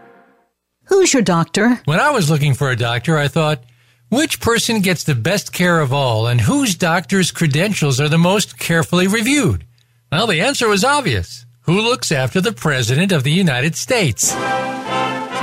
Who's 0.89 1.15
your 1.15 1.23
doctor? 1.23 1.81
When 1.87 2.01
I 2.01 2.11
was 2.11 2.29
looking 2.29 2.53
for 2.53 2.69
a 2.69 2.77
doctor, 2.77 3.17
I 3.17 3.29
thought, 3.29 3.65
which 4.11 4.43
person 4.43 4.83
gets 4.83 5.05
the 5.05 5.15
best 5.15 5.55
care 5.55 5.81
of 5.81 5.91
all 5.91 6.27
and 6.27 6.39
whose 6.39 6.75
doctor's 6.75 7.31
credentials 7.31 7.99
are 7.99 8.11
the 8.11 8.19
most 8.19 8.59
carefully 8.59 9.07
reviewed? 9.07 9.65
Well, 10.13 10.27
the 10.27 10.43
answer 10.43 10.69
was 10.69 10.85
obvious. 10.85 11.47
Who 11.63 11.81
looks 11.81 12.13
after 12.13 12.43
the 12.43 12.53
President 12.53 13.11
of 13.11 13.23
the 13.23 13.33
United 13.33 13.75
States? 13.75 14.35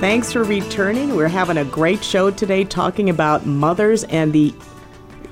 Thanks 0.00 0.32
for 0.32 0.44
returning. 0.44 1.16
We're 1.16 1.26
having 1.26 1.56
a 1.56 1.64
great 1.64 2.04
show 2.04 2.30
today 2.30 2.62
talking 2.62 3.10
about 3.10 3.46
mothers 3.46 4.04
and 4.04 4.32
the 4.32 4.54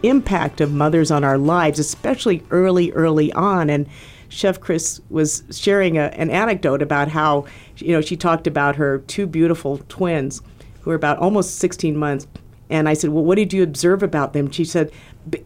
impact 0.03 0.61
of 0.61 0.73
mothers 0.73 1.12
on 1.12 1.23
our 1.23 1.39
lives, 1.39 1.79
especially 1.79 2.43
early, 2.51 2.91
early 2.91 3.33
on. 3.35 3.71
And 3.71 3.87
Chef 4.29 4.59
Chris 4.59 5.01
was 5.09 5.45
sharing 5.53 5.99
a, 5.99 6.07
an 6.07 6.31
anecdote 6.31 6.83
about 6.83 7.07
how, 7.07 7.47
you 7.77 7.93
know, 7.93 8.01
she 8.01 8.17
talked 8.17 8.49
about 8.49 8.75
her 8.75 8.99
two 9.07 9.29
beautiful 9.29 9.79
twins 9.89 10.43
who 10.81 10.91
are 10.91 10.97
about 10.97 11.19
almost 11.19 11.59
16 11.61 11.97
months. 11.97 12.27
And 12.69 12.89
I 12.89 12.95
said, 12.95 13.11
Well, 13.11 13.25
what 13.25 13.37
did 13.37 13.53
you 13.53 13.62
observe 13.62 14.03
about 14.03 14.33
them? 14.33 14.51
She 14.51 14.64
said, 14.64 14.91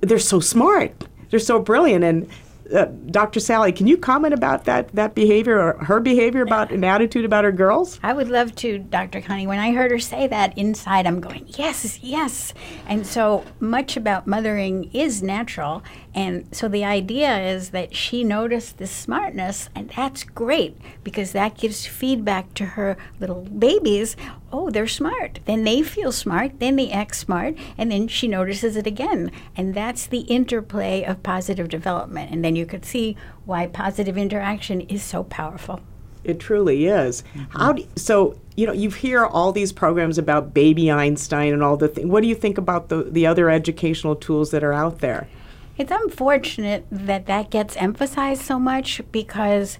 They're 0.00 0.18
so 0.18 0.40
smart. 0.40 1.04
They're 1.28 1.40
so 1.40 1.60
brilliant. 1.60 2.04
And 2.04 2.26
uh, 2.74 2.86
Dr. 3.10 3.40
Sally, 3.40 3.72
can 3.72 3.86
you 3.86 3.96
comment 3.96 4.34
about 4.34 4.64
that 4.64 4.94
that 4.94 5.14
behavior 5.14 5.58
or 5.58 5.84
her 5.84 6.00
behavior 6.00 6.42
about 6.42 6.70
an 6.70 6.84
attitude 6.84 7.24
about 7.24 7.44
her 7.44 7.52
girls? 7.52 7.98
I 8.02 8.12
would 8.12 8.28
love 8.28 8.54
to, 8.56 8.78
Dr. 8.78 9.20
Connie. 9.20 9.46
When 9.46 9.58
I 9.58 9.72
heard 9.72 9.90
her 9.90 9.98
say 9.98 10.26
that 10.28 10.56
inside, 10.56 11.06
I'm 11.06 11.20
going, 11.20 11.44
yes, 11.48 11.98
yes. 12.02 12.54
And 12.86 13.06
so 13.06 13.44
much 13.58 13.96
about 13.96 14.26
mothering 14.26 14.90
is 14.92 15.22
natural. 15.22 15.82
And 16.14 16.48
so 16.54 16.66
the 16.68 16.84
idea 16.84 17.38
is 17.38 17.70
that 17.70 17.94
she 17.94 18.24
noticed 18.24 18.78
this 18.78 18.90
smartness, 18.90 19.68
and 19.74 19.90
that's 19.90 20.24
great 20.24 20.76
because 21.04 21.32
that 21.32 21.56
gives 21.56 21.86
feedback 21.86 22.52
to 22.54 22.66
her 22.66 22.96
little 23.20 23.42
babies. 23.42 24.16
Oh, 24.52 24.70
they're 24.70 24.88
smart. 24.88 25.38
Then 25.44 25.62
they 25.62 25.82
feel 25.82 26.10
smart, 26.10 26.58
then 26.58 26.76
they 26.76 26.90
act 26.90 27.14
smart, 27.14 27.54
and 27.78 27.92
then 27.92 28.08
she 28.08 28.26
notices 28.26 28.76
it 28.76 28.86
again. 28.86 29.30
And 29.56 29.74
that's 29.74 30.06
the 30.06 30.20
interplay 30.20 31.04
of 31.04 31.22
positive 31.22 31.68
development. 31.68 32.32
And 32.32 32.44
then 32.44 32.56
you 32.56 32.66
could 32.66 32.84
see 32.84 33.16
why 33.44 33.68
positive 33.68 34.18
interaction 34.18 34.80
is 34.82 35.02
so 35.02 35.22
powerful. 35.24 35.80
It 36.24 36.40
truly 36.40 36.86
is. 36.86 37.22
Mm-hmm. 37.22 37.58
How 37.58 37.72
do, 37.72 37.86
so 37.96 38.36
you 38.56 38.66
know 38.66 38.72
you 38.72 38.90
hear 38.90 39.24
all 39.24 39.52
these 39.52 39.72
programs 39.72 40.18
about 40.18 40.52
baby 40.52 40.90
Einstein 40.90 41.52
and 41.54 41.62
all 41.62 41.78
the 41.78 41.88
things. 41.88 42.08
What 42.08 42.20
do 42.20 42.28
you 42.28 42.34
think 42.34 42.58
about 42.58 42.90
the 42.90 43.04
the 43.04 43.26
other 43.26 43.48
educational 43.48 44.16
tools 44.16 44.50
that 44.50 44.62
are 44.62 44.72
out 44.72 44.98
there? 44.98 45.28
It's 45.80 45.90
unfortunate 45.90 46.84
that 46.90 47.24
that 47.24 47.48
gets 47.48 47.74
emphasized 47.78 48.42
so 48.42 48.58
much 48.58 49.00
because 49.10 49.78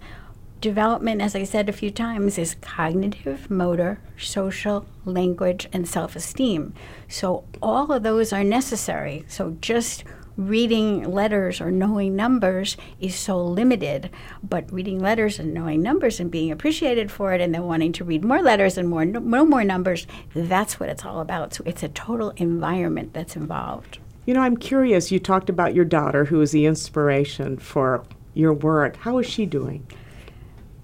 development, 0.62 1.20
as 1.20 1.36
I 1.36 1.44
said 1.44 1.68
a 1.68 1.74
few 1.74 1.90
times, 1.90 2.38
is 2.38 2.56
cognitive, 2.62 3.50
motor, 3.50 4.00
social, 4.16 4.86
language, 5.04 5.68
and 5.74 5.86
self 5.86 6.16
esteem. 6.16 6.72
So 7.06 7.44
all 7.60 7.92
of 7.92 8.02
those 8.02 8.32
are 8.32 8.42
necessary. 8.42 9.26
So 9.28 9.58
just 9.60 10.04
reading 10.38 11.02
letters 11.02 11.60
or 11.60 11.70
knowing 11.70 12.16
numbers 12.16 12.78
is 12.98 13.14
so 13.14 13.36
limited, 13.36 14.08
but 14.42 14.72
reading 14.72 15.00
letters 15.00 15.38
and 15.38 15.52
knowing 15.52 15.82
numbers 15.82 16.18
and 16.18 16.30
being 16.30 16.50
appreciated 16.50 17.10
for 17.10 17.34
it 17.34 17.42
and 17.42 17.54
then 17.54 17.64
wanting 17.64 17.92
to 17.92 18.04
read 18.04 18.24
more 18.24 18.40
letters 18.40 18.78
and 18.78 18.88
more 18.88 19.04
no 19.04 19.44
more 19.44 19.64
numbers, 19.64 20.06
that's 20.32 20.80
what 20.80 20.88
it's 20.88 21.04
all 21.04 21.20
about. 21.20 21.52
So 21.52 21.62
it's 21.66 21.82
a 21.82 21.90
total 21.90 22.30
environment 22.38 23.12
that's 23.12 23.36
involved. 23.36 23.98
You 24.26 24.34
know, 24.34 24.40
I'm 24.40 24.56
curious. 24.56 25.10
You 25.10 25.18
talked 25.18 25.48
about 25.48 25.74
your 25.74 25.84
daughter, 25.84 26.26
who 26.26 26.40
is 26.40 26.52
the 26.52 26.66
inspiration 26.66 27.58
for 27.58 28.04
your 28.34 28.52
work. 28.52 28.96
How 28.96 29.18
is 29.18 29.26
she 29.26 29.46
doing? 29.46 29.86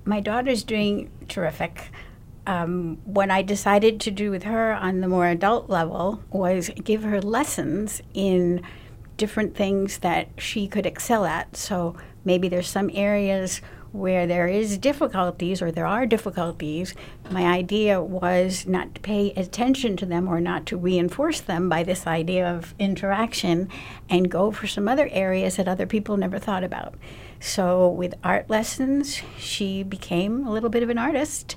My 0.05 0.21
daughter's 0.21 0.65
doing 0.65 1.11
terrific. 1.29 1.91
Um, 2.47 2.99
what 3.05 3.31
I 3.31 3.43
decided 3.43 4.01
to 4.03 4.11
do 4.11 4.31
with 4.31 4.45
her 4.45 4.73
on 4.73 5.01
the 5.01 5.09
more 5.09 5.27
adult 5.27 5.69
level 5.69 6.23
was 6.31 6.71
give 6.85 7.03
her 7.03 7.21
lessons 7.21 8.01
in 8.15 8.63
different 9.17 9.57
things 9.57 9.99
that 9.99 10.29
she 10.39 10.69
could 10.69 10.87
excel 10.87 11.25
at. 11.25 11.57
So 11.57 11.97
maybe 12.25 12.49
there's 12.49 12.69
some 12.69 12.91
areas 12.95 13.61
where 13.97 14.27
there 14.27 14.47
is 14.47 14.79
difficulties 14.79 15.63
or 15.63 15.73
there 15.73 15.87
are 15.87 16.07
difficulties, 16.07 16.95
my 17.31 17.45
idea 17.45 18.01
was 18.01 18.67
not 18.67 18.95
to 18.95 19.01
pay 19.01 19.33
attention 19.33 19.97
to 19.97 20.07
them 20.07 20.29
or 20.29 20.41
not 20.41 20.67
to 20.67 20.77
reinforce 20.77 21.41
them 21.41 21.69
by 21.69 21.83
this 21.83 22.07
idea 22.07 22.47
of 22.47 22.75
interaction 22.79 23.69
and 24.09 24.31
go 24.31 24.51
for 24.51 24.67
some 24.67 24.89
other 24.89 25.09
areas 25.11 25.57
that 25.57 25.69
other 25.69 25.87
people 25.87 26.17
never 26.17 26.39
thought 26.39 26.65
about. 26.65 26.95
So 27.41 27.89
with 27.89 28.15
art 28.25 28.49
lessons, 28.51 29.21
she 29.39 29.83
became 29.83 30.47
a 30.47 30.53
little 30.53 30.71
bit 30.71 30.83
of 30.83 30.91
an 30.91 30.99
artist. 30.99 31.57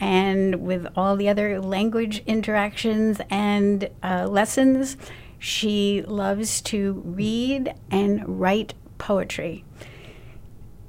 And 0.00 0.62
with 0.62 0.86
all 0.96 1.16
the 1.16 1.28
other 1.28 1.60
language 1.60 2.22
interactions 2.26 3.20
and 3.28 3.90
uh, 4.02 4.26
lessons, 4.28 4.96
she 5.38 6.02
loves 6.06 6.60
to 6.62 7.02
read 7.04 7.74
and 7.90 8.40
write 8.40 8.74
poetry. 8.98 9.64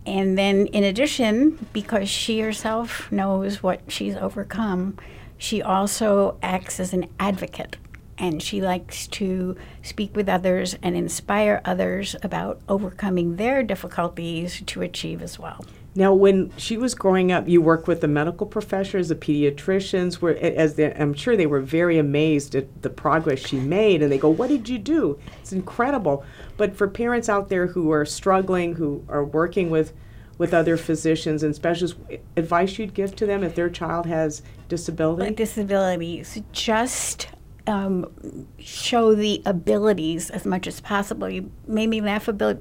And 0.06 0.38
then, 0.38 0.68
in 0.68 0.84
addition, 0.84 1.68
because 1.74 2.10
she 2.10 2.40
herself 2.40 3.12
knows 3.12 3.62
what 3.62 3.82
she's 3.88 4.16
overcome, 4.16 4.98
she 5.38 5.62
also 5.62 6.38
acts 6.42 6.80
as 6.80 6.94
an 6.94 7.08
advocate. 7.20 7.78
And 8.18 8.42
she 8.42 8.62
likes 8.62 9.08
to 9.08 9.56
speak 9.82 10.16
with 10.16 10.30
others 10.30 10.76
and 10.84 10.96
inspire 10.96 11.62
others 11.66 12.16
about 12.22 12.62
overcoming 12.70 13.38
their 13.38 13.64
difficulties 13.64 14.62
to 14.68 14.82
achieve 14.82 15.22
as 15.22 15.40
well. 15.40 15.66
Now, 15.94 16.14
when 16.14 16.54
she 16.56 16.78
was 16.78 16.96
growing 16.96 17.34
up, 17.34 17.50
you 17.50 17.62
worked 17.62 17.88
with 17.88 18.00
the 18.00 18.08
medical 18.08 18.48
professors, 18.48 19.10
the 19.10 19.16
pediatricians. 19.16 20.22
Were 20.22 20.32
as 20.32 20.76
they, 20.76 20.94
I'm 20.94 21.14
sure 21.14 21.36
they 21.36 21.46
were 21.46 21.60
very 21.60 21.98
amazed 21.98 22.56
at 22.56 22.82
the 22.82 22.90
progress 22.90 23.40
she 23.40 23.60
made, 23.60 24.02
and 24.02 24.12
they 24.12 24.18
go, 24.18 24.30
"What 24.30 24.48
did 24.48 24.70
you 24.70 24.80
do? 24.80 25.20
It's 25.42 25.52
incredible." 25.52 26.24
But 26.56 26.78
for 26.78 26.88
parents 26.88 27.28
out 27.28 27.50
there 27.50 27.68
who 27.68 27.92
are 27.92 28.06
struggling, 28.06 28.76
who 28.76 29.04
are 29.10 29.26
working 29.26 29.70
with 29.70 29.94
with 30.38 30.54
other 30.54 30.78
physicians 30.78 31.44
and 31.44 31.54
specialists, 31.54 32.00
advice 32.36 32.80
you'd 32.80 32.94
give 32.94 33.16
to 33.16 33.26
them 33.26 33.44
if 33.44 33.54
their 33.54 33.70
child 33.70 34.06
has 34.06 34.42
disability? 34.70 35.24
Like 35.24 35.36
disabilities, 35.36 36.42
just 36.52 37.28
um, 37.68 38.48
show 38.58 39.14
the 39.14 39.42
abilities 39.46 40.30
as 40.30 40.46
much 40.46 40.68
as 40.68 40.80
possible. 40.80 41.30
You 41.30 41.52
made 41.68 41.88
me 41.88 42.02
laugh 42.02 42.28
about 42.28 42.60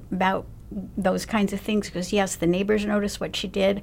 those 0.97 1.27
kinds 1.27 1.53
of 1.53 1.61
things 1.61 1.87
because 1.89 2.13
yes 2.13 2.37
the 2.37 2.47
neighbors 2.47 2.85
noticed 2.87 3.21
what 3.21 3.35
she 3.35 3.49
did. 3.49 3.83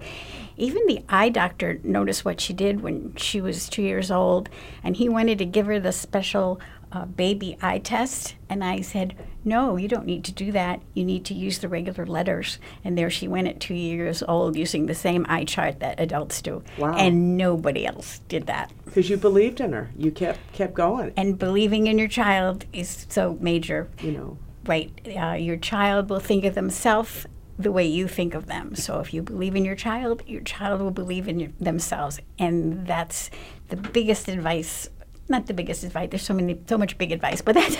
Even 0.55 0.85
the 0.87 1.03
eye 1.09 1.29
doctor 1.29 1.79
noticed 1.83 2.23
what 2.25 2.39
she 2.39 2.53
did 2.53 2.81
when 2.81 3.13
she 3.15 3.41
was 3.41 3.67
two 3.69 3.81
years 3.81 4.09
old 4.09 4.49
and 4.83 4.97
he 4.97 5.09
wanted 5.09 5.37
to 5.37 5.45
give 5.45 5.65
her 5.65 5.79
the 5.79 5.91
special 5.91 6.59
uh, 6.91 7.05
baby 7.05 7.57
eye 7.61 7.79
test 7.79 8.35
and 8.49 8.63
i 8.63 8.79
said 8.79 9.13
no 9.43 9.75
you 9.75 9.87
don't 9.89 10.05
need 10.05 10.23
to 10.25 10.31
do 10.31 10.51
that. 10.51 10.81
You 10.93 11.05
need 11.05 11.25
to 11.25 11.33
use 11.33 11.59
the 11.59 11.67
regular 11.69 12.05
letters. 12.05 12.59
And 12.83 12.97
there 12.97 13.09
she 13.09 13.27
went 13.27 13.47
at 13.47 13.59
two 13.59 13.73
years 13.73 14.21
old 14.27 14.55
using 14.55 14.85
the 14.85 14.95
same 14.95 15.25
eye 15.29 15.45
chart 15.45 15.79
that 15.79 15.99
adults 15.99 16.41
do. 16.41 16.63
Wow. 16.77 16.95
and 16.95 17.37
nobody 17.37 17.85
else 17.85 18.19
did 18.27 18.47
that. 18.47 18.71
Because 18.85 19.09
you 19.09 19.17
believed 19.17 19.59
in 19.59 19.73
her, 19.73 19.89
you 19.97 20.11
kept 20.11 20.39
kept 20.53 20.73
going. 20.73 21.13
and 21.17 21.39
believing 21.39 21.87
in 21.87 21.97
your 21.97 22.07
child 22.07 22.65
is 22.73 23.05
so 23.09 23.37
major. 23.39 23.89
You 24.01 24.11
know, 24.11 24.37
right 24.67 24.91
uh, 25.17 25.33
your 25.33 25.57
child 25.57 26.09
will 26.09 26.19
think 26.19 26.43
of 26.45 26.55
themselves 26.55 27.25
the 27.59 27.71
way 27.71 27.85
you 27.85 28.07
think 28.07 28.33
of 28.35 28.45
them 28.45 28.75
so 28.75 28.99
if 28.99 29.13
you 29.13 29.21
believe 29.21 29.55
in 29.55 29.65
your 29.65 29.75
child 29.75 30.21
your 30.27 30.41
child 30.41 30.81
will 30.81 30.91
believe 30.91 31.27
in 31.27 31.39
your, 31.39 31.51
themselves 31.59 32.19
and 32.37 32.85
that's 32.85 33.29
the 33.69 33.75
biggest 33.75 34.27
advice 34.27 34.89
not 35.29 35.47
the 35.47 35.53
biggest 35.53 35.83
advice 35.83 36.09
there's 36.11 36.21
so 36.21 36.33
many 36.33 36.59
so 36.67 36.77
much 36.77 36.97
big 36.97 37.11
advice 37.11 37.41
but 37.41 37.55
that's 37.59 37.75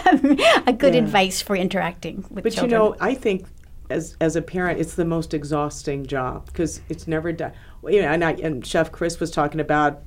a 0.68 0.74
good 0.74 0.94
Yeah. 0.96 1.02
advice 1.02 1.42
for 1.42 1.56
interacting 1.56 2.26
with 2.32 2.44
but 2.44 2.54
children 2.54 2.70
But 2.72 2.86
you 2.86 2.90
know, 2.90 2.96
I 3.00 3.14
think 3.14 3.46
as 3.90 4.18
as 4.20 4.36
a 4.36 4.42
parent, 4.42 4.82
it's 4.82 4.96
the 4.96 5.06
most 5.06 5.34
exhausting 5.34 6.06
job 6.06 6.48
because 6.48 6.82
it's 6.90 7.08
never 7.08 7.32
done. 7.32 7.54
You 7.88 8.02
know, 8.02 8.10
and, 8.10 8.22
I, 8.22 8.32
and 8.34 8.66
Chef 8.66 8.92
Chris 8.92 9.18
was 9.22 9.32
talking 9.32 9.62
about 9.62 10.02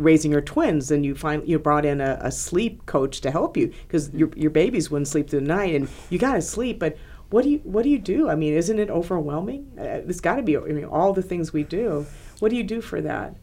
raising 0.00 0.30
your 0.32 0.40
twins, 0.40 0.90
and 0.90 1.04
you 1.04 1.14
find 1.14 1.46
you 1.48 1.58
brought 1.58 1.84
in 1.84 2.00
a, 2.00 2.18
a 2.20 2.32
sleep 2.32 2.86
coach 2.86 3.20
to 3.22 3.30
help 3.30 3.56
you 3.56 3.72
because 3.86 4.12
your 4.12 4.30
your 4.36 4.50
babies 4.50 4.90
wouldn't 4.90 5.08
sleep 5.08 5.30
through 5.30 5.40
the 5.40 5.46
night, 5.46 5.74
and 5.74 5.88
you 6.08 6.18
got 6.18 6.34
to 6.34 6.42
sleep, 6.42 6.78
but. 6.78 6.96
What 7.30 7.44
do 7.44 7.50
you 7.50 7.58
What 7.58 7.84
do 7.84 7.90
you 7.90 8.00
do? 8.00 8.28
I 8.28 8.34
mean, 8.34 8.54
isn't 8.54 8.80
it 8.80 8.90
overwhelming? 8.90 9.70
Uh, 9.78 10.02
it's 10.08 10.18
got 10.18 10.34
to 10.34 10.42
be. 10.42 10.56
I 10.56 10.62
mean, 10.62 10.84
all 10.84 11.12
the 11.12 11.22
things 11.22 11.52
we 11.52 11.62
do. 11.62 12.04
What 12.40 12.48
do 12.48 12.56
you 12.56 12.64
do 12.64 12.80
for 12.80 13.00
that? 13.02 13.36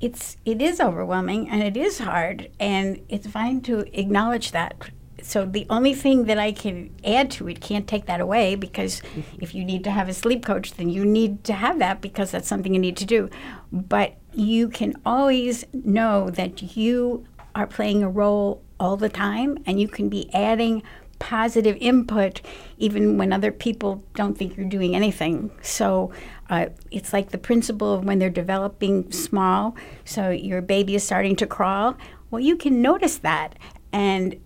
It's 0.00 0.36
it 0.44 0.62
is 0.62 0.78
overwhelming 0.80 1.50
and 1.50 1.60
it 1.60 1.76
is 1.76 1.98
hard, 1.98 2.52
and 2.60 3.00
it's 3.08 3.26
fine 3.26 3.62
to 3.62 3.80
acknowledge 3.98 4.52
that 4.52 4.92
so 5.22 5.44
the 5.44 5.66
only 5.70 5.94
thing 5.94 6.24
that 6.24 6.38
I 6.38 6.52
can 6.52 6.94
add 7.04 7.30
to 7.32 7.48
it 7.48 7.60
can't 7.60 7.86
take 7.88 8.06
that 8.06 8.20
away 8.20 8.54
because 8.54 9.02
if 9.40 9.54
you 9.54 9.64
need 9.64 9.84
to 9.84 9.90
have 9.90 10.08
a 10.08 10.14
sleep 10.14 10.44
coach, 10.44 10.74
then 10.74 10.88
you 10.88 11.04
need 11.04 11.44
to 11.44 11.52
have 11.52 11.78
that 11.78 12.00
because 12.00 12.30
that's 12.30 12.48
something 12.48 12.74
you 12.74 12.80
need 12.80 12.96
to 12.98 13.04
do. 13.04 13.30
But 13.72 14.14
you 14.36 14.68
can 14.68 14.94
always 15.04 15.64
know 15.72 16.28
that 16.30 16.76
you 16.76 17.24
are 17.54 17.66
playing 17.66 18.02
a 18.02 18.08
role 18.08 18.62
all 18.78 18.96
the 18.96 19.08
time 19.08 19.56
and 19.64 19.80
you 19.80 19.88
can 19.88 20.08
be 20.08 20.32
adding 20.34 20.82
positive 21.18 21.76
input 21.80 22.42
even 22.76 23.16
when 23.16 23.32
other 23.32 23.50
people 23.50 24.04
don't 24.14 24.36
think 24.36 24.54
you're 24.56 24.68
doing 24.68 24.94
anything. 24.94 25.50
So 25.62 26.12
uh, 26.50 26.66
it's 26.90 27.14
like 27.14 27.30
the 27.30 27.38
principle 27.38 27.94
of 27.94 28.04
when 28.04 28.18
they're 28.18 28.28
developing 28.28 29.10
small, 29.10 29.74
so 30.04 30.28
your 30.28 30.60
baby 30.60 30.94
is 30.94 31.02
starting 31.02 31.36
to 31.36 31.46
crawl. 31.46 31.96
Well, 32.30 32.40
you 32.40 32.56
can 32.56 32.82
notice 32.82 33.16
that 33.18 33.58
and 33.92 34.38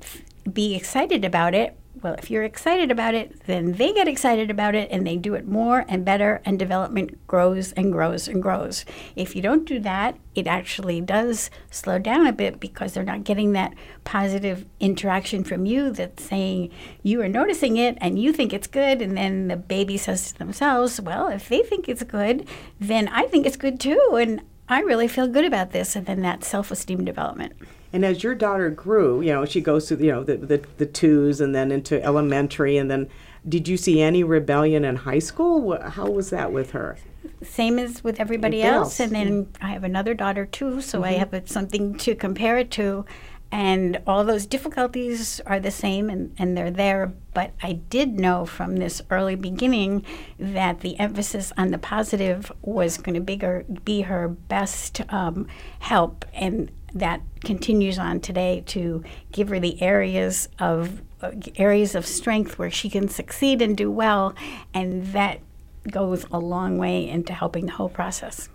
be 0.52 0.76
excited 0.76 1.24
about 1.24 1.54
it. 1.54 1.76
Well, 2.02 2.14
if 2.14 2.30
you're 2.30 2.44
excited 2.44 2.90
about 2.90 3.14
it, 3.14 3.44
then 3.46 3.72
they 3.72 3.92
get 3.92 4.08
excited 4.08 4.50
about 4.50 4.74
it 4.74 4.88
and 4.90 5.06
they 5.06 5.16
do 5.16 5.34
it 5.34 5.46
more 5.46 5.84
and 5.86 6.02
better, 6.02 6.40
and 6.46 6.58
development 6.58 7.26
grows 7.26 7.72
and 7.72 7.92
grows 7.92 8.26
and 8.26 8.42
grows. 8.42 8.86
If 9.16 9.36
you 9.36 9.42
don't 9.42 9.66
do 9.66 9.78
that, 9.80 10.16
it 10.34 10.46
actually 10.46 11.02
does 11.02 11.50
slow 11.70 11.98
down 11.98 12.26
a 12.26 12.32
bit 12.32 12.58
because 12.58 12.94
they're 12.94 13.04
not 13.04 13.24
getting 13.24 13.52
that 13.52 13.74
positive 14.04 14.64
interaction 14.78 15.44
from 15.44 15.66
you 15.66 15.90
that's 15.90 16.24
saying 16.24 16.70
you 17.02 17.20
are 17.20 17.28
noticing 17.28 17.76
it 17.76 17.98
and 18.00 18.18
you 18.18 18.32
think 18.32 18.54
it's 18.54 18.66
good. 18.66 19.02
And 19.02 19.14
then 19.14 19.48
the 19.48 19.56
baby 19.56 19.98
says 19.98 20.32
to 20.32 20.38
themselves, 20.38 21.00
Well, 21.00 21.28
if 21.28 21.50
they 21.50 21.62
think 21.62 21.86
it's 21.86 22.02
good, 22.02 22.48
then 22.78 23.08
I 23.08 23.26
think 23.26 23.44
it's 23.44 23.56
good 23.58 23.78
too. 23.78 24.16
And 24.18 24.40
I 24.70 24.80
really 24.80 25.08
feel 25.08 25.28
good 25.28 25.44
about 25.44 25.72
this. 25.72 25.96
And 25.96 26.06
then 26.06 26.22
that 26.22 26.44
self 26.44 26.70
esteem 26.70 27.04
development. 27.04 27.52
And 27.92 28.04
as 28.04 28.22
your 28.22 28.34
daughter 28.34 28.70
grew, 28.70 29.20
you 29.20 29.32
know, 29.32 29.44
she 29.44 29.60
goes 29.60 29.88
through, 29.88 29.98
you 29.98 30.12
know, 30.12 30.22
the, 30.22 30.36
the, 30.36 30.64
the 30.78 30.86
twos 30.86 31.40
and 31.40 31.54
then 31.54 31.72
into 31.72 32.02
elementary. 32.02 32.76
And 32.76 32.90
then 32.90 33.08
did 33.48 33.66
you 33.66 33.76
see 33.76 34.00
any 34.00 34.22
rebellion 34.22 34.84
in 34.84 34.96
high 34.96 35.18
school? 35.18 35.80
How 35.80 36.08
was 36.08 36.30
that 36.30 36.52
with 36.52 36.70
her? 36.72 36.98
Same 37.42 37.78
as 37.78 38.04
with 38.04 38.20
everybody 38.20 38.62
else. 38.62 39.00
else. 39.00 39.00
And 39.00 39.14
then 39.14 39.48
I 39.60 39.72
have 39.72 39.84
another 39.84 40.14
daughter 40.14 40.46
too, 40.46 40.80
so 40.80 40.98
mm-hmm. 40.98 41.08
I 41.08 41.12
have 41.12 41.48
something 41.48 41.96
to 41.98 42.14
compare 42.14 42.58
it 42.58 42.70
to. 42.72 43.04
And 43.52 44.00
all 44.06 44.22
those 44.24 44.46
difficulties 44.46 45.40
are 45.44 45.58
the 45.58 45.72
same 45.72 46.08
and, 46.08 46.32
and 46.38 46.56
they're 46.56 46.70
there. 46.70 47.12
But 47.34 47.52
I 47.62 47.72
did 47.72 48.20
know 48.20 48.46
from 48.46 48.76
this 48.76 49.02
early 49.10 49.34
beginning 49.34 50.04
that 50.38 50.80
the 50.80 50.98
emphasis 51.00 51.52
on 51.56 51.72
the 51.72 51.78
positive 51.78 52.52
was 52.62 52.96
going 52.96 53.16
to 53.16 53.20
be 53.20 53.38
her, 53.38 53.64
be 53.84 54.02
her 54.02 54.28
best 54.28 55.00
um, 55.12 55.48
help. 55.80 56.24
And 56.32 56.70
that 56.94 57.20
continues 57.44 57.98
on 57.98 58.20
today 58.20 58.62
to 58.66 59.02
give 59.32 59.48
her 59.48 59.60
the 59.60 59.80
areas 59.82 60.48
of 60.58 61.02
uh, 61.22 61.32
areas 61.56 61.94
of 61.94 62.06
strength 62.06 62.58
where 62.58 62.70
she 62.70 62.88
can 62.88 63.08
succeed 63.08 63.60
and 63.60 63.76
do 63.76 63.90
well, 63.90 64.34
and 64.72 65.06
that 65.08 65.40
goes 65.90 66.24
a 66.32 66.38
long 66.38 66.78
way 66.78 67.08
into 67.08 67.32
helping 67.32 67.66
the 67.66 67.72
whole 67.72 67.88
process. 67.88 68.48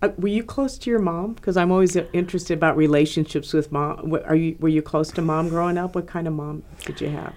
Uh, 0.00 0.10
were 0.18 0.28
you 0.28 0.44
close 0.44 0.78
to 0.78 0.90
your 0.90 1.00
mom? 1.00 1.32
Because 1.32 1.56
I'm 1.56 1.72
always 1.72 1.96
interested 1.96 2.56
about 2.56 2.76
relationships 2.76 3.52
with 3.52 3.72
mom. 3.72 4.14
Are 4.26 4.36
you 4.36 4.56
were 4.60 4.68
you 4.68 4.82
close 4.82 5.10
to 5.12 5.22
mom 5.22 5.48
growing 5.48 5.76
up? 5.76 5.94
What 5.94 6.06
kind 6.06 6.28
of 6.28 6.34
mom 6.34 6.62
did 6.84 7.00
you 7.00 7.08
have? 7.08 7.34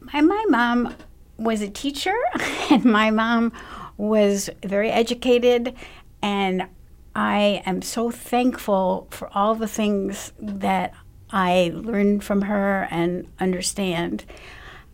My 0.00 0.20
my 0.22 0.44
mom 0.48 0.94
was 1.36 1.60
a 1.60 1.68
teacher, 1.68 2.14
and 2.70 2.84
my 2.84 3.10
mom 3.10 3.52
was 3.98 4.48
very 4.64 4.90
educated, 4.90 5.74
and 6.22 6.66
I 7.14 7.62
am 7.66 7.82
so 7.82 8.10
thankful 8.10 9.08
for 9.10 9.28
all 9.34 9.54
the 9.54 9.68
things 9.68 10.32
that 10.38 10.94
I 11.30 11.72
learned 11.74 12.24
from 12.24 12.42
her 12.42 12.86
and 12.90 13.26
understand. 13.38 14.24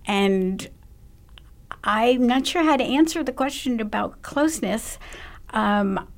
And 0.06 0.68
I'm 1.84 2.26
not 2.26 2.46
sure 2.46 2.62
how 2.62 2.76
to 2.76 2.84
answer 2.84 3.22
the 3.22 3.32
question 3.32 3.80
about 3.80 4.22
closeness. 4.22 4.98
Um, 5.50 6.08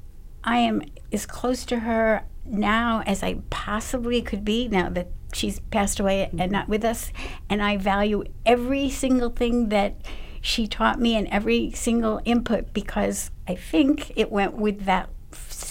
I 0.45 0.59
am 0.59 0.83
as 1.13 1.27
close 1.27 1.65
to 1.67 1.81
her 1.81 2.25
now 2.45 3.03
as 3.07 3.23
I 3.23 3.41
possibly 3.51 4.23
could 4.23 4.45
be 4.45 4.69
now 4.69 4.89
that 4.91 5.09
she's 5.33 5.61
passed 5.61 6.01
away 6.01 6.31
and 6.37 6.53
not 6.53 6.69
with 6.69 6.85
us. 6.85 7.13
And 7.51 7.63
I 7.63 7.77
value 7.77 8.25
every 8.47 8.89
single 8.89 9.31
thing 9.31 9.69
that 9.69 9.97
she 10.41 10.67
taught 10.67 11.01
me 11.01 11.17
and 11.17 11.29
every 11.29 11.73
single 11.73 12.21
input 12.25 12.73
because 12.73 13.31
I 13.47 13.55
think 13.55 14.13
it 14.17 14.31
went 14.31 14.55
with 14.55 14.85
that 14.85 15.11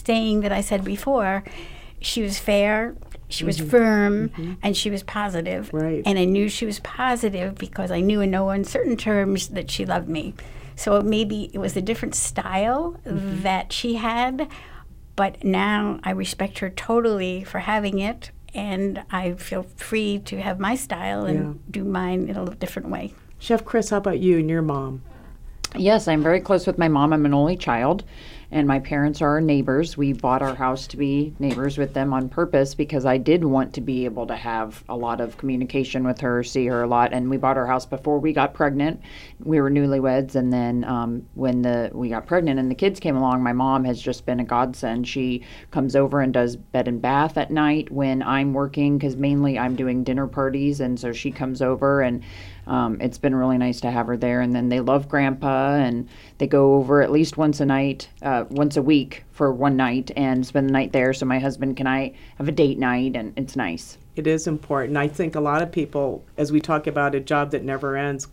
saying 0.07 0.41
that 0.41 0.53
I 0.53 0.61
said 0.61 0.83
before, 0.83 1.43
she 1.99 2.21
was 2.21 2.39
fair, 2.39 2.95
she 3.27 3.43
was 3.43 3.57
mm-hmm. 3.57 3.69
firm, 3.69 4.29
mm-hmm. 4.29 4.53
and 4.63 4.75
she 4.75 4.89
was 4.89 5.03
positive. 5.03 5.69
Right. 5.73 6.01
And 6.05 6.17
I 6.17 6.23
knew 6.23 6.47
she 6.47 6.65
was 6.65 6.79
positive 6.79 7.55
because 7.55 7.91
I 7.91 7.99
knew 7.99 8.21
in 8.21 8.31
no 8.31 8.49
uncertain 8.49 8.95
terms 8.95 9.49
that 9.49 9.69
she 9.69 9.85
loved 9.85 10.07
me. 10.07 10.33
So 10.75 11.01
maybe 11.01 11.49
it 11.53 11.57
was 11.57 11.75
a 11.75 11.81
different 11.81 12.15
style 12.15 12.99
mm-hmm. 13.05 13.41
that 13.41 13.73
she 13.73 13.95
had, 13.95 14.47
but 15.15 15.43
now 15.43 15.99
I 16.03 16.11
respect 16.11 16.59
her 16.59 16.69
totally 16.69 17.43
for 17.43 17.59
having 17.59 17.99
it, 17.99 18.31
and 18.53 19.03
I 19.11 19.33
feel 19.33 19.63
free 19.75 20.19
to 20.25 20.41
have 20.41 20.59
my 20.59 20.75
style 20.75 21.25
and 21.25 21.39
yeah. 21.39 21.61
do 21.69 21.83
mine 21.83 22.29
in 22.29 22.37
a 22.37 22.55
different 22.55 22.89
way. 22.89 23.13
Chef 23.39 23.65
Chris, 23.65 23.89
how 23.89 23.97
about 23.97 24.19
you 24.19 24.37
and 24.37 24.49
your 24.49 24.61
mom? 24.61 25.01
Yes, 25.75 26.07
I'm 26.07 26.23
very 26.23 26.39
close 26.39 26.65
with 26.65 26.77
my 26.77 26.87
mom. 26.87 27.11
I'm 27.11 27.25
an 27.25 27.33
only 27.33 27.57
child 27.57 28.03
and 28.49 28.67
my 28.67 28.79
parents 28.79 29.21
are 29.21 29.41
neighbors. 29.41 29.97
We 29.97 30.13
bought 30.13 30.41
our 30.41 30.55
house 30.55 30.87
to 30.87 30.97
be 30.97 31.33
neighbors 31.37 31.77
with 31.77 31.93
them 31.93 32.13
on 32.13 32.29
purpose 32.29 32.75
because 32.75 33.05
I 33.05 33.17
did 33.17 33.43
want 33.43 33.73
to 33.73 33.81
be 33.81 34.05
able 34.05 34.25
to 34.27 34.35
have 34.37 34.83
a 34.87 34.95
lot 34.95 35.19
of 35.19 35.37
communication 35.37 36.05
with 36.05 36.21
her, 36.21 36.43
see 36.43 36.65
her 36.67 36.83
a 36.83 36.87
lot. 36.87 37.11
And 37.11 37.29
we 37.29 37.35
bought 37.35 37.57
our 37.57 37.67
house 37.67 37.85
before 37.85 38.19
we 38.19 38.31
got 38.31 38.53
pregnant. 38.53 39.01
We 39.43 39.59
were 39.59 39.69
newlyweds, 39.69 40.35
and 40.35 40.51
then 40.53 40.85
um, 40.85 41.27
when 41.33 41.61
the 41.61 41.91
we 41.93 42.09
got 42.09 42.25
pregnant 42.25 42.59
and 42.59 42.71
the 42.71 42.75
kids 42.75 42.99
came 43.01 43.17
along, 43.17 43.43
my 43.43 43.53
mom 43.53 43.83
has 43.83 44.01
just 44.01 44.25
been 44.25 44.39
a 44.39 44.45
godsend. 44.45 45.07
She 45.07 45.43
comes 45.71 45.95
over 45.95 46.21
and 46.21 46.33
does 46.33 46.55
bed 46.55 46.87
and 46.87 47.01
bath 47.01 47.37
at 47.37 47.51
night 47.51 47.91
when 47.91 48.23
I'm 48.23 48.53
working 48.53 48.97
because 48.97 49.17
mainly 49.17 49.59
I'm 49.59 49.75
doing 49.75 50.05
dinner 50.05 50.27
parties, 50.27 50.79
and 50.79 50.97
so 50.97 51.11
she 51.11 51.31
comes 51.31 51.61
over 51.61 52.01
and 52.01 52.23
um, 52.67 53.01
it's 53.01 53.17
been 53.17 53.33
really 53.35 53.57
nice 53.57 53.81
to 53.81 53.91
have 53.91 54.07
her 54.07 54.17
there. 54.17 54.41
And 54.41 54.55
then 54.55 54.69
they 54.69 54.79
love 54.79 55.09
Grandpa, 55.09 55.75
and 55.75 56.07
they 56.37 56.47
go 56.47 56.75
over 56.75 57.01
at 57.01 57.11
least 57.11 57.37
once 57.37 57.59
a 57.59 57.65
night, 57.65 58.09
uh, 58.21 58.45
once 58.49 58.77
a 58.77 58.81
week 58.81 59.23
for 59.31 59.51
one 59.51 59.75
night, 59.75 60.11
and 60.15 60.45
spend 60.45 60.69
the 60.69 60.73
night 60.73 60.91
there. 60.91 61.13
So 61.13 61.25
my 61.25 61.39
husband 61.39 61.79
and 61.79 61.89
I 61.89 62.13
have 62.37 62.47
a 62.47 62.51
date 62.51 62.77
night, 62.77 63.15
and 63.15 63.33
it's 63.37 63.55
nice. 63.55 63.97
It 64.15 64.27
is 64.27 64.47
important. 64.47 64.97
I 64.97 65.07
think 65.07 65.35
a 65.35 65.39
lot 65.39 65.61
of 65.61 65.71
people, 65.71 66.23
as 66.37 66.51
we 66.51 66.59
talk 66.59 66.87
about 66.87 67.15
a 67.15 67.19
job 67.19 67.51
that 67.51 67.63
never 67.63 67.95
ends, 67.95 68.27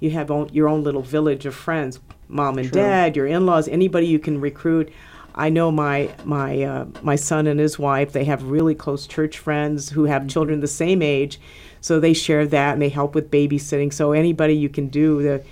you 0.00 0.10
have 0.10 0.30
own, 0.30 0.48
your 0.52 0.68
own 0.68 0.82
little 0.82 1.02
village 1.02 1.44
of 1.46 1.54
friends, 1.54 2.00
mom 2.28 2.58
and 2.58 2.72
True. 2.72 2.80
dad, 2.80 3.16
your 3.16 3.26
in-laws, 3.26 3.68
anybody 3.68 4.06
you 4.06 4.18
can 4.18 4.40
recruit. 4.40 4.90
I 5.34 5.50
know 5.50 5.70
my 5.70 6.10
my 6.24 6.62
uh, 6.62 6.86
my 7.02 7.14
son 7.14 7.46
and 7.46 7.60
his 7.60 7.78
wife. 7.78 8.12
They 8.12 8.24
have 8.24 8.42
really 8.44 8.74
close 8.74 9.06
church 9.06 9.38
friends 9.38 9.90
who 9.90 10.04
have 10.04 10.22
mm-hmm. 10.22 10.28
children 10.28 10.60
the 10.60 10.66
same 10.66 11.00
age, 11.02 11.38
so 11.80 12.00
they 12.00 12.12
share 12.12 12.46
that 12.46 12.72
and 12.72 12.82
they 12.82 12.88
help 12.88 13.14
with 13.14 13.30
babysitting. 13.30 13.92
So 13.92 14.12
anybody 14.12 14.54
you 14.54 14.68
can 14.68 14.88
do 14.88 15.22
to 15.22 15.42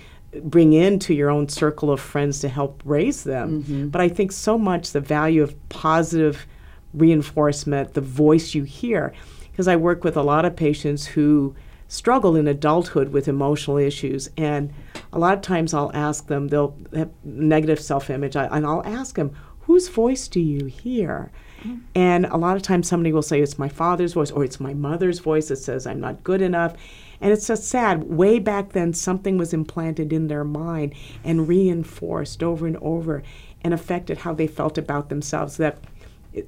bring 0.41 0.73
into 0.73 1.13
your 1.13 1.29
own 1.29 1.49
circle 1.49 1.91
of 1.91 1.99
friends 1.99 2.39
to 2.41 2.49
help 2.49 2.81
raise 2.85 3.23
them. 3.23 3.63
Mm-hmm. 3.63 3.87
But 3.89 4.01
I 4.01 4.09
think 4.09 4.31
so 4.31 4.57
much 4.57 4.91
the 4.91 5.01
value 5.01 5.41
of 5.43 5.55
positive 5.69 6.45
reinforcement, 6.93 7.93
the 7.93 8.01
voice 8.01 8.53
you 8.53 8.63
hear, 8.63 9.13
because 9.51 9.67
I 9.67 9.75
work 9.75 10.03
with 10.03 10.17
a 10.17 10.23
lot 10.23 10.45
of 10.45 10.55
patients 10.55 11.05
who 11.05 11.55
struggle 11.87 12.35
in 12.35 12.47
adulthood 12.47 13.09
with 13.09 13.27
emotional 13.27 13.77
issues 13.77 14.29
and 14.35 14.73
a 15.13 15.19
lot 15.19 15.33
of 15.33 15.41
times 15.41 15.73
I'll 15.73 15.91
ask 15.93 16.27
them 16.27 16.49
they'll 16.49 16.75
have 16.93 17.09
negative 17.23 17.79
self-image 17.79 18.35
and 18.35 18.65
I'll 18.65 18.85
ask 18.85 19.15
them 19.15 19.33
whose 19.67 19.87
voice 19.89 20.27
do 20.27 20.39
you 20.39 20.65
hear 20.65 21.31
mm. 21.61 21.81
and 21.93 22.25
a 22.25 22.37
lot 22.37 22.55
of 22.55 22.63
times 22.63 22.87
somebody 22.87 23.13
will 23.13 23.21
say 23.21 23.39
it's 23.41 23.59
my 23.59 23.69
father's 23.69 24.13
voice 24.13 24.31
or 24.31 24.43
it's 24.43 24.59
my 24.59 24.73
mother's 24.73 25.19
voice 25.19 25.49
that 25.49 25.57
says 25.57 25.85
I'm 25.85 25.99
not 25.99 26.23
good 26.23 26.41
enough. 26.41 26.73
And 27.19 27.33
it's 27.33 27.47
just 27.47 27.65
sad. 27.65 28.03
Way 28.03 28.39
back 28.39 28.73
then, 28.73 28.93
something 28.93 29.37
was 29.37 29.53
implanted 29.53 30.13
in 30.13 30.27
their 30.27 30.43
mind 30.43 30.93
and 31.23 31.47
reinforced 31.47 32.43
over 32.43 32.67
and 32.67 32.77
over 32.77 33.23
and 33.61 33.73
affected 33.73 34.19
how 34.19 34.33
they 34.33 34.47
felt 34.47 34.77
about 34.77 35.09
themselves. 35.09 35.57
That 35.57 35.79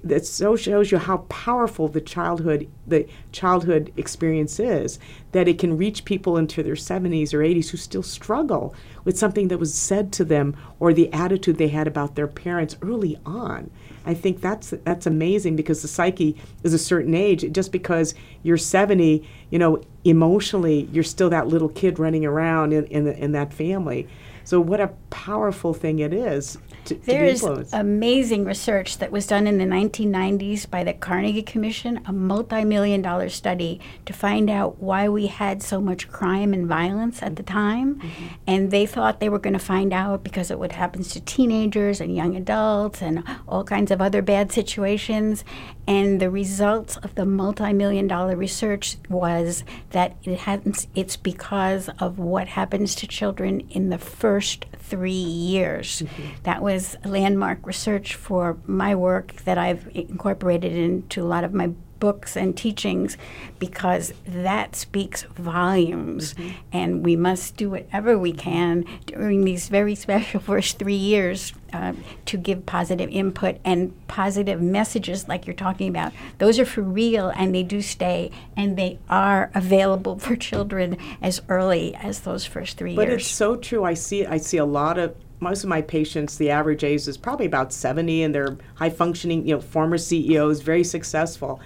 that 0.04 0.26
so 0.26 0.56
shows 0.56 0.92
you 0.92 0.98
how 0.98 1.18
powerful 1.30 1.88
the 1.88 2.02
childhood 2.02 2.70
the 2.88 3.08
childhood 3.32 3.94
experience 3.98 4.60
is. 4.60 5.00
that 5.32 5.48
it 5.48 5.60
can 5.60 5.78
reach 5.78 6.06
people 6.06 6.38
into 6.38 6.64
their 6.64 6.74
70s 6.74 7.34
or 7.34 7.40
80s 7.40 7.70
who 7.70 7.78
still 7.78 8.02
struggle 8.02 8.74
with 9.04 9.18
something 9.18 9.48
that 9.50 9.60
was 9.60 9.74
said 9.74 10.12
to 10.12 10.26
them 10.26 10.56
or 10.80 10.92
the 10.92 11.12
attitude 11.14 11.58
they 11.58 11.68
had 11.68 11.88
about 11.88 12.16
their 12.16 12.28
parents 12.28 12.76
early 12.82 13.16
on. 13.26 13.70
I 14.06 14.14
think 14.16 14.42
that's 14.42 14.72
that's 14.84 15.06
amazing 15.06 15.56
because 15.56 15.82
the 15.82 15.88
psyche 15.88 16.36
is 16.64 16.74
a 16.74 16.80
certain 16.80 17.14
age. 17.14 17.52
Just 17.52 17.72
because 17.72 18.16
you're 18.42 18.58
70, 18.58 19.28
you 19.52 19.60
know, 19.60 19.82
emotionally 20.04 20.90
you're 20.92 21.04
still 21.04 21.30
that 21.30 21.48
little 21.48 21.70
kid 21.70 22.00
running 22.00 22.26
around 22.26 22.74
in 22.74 22.86
in, 22.86 23.06
the, 23.06 23.18
in 23.18 23.34
that 23.34 23.54
family. 23.54 24.08
So 24.50 24.60
what 24.60 24.82
a 24.82 24.88
powerful 25.12 25.76
thing 25.76 26.00
it 26.00 26.12
is 26.12 26.58
to, 26.86 26.96
there 26.96 27.22
to 27.22 27.30
is 27.30 27.72
amazing 27.72 28.46
research 28.46 28.98
that 28.98 29.12
was 29.12 29.28
done 29.28 29.46
in 29.46 29.60
the 29.60 29.64
1990s 29.64 30.68
by 30.68 30.84
the 30.84 30.92
Carnegie 30.92 31.44
Commission, 31.44 32.02
a 32.08 32.12
multi-million 32.12 33.04
dollar 33.04 33.30
study 33.30 33.80
to 34.08 34.12
find 34.12 34.50
out 34.50 34.82
why 34.82 35.08
we 35.08 35.28
had 35.28 35.62
so 35.62 35.80
much 35.80 36.10
crime 36.10 36.52
and 36.52 36.66
violence 36.66 37.22
at 37.22 37.36
the 37.36 37.44
time. 37.44 37.98
Mm-hmm. 37.98 38.26
And 38.48 38.72
they 38.72 38.88
thought 38.88 39.20
they 39.20 39.30
were 39.30 39.38
going 39.38 39.54
to 39.54 39.60
find 39.60 39.94
out 39.94 40.24
because 40.24 40.50
of 40.50 40.58
what 40.58 40.72
happens 40.72 41.10
to 41.10 41.22
teenagers 41.22 42.02
and 42.02 42.16
young 42.16 42.36
adults 42.36 43.04
and 43.04 43.24
all 43.48 43.64
kinds 43.64 43.92
of 43.92 44.02
other 44.02 44.24
bad 44.24 44.52
situations. 44.52 45.46
And 45.90 46.20
the 46.20 46.30
results 46.30 46.98
of 46.98 47.16
the 47.16 47.26
multi-million 47.26 48.06
dollar 48.06 48.36
research 48.36 48.98
was 49.10 49.64
that 49.90 50.16
it 50.24 50.42
happens 50.42 50.86
it's 50.94 51.18
because 51.18 51.90
of 51.98 52.20
what 52.20 52.48
happens 52.48 52.94
to 52.96 53.08
children 53.08 53.62
in 53.72 53.90
the 53.90 53.98
first 53.98 54.68
three 54.78 55.12
years. 55.12 56.04
Mm-hmm. 56.04 56.44
That 56.44 56.62
was 56.62 56.96
landmark 57.04 57.66
research 57.66 58.14
for 58.14 58.60
my 58.68 58.94
work 58.94 59.38
that 59.46 59.58
I've 59.58 59.90
incorporated 59.96 60.74
into 60.74 61.24
a 61.24 61.26
lot 61.26 61.44
of 61.44 61.56
my 61.56 61.72
books 62.00 62.38
and 62.38 62.56
teachings 62.56 63.18
because 63.60 64.14
that 64.26 64.76
speaks 64.76 65.24
volumes 65.36 66.34
mm-hmm. 66.34 66.58
and 66.72 67.04
we 67.04 67.16
must 67.16 67.58
do 67.58 67.70
whatever 67.70 68.18
we 68.18 68.32
can 68.32 68.86
during 69.06 69.44
these 69.44 69.68
very 69.68 69.96
special 69.96 70.40
first 70.40 70.80
three 70.80 70.96
years 70.96 71.54
uh, 71.74 71.94
to 72.26 72.38
give 72.38 72.66
positive 72.66 73.10
input 73.10 73.58
and 73.64 73.94
positive 74.08 74.62
messages 74.62 75.28
like 75.28 75.46
you're 75.46 75.54
talking 75.54 75.90
about 75.90 76.12
those 76.40 76.58
are 76.58 76.66
for 76.66 76.82
real 76.82 77.30
and 77.36 77.54
they 77.54 77.64
do 77.64 77.82
stay 77.82 78.32
and 78.58 78.78
they 78.78 78.98
are 79.10 79.52
available 79.54 80.18
for 80.18 80.36
children 80.36 80.98
as 81.22 81.42
early 81.50 81.94
as 81.96 82.22
those 82.22 82.46
first 82.46 82.78
three 82.78 82.96
but 82.96 83.04
years 83.04 83.14
but 83.14 83.20
it's 83.20 83.30
so 83.30 83.56
true 83.56 83.84
i 83.84 83.94
see 83.94 84.26
i 84.26 84.38
see 84.38 84.58
a 84.58 84.66
lot 84.66 84.98
of 84.98 85.16
most 85.42 85.64
of 85.64 85.70
my 85.70 85.82
patients, 85.82 86.38
the 86.38 86.50
average 86.50 86.84
age 86.84 87.08
is 87.08 87.18
probably 87.18 87.46
about 87.46 87.72
70, 87.72 88.24
and 88.24 88.36
they're 88.36 88.58
high 88.76 88.90
functioning, 88.90 89.48
you 89.48 89.56
know, 89.56 89.62
former 89.62 89.98
CEOs, 89.98 90.62
very 90.62 90.84
successful. 90.84 91.62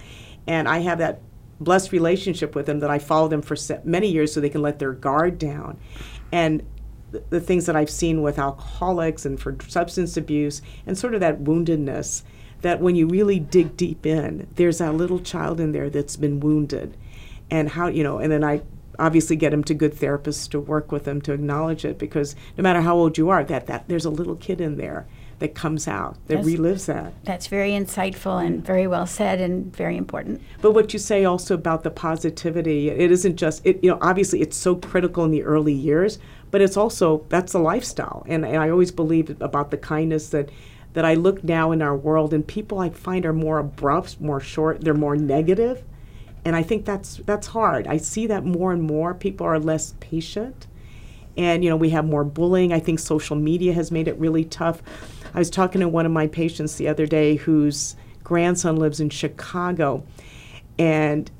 And 0.46 0.68
I 0.68 0.78
have 0.78 0.98
that 0.98 1.20
blessed 1.60 1.92
relationship 1.92 2.54
with 2.54 2.66
them 2.66 2.80
that 2.80 2.90
I 2.90 2.98
follow 2.98 3.28
them 3.28 3.42
for 3.42 3.56
many 3.84 4.10
years 4.10 4.32
so 4.32 4.40
they 4.40 4.50
can 4.50 4.62
let 4.62 4.78
their 4.78 4.92
guard 4.92 5.38
down. 5.38 5.78
And 6.32 6.64
the, 7.30 7.40
things 7.40 7.66
that 7.66 7.76
I've 7.76 7.90
seen 7.90 8.22
with 8.22 8.38
alcoholics 8.38 9.24
and 9.24 9.40
for 9.40 9.56
substance 9.68 10.16
abuse, 10.16 10.62
and 10.86 10.98
sort 10.98 11.14
of 11.14 11.20
that 11.20 11.44
woundedness, 11.44 12.22
that 12.62 12.80
when 12.80 12.96
you 12.96 13.06
really 13.06 13.38
dig 13.38 13.76
deep 13.76 14.06
in, 14.06 14.48
there's 14.56 14.78
that 14.78 14.94
little 14.94 15.20
child 15.20 15.60
in 15.60 15.72
there 15.72 15.90
that's 15.90 16.16
been 16.16 16.40
wounded. 16.40 16.96
And 17.50 17.68
how, 17.70 17.88
you 17.88 18.02
know, 18.02 18.18
and 18.18 18.32
then 18.32 18.42
I 18.42 18.62
obviously 18.98 19.36
get 19.36 19.50
them 19.50 19.64
to 19.64 19.74
good 19.74 19.94
therapists 19.94 20.48
to 20.50 20.60
work 20.60 20.90
with 20.90 21.04
them 21.04 21.20
to 21.22 21.32
acknowledge 21.32 21.84
it 21.84 21.98
because 21.98 22.34
no 22.56 22.62
matter 22.62 22.80
how 22.80 22.96
old 22.96 23.18
you 23.18 23.28
are, 23.28 23.44
that, 23.44 23.66
that 23.66 23.88
there's 23.88 24.04
a 24.04 24.10
little 24.10 24.36
kid 24.36 24.60
in 24.60 24.76
there 24.76 25.06
that 25.38 25.54
comes 25.54 25.88
out 25.88 26.16
that 26.26 26.36
that's, 26.36 26.46
relives 26.46 26.86
that. 26.86 27.12
That's 27.24 27.46
very 27.46 27.70
insightful 27.70 28.44
and 28.44 28.64
very 28.64 28.86
well 28.86 29.06
said 29.06 29.40
and 29.40 29.74
very 29.74 29.96
important. 29.96 30.40
But 30.62 30.72
what 30.72 30.92
you 30.92 30.98
say 30.98 31.24
also 31.24 31.54
about 31.54 31.82
the 31.82 31.90
positivity, 31.90 32.90
it 32.90 33.10
isn't 33.10 33.36
just 33.36 33.64
it. 33.64 33.82
You 33.82 33.90
know, 33.90 33.98
obviously 34.00 34.40
it's 34.40 34.56
so 34.56 34.76
critical 34.76 35.24
in 35.24 35.30
the 35.30 35.42
early 35.42 35.72
years, 35.72 36.18
but 36.50 36.60
it's 36.60 36.76
also 36.76 37.24
that's 37.28 37.52
the 37.52 37.58
lifestyle, 37.58 38.24
and, 38.26 38.44
and 38.44 38.58
I 38.58 38.70
always 38.70 38.92
believe 38.92 39.36
about 39.40 39.70
the 39.70 39.78
kindness 39.78 40.30
that 40.30 40.50
that 40.92 41.04
I 41.04 41.14
look 41.14 41.42
now 41.42 41.72
in 41.72 41.82
our 41.82 41.96
world, 41.96 42.32
and 42.32 42.46
people 42.46 42.78
I 42.78 42.90
find 42.90 43.26
are 43.26 43.32
more 43.32 43.58
abrupt, 43.58 44.20
more 44.20 44.38
short, 44.40 44.82
they're 44.82 44.94
more 44.94 45.16
negative 45.16 45.82
and 46.44 46.54
I 46.54 46.62
think 46.62 46.84
that's 46.84 47.16
that's 47.24 47.48
hard. 47.48 47.86
I 47.86 47.96
see 47.96 48.26
that 48.26 48.44
more 48.44 48.72
and 48.72 48.82
more. 48.82 49.14
People 49.14 49.46
are 49.46 49.58
less 49.58 49.94
patient, 50.00 50.66
and 51.36 51.64
you 51.64 51.70
know 51.70 51.76
we 51.76 51.90
have 51.90 52.04
more 52.04 52.24
bullying. 52.24 52.72
I 52.72 52.80
think 52.80 52.98
social 52.98 53.36
media 53.36 53.72
has 53.72 53.90
made 53.90 54.08
it 54.08 54.18
really 54.18 54.44
tough. 54.44 54.82
I 55.34 55.38
was 55.38 55.50
talking 55.50 55.80
to 55.80 55.88
one 55.88 56.06
of 56.06 56.12
my 56.12 56.26
patients 56.26 56.76
the 56.76 56.88
other 56.88 57.06
day 57.06 57.36
whose 57.36 57.96
grandson 58.22 58.76
lives 58.76 59.00
in 59.00 59.10
Chicago, 59.10 60.04
and 60.78 61.30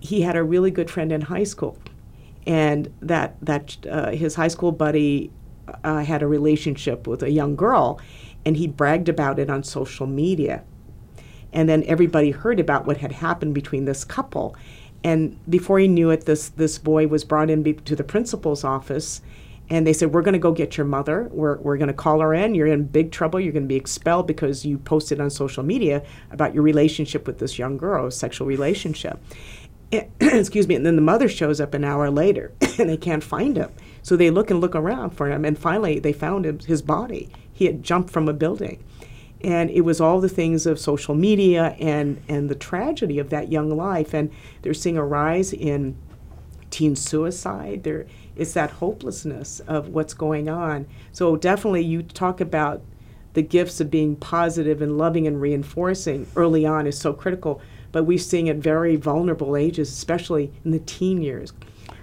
he 0.00 0.22
had 0.22 0.36
a 0.36 0.42
really 0.42 0.70
good 0.70 0.90
friend 0.90 1.10
in 1.12 1.22
high 1.22 1.44
school, 1.44 1.78
and 2.46 2.92
that 3.00 3.36
that 3.42 3.76
uh, 3.90 4.10
his 4.10 4.34
high 4.34 4.48
school 4.48 4.72
buddy 4.72 5.30
uh, 5.84 6.04
had 6.04 6.22
a 6.22 6.26
relationship 6.26 7.06
with 7.06 7.22
a 7.22 7.30
young 7.30 7.56
girl, 7.56 8.00
and 8.44 8.56
he 8.56 8.66
bragged 8.66 9.08
about 9.08 9.38
it 9.38 9.50
on 9.50 9.62
social 9.62 10.06
media 10.06 10.64
and 11.52 11.68
then 11.68 11.82
everybody 11.84 12.30
heard 12.30 12.60
about 12.60 12.86
what 12.86 12.98
had 12.98 13.12
happened 13.12 13.54
between 13.54 13.84
this 13.84 14.04
couple. 14.04 14.54
And 15.04 15.38
before 15.48 15.78
he 15.78 15.88
knew 15.88 16.10
it, 16.10 16.24
this 16.24 16.48
this 16.48 16.78
boy 16.78 17.06
was 17.06 17.24
brought 17.24 17.50
in 17.50 17.62
be- 17.62 17.74
to 17.74 17.94
the 17.94 18.04
principal's 18.04 18.64
office, 18.64 19.20
and 19.70 19.86
they 19.86 19.92
said, 19.92 20.12
"We're 20.12 20.22
going 20.22 20.32
to 20.32 20.38
go 20.38 20.52
get 20.52 20.76
your 20.76 20.86
mother. 20.86 21.28
We're 21.30 21.58
we're 21.58 21.76
going 21.76 21.88
to 21.88 21.94
call 21.94 22.20
her 22.20 22.34
in. 22.34 22.54
You're 22.54 22.66
in 22.66 22.84
big 22.84 23.12
trouble. 23.12 23.38
You're 23.38 23.52
going 23.52 23.64
to 23.64 23.68
be 23.68 23.76
expelled 23.76 24.26
because 24.26 24.64
you 24.64 24.78
posted 24.78 25.20
on 25.20 25.30
social 25.30 25.62
media 25.62 26.02
about 26.30 26.54
your 26.54 26.62
relationship 26.62 27.26
with 27.26 27.38
this 27.38 27.58
young 27.58 27.76
girl, 27.76 28.10
sexual 28.10 28.46
relationship." 28.46 29.20
Eh, 29.92 30.04
excuse 30.20 30.66
me. 30.66 30.74
And 30.74 30.84
then 30.84 30.96
the 30.96 31.02
mother 31.02 31.28
shows 31.28 31.60
up 31.60 31.74
an 31.74 31.84
hour 31.84 32.10
later, 32.10 32.52
and 32.78 32.90
they 32.90 32.96
can't 32.96 33.24
find 33.24 33.56
him. 33.56 33.70
So 34.02 34.16
they 34.16 34.30
look 34.30 34.50
and 34.50 34.60
look 34.60 34.74
around 34.74 35.10
for 35.10 35.30
him, 35.30 35.44
and 35.44 35.58
finally 35.58 35.98
they 35.98 36.12
found 36.12 36.44
him, 36.44 36.58
his 36.58 36.82
body. 36.82 37.30
He 37.52 37.66
had 37.66 37.82
jumped 37.82 38.10
from 38.10 38.28
a 38.28 38.32
building 38.32 38.82
and 39.42 39.70
it 39.70 39.82
was 39.82 40.00
all 40.00 40.20
the 40.20 40.28
things 40.28 40.66
of 40.66 40.78
social 40.78 41.14
media 41.14 41.76
and 41.78 42.20
and 42.28 42.48
the 42.48 42.54
tragedy 42.54 43.18
of 43.18 43.30
that 43.30 43.52
young 43.52 43.70
life. 43.70 44.14
And 44.14 44.30
they're 44.62 44.74
seeing 44.74 44.96
a 44.96 45.04
rise 45.04 45.52
in 45.52 45.96
teen 46.70 46.96
suicide. 46.96 47.84
There 47.84 48.06
is 48.36 48.54
that 48.54 48.72
hopelessness 48.72 49.60
of 49.60 49.88
what's 49.88 50.14
going 50.14 50.48
on. 50.48 50.86
So 51.12 51.36
definitely 51.36 51.82
you 51.82 52.02
talk 52.02 52.40
about 52.40 52.82
the 53.34 53.42
gifts 53.42 53.80
of 53.80 53.90
being 53.90 54.16
positive 54.16 54.82
and 54.82 54.98
loving 54.98 55.26
and 55.26 55.40
reinforcing 55.40 56.26
early 56.34 56.66
on 56.66 56.86
is 56.86 56.98
so 56.98 57.12
critical. 57.12 57.60
But 57.90 58.04
we're 58.04 58.18
seeing 58.18 58.48
at 58.48 58.56
very 58.56 58.96
vulnerable 58.96 59.56
ages 59.56 59.88
especially 59.90 60.52
in 60.64 60.72
the 60.72 60.78
teen 60.80 61.22
years 61.22 61.52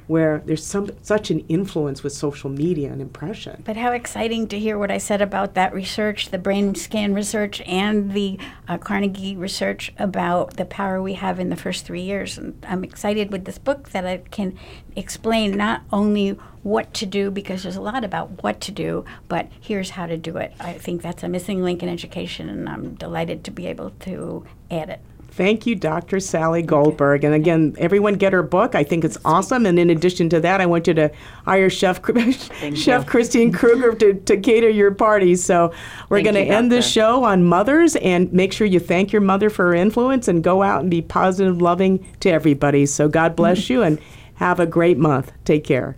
where 0.08 0.42
there's 0.46 0.66
some 0.66 0.90
such 1.02 1.32
an 1.32 1.40
influence 1.48 2.04
with 2.04 2.14
social 2.14 2.50
media 2.50 2.92
and 2.92 3.02
impression. 3.02 3.64
But 3.66 3.78
how 3.78 3.92
exciting 3.92 4.48
to 4.50 4.60
hear 4.60 4.78
what 4.78 4.92
I 4.92 4.98
said 4.98 5.22
about 5.22 5.54
that 5.56 5.74
research, 5.74 6.30
the 6.30 6.38
brain 6.38 6.76
scan 6.76 7.14
research, 7.14 7.62
and 7.62 8.14
the 8.14 8.38
uh, 8.68 8.78
Carnegie 8.78 9.36
research 9.36 9.94
about 9.98 10.58
the 10.58 10.66
power 10.66 11.02
we 11.02 11.14
have 11.14 11.40
in 11.40 11.50
the 11.50 11.56
first 11.56 11.86
three 11.86 12.02
years. 12.02 12.38
And 12.38 12.64
I'm 12.68 12.84
excited 12.84 13.32
with 13.32 13.46
this 13.46 13.58
book 13.58 13.90
that 13.90 14.06
I 14.06 14.18
can 14.18 14.58
explain 14.96 15.58
not 15.58 15.82
only 15.92 16.38
what 16.64 16.94
to 16.96 17.06
do 17.06 17.30
because 17.30 17.62
there's 17.62 17.76
a 17.76 17.82
lot 17.82 18.04
about 18.04 18.42
what 18.42 18.60
to 18.60 18.72
do, 18.72 19.06
but 19.28 19.48
here's 19.62 19.92
how 19.92 20.08
to 20.08 20.18
do 20.18 20.38
it. 20.38 20.54
I 20.60 20.74
think 20.74 21.02
that's 21.02 21.22
a 21.22 21.28
missing 21.28 21.62
link 21.62 21.84
in 21.84 21.90
education, 21.90 22.50
and 22.50 22.68
I'm 22.68 22.96
delighted 22.96 23.44
to 23.44 23.52
be 23.52 23.68
able 23.68 23.92
to 24.02 24.46
add 24.72 24.90
it. 24.90 25.00
Thank 25.36 25.66
you, 25.66 25.76
Dr. 25.76 26.22
Sally 26.22 26.62
Goldberg. 26.62 27.26
And 27.26 27.34
again, 27.34 27.76
everyone 27.78 28.14
get 28.14 28.32
her 28.32 28.42
book. 28.42 28.74
I 28.74 28.86
think 28.86 29.04
it's 29.04 29.18
awesome. 29.26 29.66
And 29.66 29.78
in 29.78 29.90
addition 29.90 30.30
to 30.30 30.40
that, 30.40 30.62
I 30.62 30.66
want 30.66 30.88
you 30.88 30.94
to 30.94 31.12
hire 31.44 31.70
Chef 31.70 32.00
Chef 32.74 33.06
Christine 33.06 33.52
Krueger 33.52 33.94
to, 33.96 34.14
to 34.14 34.38
cater 34.38 34.70
your 34.70 34.92
party. 34.92 35.36
So 35.36 35.74
we're 36.08 36.22
going 36.22 36.36
to 36.36 36.42
end 36.42 36.72
this 36.72 36.90
show 36.90 37.26
on 37.26 37.44
mothers 37.44 37.98
and 37.98 38.32
make 38.32 38.54
sure 38.54 38.66
you 38.66 38.80
thank 38.80 39.12
your 39.12 39.22
mother 39.22 39.50
for 39.50 39.66
her 39.66 39.74
influence 39.74 40.30
and 40.30 40.42
go 40.42 40.64
out 40.64 40.80
and 40.80 40.90
be 40.90 41.02
positive, 41.02 41.62
loving 41.62 42.08
to 42.22 42.30
everybody. 42.30 42.86
So 42.86 43.10
God 43.10 43.36
bless 43.36 43.70
you 43.70 43.84
and 43.84 44.00
have 44.36 44.62
a 44.62 44.66
great 44.66 44.98
month. 44.98 45.34
Take 45.44 45.66
care. 45.66 45.98